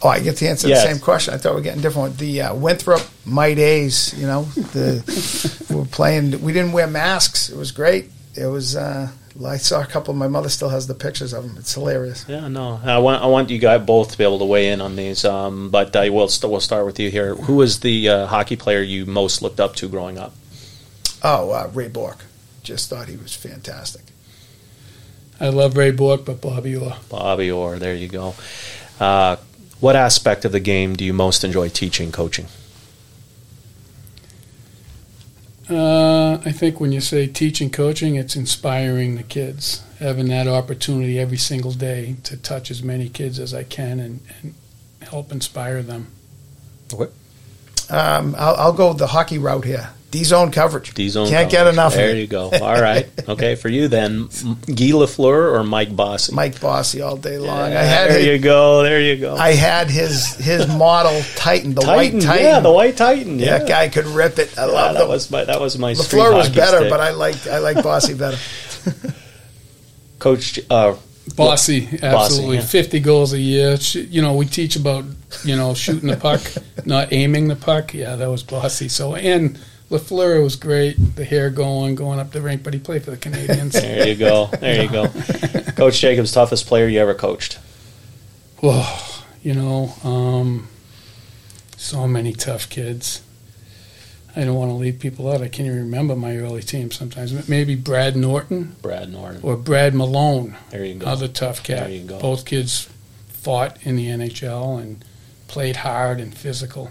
Oh, 0.04 0.08
I 0.08 0.20
get 0.20 0.36
to 0.38 0.48
answer 0.48 0.66
Yes. 0.68 0.82
the 0.82 0.88
same 0.92 1.00
question. 1.00 1.32
I 1.32 1.36
thought 1.36 1.50
we 1.50 1.56
were 1.56 1.62
getting 1.62 1.80
different. 1.82 2.18
The 2.18 2.42
uh, 2.42 2.54
Winthrop 2.54 3.02
Mite 3.24 3.58
A's, 3.58 4.12
you 4.18 4.26
know, 4.26 4.42
the 4.72 5.64
we 5.70 5.76
were 5.76 5.84
playing. 5.84 6.42
We 6.42 6.52
didn't 6.52 6.72
wear 6.72 6.86
masks. 6.88 7.48
It 7.50 7.56
was 7.56 7.70
great. 7.70 8.10
It 8.34 8.46
was. 8.46 8.74
Uh, 8.76 9.08
I 9.46 9.56
saw 9.58 9.80
a 9.80 9.86
couple. 9.86 10.12
My 10.14 10.28
mother 10.28 10.48
still 10.48 10.68
has 10.70 10.86
the 10.86 10.94
pictures 10.94 11.32
of 11.32 11.44
them. 11.46 11.56
It's 11.56 11.72
hilarious. 11.72 12.24
Yeah, 12.28 12.48
no. 12.48 12.80
I 12.84 12.98
want 12.98 13.22
I 13.22 13.26
want 13.26 13.48
you 13.50 13.58
guys 13.58 13.80
both 13.86 14.10
to 14.12 14.18
be 14.18 14.24
able 14.24 14.40
to 14.40 14.44
weigh 14.44 14.68
in 14.70 14.80
on 14.80 14.96
these. 14.96 15.24
Um, 15.24 15.70
but 15.70 15.94
I 15.96 16.10
will 16.10 16.28
st- 16.28 16.50
we'll 16.50 16.60
start 16.60 16.84
with 16.84 16.98
you 16.98 17.10
here. 17.10 17.34
Who 17.36 17.56
was 17.56 17.80
the 17.80 18.08
uh, 18.08 18.26
hockey 18.26 18.56
player 18.56 18.82
you 18.82 19.06
most 19.06 19.40
looked 19.40 19.60
up 19.60 19.76
to 19.76 19.88
growing 19.88 20.18
up? 20.18 20.34
Oh, 21.22 21.50
uh, 21.52 21.70
Ray 21.72 21.88
Bourque. 21.88 22.24
Just 22.64 22.90
thought 22.90 23.08
he 23.08 23.16
was 23.16 23.34
fantastic. 23.34 24.02
I 25.40 25.48
love 25.48 25.76
Ray 25.76 25.92
Bourque, 25.92 26.24
but 26.24 26.40
Bobby 26.40 26.76
Orr. 26.76 26.96
Bobby 27.08 27.50
Orr. 27.50 27.78
There 27.78 27.94
you 27.94 28.08
go. 28.08 28.34
What 29.82 29.96
aspect 29.96 30.44
of 30.44 30.52
the 30.52 30.60
game 30.60 30.94
do 30.94 31.04
you 31.04 31.12
most 31.12 31.42
enjoy 31.42 31.68
teaching, 31.68 32.12
coaching? 32.12 32.46
Uh, 35.68 36.34
I 36.34 36.52
think 36.52 36.78
when 36.78 36.92
you 36.92 37.00
say 37.00 37.26
teaching, 37.26 37.68
coaching, 37.68 38.14
it's 38.14 38.36
inspiring 38.36 39.16
the 39.16 39.24
kids, 39.24 39.82
having 39.98 40.28
that 40.28 40.46
opportunity 40.46 41.18
every 41.18 41.36
single 41.36 41.72
day 41.72 42.14
to 42.22 42.36
touch 42.36 42.70
as 42.70 42.80
many 42.80 43.08
kids 43.08 43.40
as 43.40 43.52
I 43.52 43.64
can 43.64 43.98
and, 43.98 44.20
and 44.40 44.54
help 45.00 45.32
inspire 45.32 45.82
them. 45.82 46.12
Um, 47.90 48.36
I'll, 48.38 48.54
I'll 48.54 48.72
go 48.72 48.92
the 48.92 49.08
hockey 49.08 49.38
route 49.38 49.64
here. 49.64 49.90
D 50.12 50.22
zone 50.24 50.50
coverage. 50.52 50.92
D 50.94 51.08
zone. 51.08 51.26
Can't 51.26 51.50
get 51.50 51.66
enough 51.66 51.94
There 51.94 52.10
of 52.10 52.16
it. 52.16 52.20
you 52.20 52.26
go. 52.26 52.50
All 52.62 52.80
right. 52.80 53.08
Okay, 53.28 53.54
for 53.56 53.68
you 53.70 53.88
then, 53.88 54.28
M- 54.44 54.58
Guy 54.66 54.92
Lafleur 54.92 55.54
or 55.54 55.64
Mike 55.64 55.96
Bossy? 55.96 56.34
Mike 56.34 56.60
Bossy 56.60 57.00
all 57.00 57.16
day 57.16 57.38
long. 57.38 57.70
Yeah, 57.72 57.80
I 57.80 57.82
had 57.82 58.10
there 58.10 58.18
his, 58.18 58.26
you 58.28 58.38
go. 58.38 58.82
There 58.82 59.00
you 59.00 59.16
go. 59.16 59.34
I 59.36 59.52
had 59.54 59.88
his 59.90 60.34
his 60.36 60.68
model 60.68 61.20
Titan, 61.34 61.74
the 61.74 61.80
Titan, 61.80 61.96
white 62.18 62.22
Titan. 62.22 62.44
yeah, 62.44 62.60
the 62.60 62.70
white 62.70 62.96
Titan. 62.96 63.38
Yeah, 63.38 63.58
That 63.58 63.68
guy 63.68 63.88
could 63.88 64.04
rip 64.06 64.38
it. 64.38 64.56
I 64.58 64.66
Yeah, 64.66 64.72
love 64.72 64.94
that 64.94 65.00
the 65.04 65.08
was 65.08 65.30
my 65.30 65.44
that 65.44 65.60
was 65.60 65.78
my. 65.78 65.94
street 65.94 66.20
Lafleur 66.20 66.34
was 66.34 66.48
better, 66.50 66.76
stick. 66.78 66.90
but 66.90 67.00
I 67.00 67.10
liked 67.10 67.46
I 67.48 67.58
like 67.58 67.82
Bossy 67.82 68.14
better. 68.14 68.38
Coach 70.18 70.60
uh, 70.70 70.94
Bossy, 71.36 71.88
absolutely. 72.02 72.56
yeah. 72.56 72.62
50 72.62 73.00
goals 73.00 73.32
a 73.32 73.38
year. 73.40 73.76
You 73.94 74.22
know, 74.22 74.34
we 74.34 74.44
teach 74.46 74.76
about, 74.76 75.04
you 75.44 75.56
know, 75.56 75.72
shooting 75.74 76.08
the 76.08 76.16
puck, 76.16 76.40
not 76.84 77.12
aiming 77.12 77.48
the 77.48 77.56
puck. 77.56 77.94
Yeah, 77.94 78.16
that 78.16 78.28
was 78.28 78.42
Bossy. 78.42 78.88
So, 78.88 79.14
and 79.14 79.58
LaFleur 79.92 80.42
was 80.42 80.56
great, 80.56 80.94
the 81.16 81.24
hair 81.24 81.50
going, 81.50 81.94
going 81.94 82.18
up 82.18 82.32
the 82.32 82.40
rink, 82.40 82.62
but 82.62 82.72
he 82.72 82.80
played 82.80 83.04
for 83.04 83.10
the 83.10 83.16
Canadiens. 83.18 83.72
There 83.72 84.08
you 84.08 84.14
go. 84.14 84.46
There 84.46 84.82
you 84.82 84.88
go. 84.90 85.08
Coach 85.76 86.00
Jacobs, 86.00 86.32
toughest 86.32 86.66
player 86.66 86.88
you 86.88 86.98
ever 86.98 87.14
coached. 87.14 87.58
Whoa, 88.60 88.86
you 89.42 89.54
know, 89.54 89.92
um, 90.02 90.68
so 91.76 92.06
many 92.08 92.32
tough 92.32 92.68
kids. 92.70 93.22
I 94.34 94.44
don't 94.44 94.54
want 94.54 94.70
to 94.70 94.74
leave 94.76 94.98
people 94.98 95.30
out. 95.30 95.42
I 95.42 95.48
can't 95.48 95.66
even 95.66 95.78
remember 95.80 96.16
my 96.16 96.38
early 96.38 96.62
team 96.62 96.90
sometimes. 96.90 97.46
Maybe 97.50 97.74
Brad 97.74 98.16
Norton 98.16 98.76
Brad 98.80 99.12
Norton. 99.12 99.40
or 99.42 99.56
Brad 99.56 99.94
Malone, 99.94 100.56
There 100.70 100.86
you 100.86 100.94
go. 100.94 101.06
other 101.06 101.28
tough 101.28 101.62
cat. 101.62 101.88
There 101.88 101.90
you 101.98 102.04
go. 102.04 102.18
Both 102.18 102.46
kids 102.46 102.88
fought 103.28 103.76
in 103.82 103.96
the 103.96 104.06
NHL 104.06 104.80
and 104.80 105.04
played 105.48 105.76
hard 105.76 106.18
and 106.18 106.34
physical. 106.34 106.90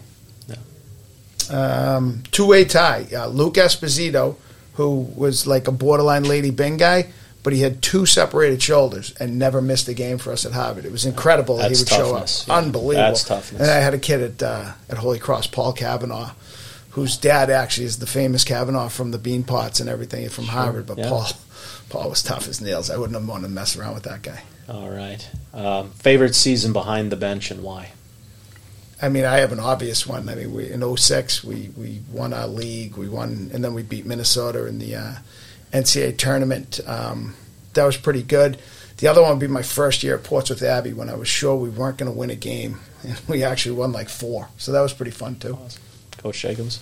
Um, 1.52 2.24
Two 2.32 2.48
way 2.48 2.66
tie. 2.66 3.08
Uh, 3.14 3.28
Luke 3.28 3.56
Esposito, 3.56 4.38
who 4.74 5.02
was 5.16 5.46
like 5.48 5.68
a 5.68 5.72
borderline 5.72 6.24
Lady 6.24 6.50
Byng 6.52 6.78
guy, 6.78 7.08
but 7.44 7.54
he 7.54 7.62
had 7.62 7.82
two 7.82 8.06
separated 8.06 8.62
shoulders 8.62 9.14
and 9.20 9.38
never 9.40 9.62
missed 9.62 9.88
a 9.88 9.94
game 9.94 10.18
for 10.18 10.32
us 10.32 10.46
at 10.46 10.52
Harvard. 10.52 10.86
It 10.86 10.92
was 10.92 11.06
incredible 11.06 11.58
that 11.58 11.72
he 11.72 11.78
would 11.78 11.88
toughness, 11.88 12.44
show 12.44 12.52
up. 12.54 12.62
yeah. 12.62 12.66
Unbelievable. 12.66 13.08
That's 13.08 13.24
toughness. 13.24 13.62
And 13.62 13.70
I 13.72 13.78
had 13.78 13.94
a 13.94 14.00
kid 14.00 14.22
at 14.22 14.44
uh, 14.44 14.72
at 14.90 14.98
Holy 14.98 15.20
Cross, 15.20 15.48
Paul 15.48 15.74
Kavanaugh, 15.74 16.32
whose 16.92 17.18
dad 17.18 17.50
actually 17.50 17.86
is 17.86 18.00
the 18.00 18.08
famous 18.08 18.44
Kavanaugh 18.44 18.90
from 18.90 19.12
the 19.12 19.20
Beanpots 19.20 19.80
and 19.82 19.90
everything 19.90 20.30
from 20.30 20.46
Harvard. 20.46 20.86
But 20.86 21.00
yeah. 21.00 21.10
Paul, 21.10 21.28
Paul 21.90 22.10
was 22.10 22.22
tough 22.22 22.48
as 22.48 22.62
nails. 22.62 22.90
I 22.90 22.98
wouldn't 22.98 23.20
have 23.20 23.28
wanted 23.28 23.48
to 23.48 23.54
mess 23.54 23.76
around 23.76 23.96
with 23.96 24.04
that 24.04 24.22
guy. 24.22 24.42
All 24.70 24.90
right. 24.90 25.28
Um, 25.54 25.90
favorite 25.92 26.36
season 26.36 26.72
behind 26.74 27.12
the 27.12 27.18
bench 27.18 27.52
and 27.52 27.62
why? 27.64 27.92
I 29.02 29.10
mean, 29.10 29.26
I 29.26 29.38
have 29.38 29.52
an 29.52 29.60
obvious 29.60 30.06
one. 30.06 30.30
I 30.30 30.36
mean, 30.36 30.54
we, 30.54 30.72
in 30.72 30.98
06, 30.98 31.44
we, 31.44 31.72
we 31.76 32.02
won 32.12 32.34
our 32.34 32.48
league. 32.48 32.98
We 32.98 33.10
won, 33.10 33.50
and 33.52 33.64
then 33.64 33.74
we 33.74 33.82
beat 33.82 34.06
Minnesota 34.06 34.68
in 34.68 34.78
the 34.78 34.96
uh, 34.96 35.14
NCAA 35.74 36.18
tournament. 36.18 36.80
Um, 36.86 37.34
that 37.74 37.84
was 37.84 37.98
pretty 37.98 38.22
good. 38.22 38.60
The 38.98 39.08
other 39.08 39.22
one 39.24 39.32
would 39.32 39.40
be 39.40 39.48
my 39.48 39.64
first 39.64 40.04
year 40.04 40.16
at 40.16 40.24
Portsmouth 40.24 40.62
Abbey 40.62 40.94
when 40.94 41.10
I 41.10 41.16
was 41.16 41.28
sure 41.28 41.56
we 41.56 41.70
weren't 41.70 41.98
going 41.98 42.12
to 42.12 42.18
win 42.18 42.30
a 42.30 42.36
game. 42.36 42.80
And 43.04 43.20
we 43.28 43.44
actually 43.44 43.78
won 43.78 43.92
like 43.92 44.10
four. 44.10 44.50
So 44.58 44.72
that 44.74 44.82
was 44.82 44.94
pretty 44.94 45.10
fun, 45.10 45.34
too. 45.38 45.58
Coach 46.20 46.40
Jacobs. 46.40 46.80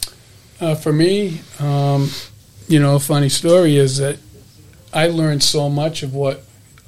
Uh, 0.60 0.76
for 0.76 0.92
me, 0.92 1.40
um, 1.62 2.10
you 2.68 2.78
know, 2.78 2.98
a 2.98 3.00
funny 3.00 3.30
story 3.30 3.78
is 3.78 4.00
that 4.00 4.18
I 4.94 5.08
learned 5.08 5.44
so 5.44 5.70
much 5.70 6.04
of 6.04 6.14
what, 6.14 6.44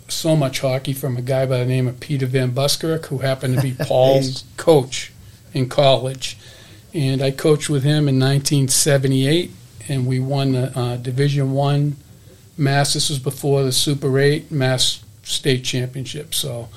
so 0.10 0.36
much 0.36 0.60
hockey 0.60 0.92
from 0.92 1.16
a 1.16 1.22
guy 1.22 1.46
by 1.46 1.60
the 1.60 1.66
name 1.66 1.88
of 1.88 2.02
Peter 2.02 2.26
Van 2.26 2.52
Buskirk, 2.52 3.06
who 3.06 3.20
happened 3.20 3.56
to 3.56 3.62
be 3.62 3.74
Paul's 3.86 4.44
coach 4.58 5.14
in 5.54 5.70
college. 5.70 6.38
And 6.94 7.22
I 7.22 7.32
coached 7.32 7.70
with 7.70 7.84
him 7.84 8.08
in 8.08 8.20
1978 8.20 9.52
and 9.92 10.06
we 10.06 10.20
won 10.20 10.54
the 10.54 10.78
uh, 10.78 10.98
Division 10.98 11.52
One 11.52 11.96
Mass. 12.58 12.94
This 12.94 13.10
was 13.10 13.20
before 13.20 13.64
the 13.64 13.72
Super 13.72 14.20
Eight 14.20 14.52
Mass 14.52 15.04
State 15.24 15.64
Championship. 15.64 16.34
So 16.34 16.70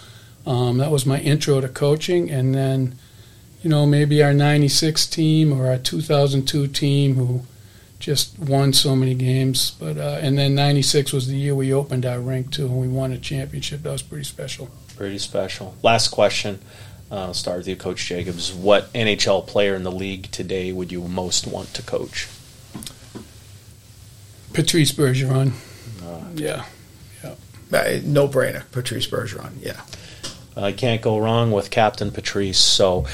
um, 0.47 0.79
that 0.79 0.91
was 0.91 1.07
my 1.07 1.20
intro 1.20 1.61
to 1.61 1.68
coaching, 1.68 2.31
and 2.31 2.55
then 2.55 2.99
you 3.62 3.70
know 3.70 3.87
maybe 3.87 4.22
our 4.22 4.33
'96 4.33 5.07
team 5.07 5.53
or 5.53 5.68
our 5.68 5.79
2002 5.79 6.68
team 6.68 7.14
who 7.14 7.43
just 7.99 8.39
won 8.39 8.72
so 8.72 8.95
many 8.97 9.14
games. 9.14 9.72
But 9.72 9.97
uh, 9.97 10.18
and 10.20 10.37
then 10.37 10.55
'96 10.55 11.12
was 11.12 11.29
the 11.29 11.37
year 11.37 11.55
we 11.55 11.72
opened 11.72 12.05
our 12.05 12.20
rink 12.20 12.51
too, 12.51 12.66
and 12.66 12.81
we 12.81 12.89
won 12.89 13.12
a 13.12 13.18
championship. 13.18 13.83
That 13.83 13.93
was 13.93 14.03
pretty 14.03 14.25
special. 14.25 14.70
Pretty 14.97 15.18
special. 15.18 15.75
Last 15.83 16.09
question. 16.09 16.61
Uh, 17.11 17.26
I'll 17.26 17.34
start 17.34 17.59
with 17.59 17.68
you, 17.68 17.76
Coach 17.76 18.05
Jacobs. 18.07 18.52
What 18.52 18.92
NHL 18.92 19.46
player 19.46 19.74
in 19.74 19.82
the 19.82 19.92
league 19.92 20.30
today 20.30 20.72
would 20.72 20.90
you 20.90 21.02
most 21.02 21.46
want 21.46 21.74
to 21.74 21.82
coach? 21.82 22.28
Patrice 24.52 24.92
Bergeron. 24.92 25.52
Uh, 26.02 26.24
yeah. 26.34 26.64
yeah. 27.22 27.34
Uh, 27.72 28.00
no 28.05 28.28
brainer. 28.28 28.70
Patrice 28.70 29.07
Bergeron. 29.07 29.52
Yeah. 29.61 29.80
I 30.57 30.72
can't 30.72 31.02
go 31.02 31.18
wrong 31.18 31.50
with 31.50 31.70
Captain 31.70 32.11
Patrice. 32.11 32.59
So, 32.59 33.07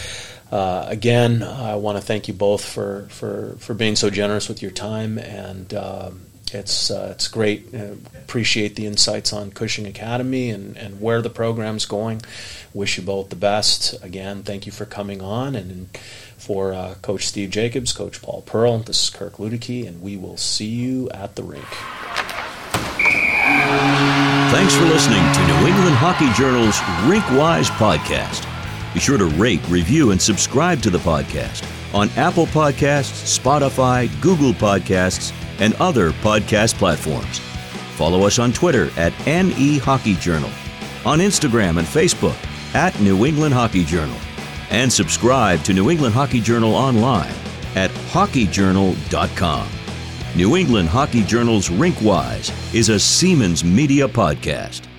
uh, 0.52 0.84
again, 0.88 1.42
I 1.42 1.76
want 1.76 1.96
to 1.98 2.02
thank 2.02 2.28
you 2.28 2.34
both 2.34 2.64
for, 2.64 3.06
for, 3.10 3.56
for 3.58 3.74
being 3.74 3.96
so 3.96 4.10
generous 4.10 4.48
with 4.48 4.60
your 4.62 4.70
time, 4.70 5.18
and 5.18 5.72
um, 5.74 6.20
it's 6.54 6.90
uh, 6.90 7.10
it's 7.12 7.28
great. 7.28 7.74
Uh, 7.74 7.94
appreciate 8.14 8.76
the 8.76 8.86
insights 8.86 9.32
on 9.32 9.50
Cushing 9.50 9.86
Academy 9.86 10.50
and, 10.50 10.76
and 10.76 11.00
where 11.00 11.22
the 11.22 11.30
program's 11.30 11.86
going. 11.86 12.22
Wish 12.72 12.96
you 12.98 13.02
both 13.02 13.30
the 13.30 13.36
best. 13.36 14.02
Again, 14.04 14.42
thank 14.42 14.66
you 14.66 14.72
for 14.72 14.84
coming 14.84 15.20
on, 15.20 15.54
and 15.54 15.88
for 16.36 16.72
uh, 16.72 16.94
Coach 17.02 17.26
Steve 17.26 17.50
Jacobs, 17.50 17.92
Coach 17.92 18.22
Paul 18.22 18.42
Pearl, 18.42 18.78
this 18.78 19.04
is 19.04 19.10
Kirk 19.10 19.34
Luedeke, 19.34 19.86
and 19.86 20.00
we 20.00 20.16
will 20.16 20.36
see 20.36 20.68
you 20.68 21.10
at 21.10 21.36
the 21.36 21.42
rink. 21.42 21.64
Thanks 24.50 24.74
for 24.74 24.84
listening 24.84 25.22
to 25.32 25.46
New 25.46 25.66
England 25.66 25.96
Hockey 25.96 26.32
Journal's 26.32 26.78
Rinkwise 27.06 27.70
podcast. 27.76 28.46
Be 28.94 29.00
sure 29.00 29.18
to 29.18 29.26
rate, 29.26 29.60
review, 29.68 30.10
and 30.10 30.20
subscribe 30.20 30.80
to 30.82 30.90
the 30.90 30.98
podcast 30.98 31.64
on 31.94 32.08
Apple 32.10 32.46
Podcasts, 32.46 33.38
Spotify, 33.38 34.08
Google 34.20 34.52
Podcasts, 34.52 35.32
and 35.60 35.74
other 35.74 36.10
podcast 36.12 36.74
platforms. 36.74 37.38
Follow 37.96 38.26
us 38.26 38.38
on 38.38 38.52
Twitter 38.52 38.90
at 38.96 39.12
NE 39.26 39.78
Hockey 39.78 40.14
Journal, 40.14 40.50
on 41.04 41.18
Instagram 41.18 41.78
and 41.78 41.86
Facebook 41.86 42.36
at 42.74 42.98
New 43.00 43.24
England 43.24 43.54
Hockey 43.54 43.84
Journal, 43.84 44.16
and 44.70 44.92
subscribe 44.92 45.62
to 45.64 45.72
New 45.72 45.90
England 45.90 46.14
Hockey 46.14 46.40
Journal 46.40 46.74
online 46.74 47.34
at 47.74 47.90
hockeyjournal.com. 47.90 49.68
New 50.36 50.56
England 50.56 50.88
Hockey 50.88 51.22
Journal's 51.24 51.68
Rinkwise 51.68 52.74
is 52.74 52.88
a 52.88 52.94
Seamans 52.94 53.64
Media 53.64 54.06
podcast. 54.08 54.89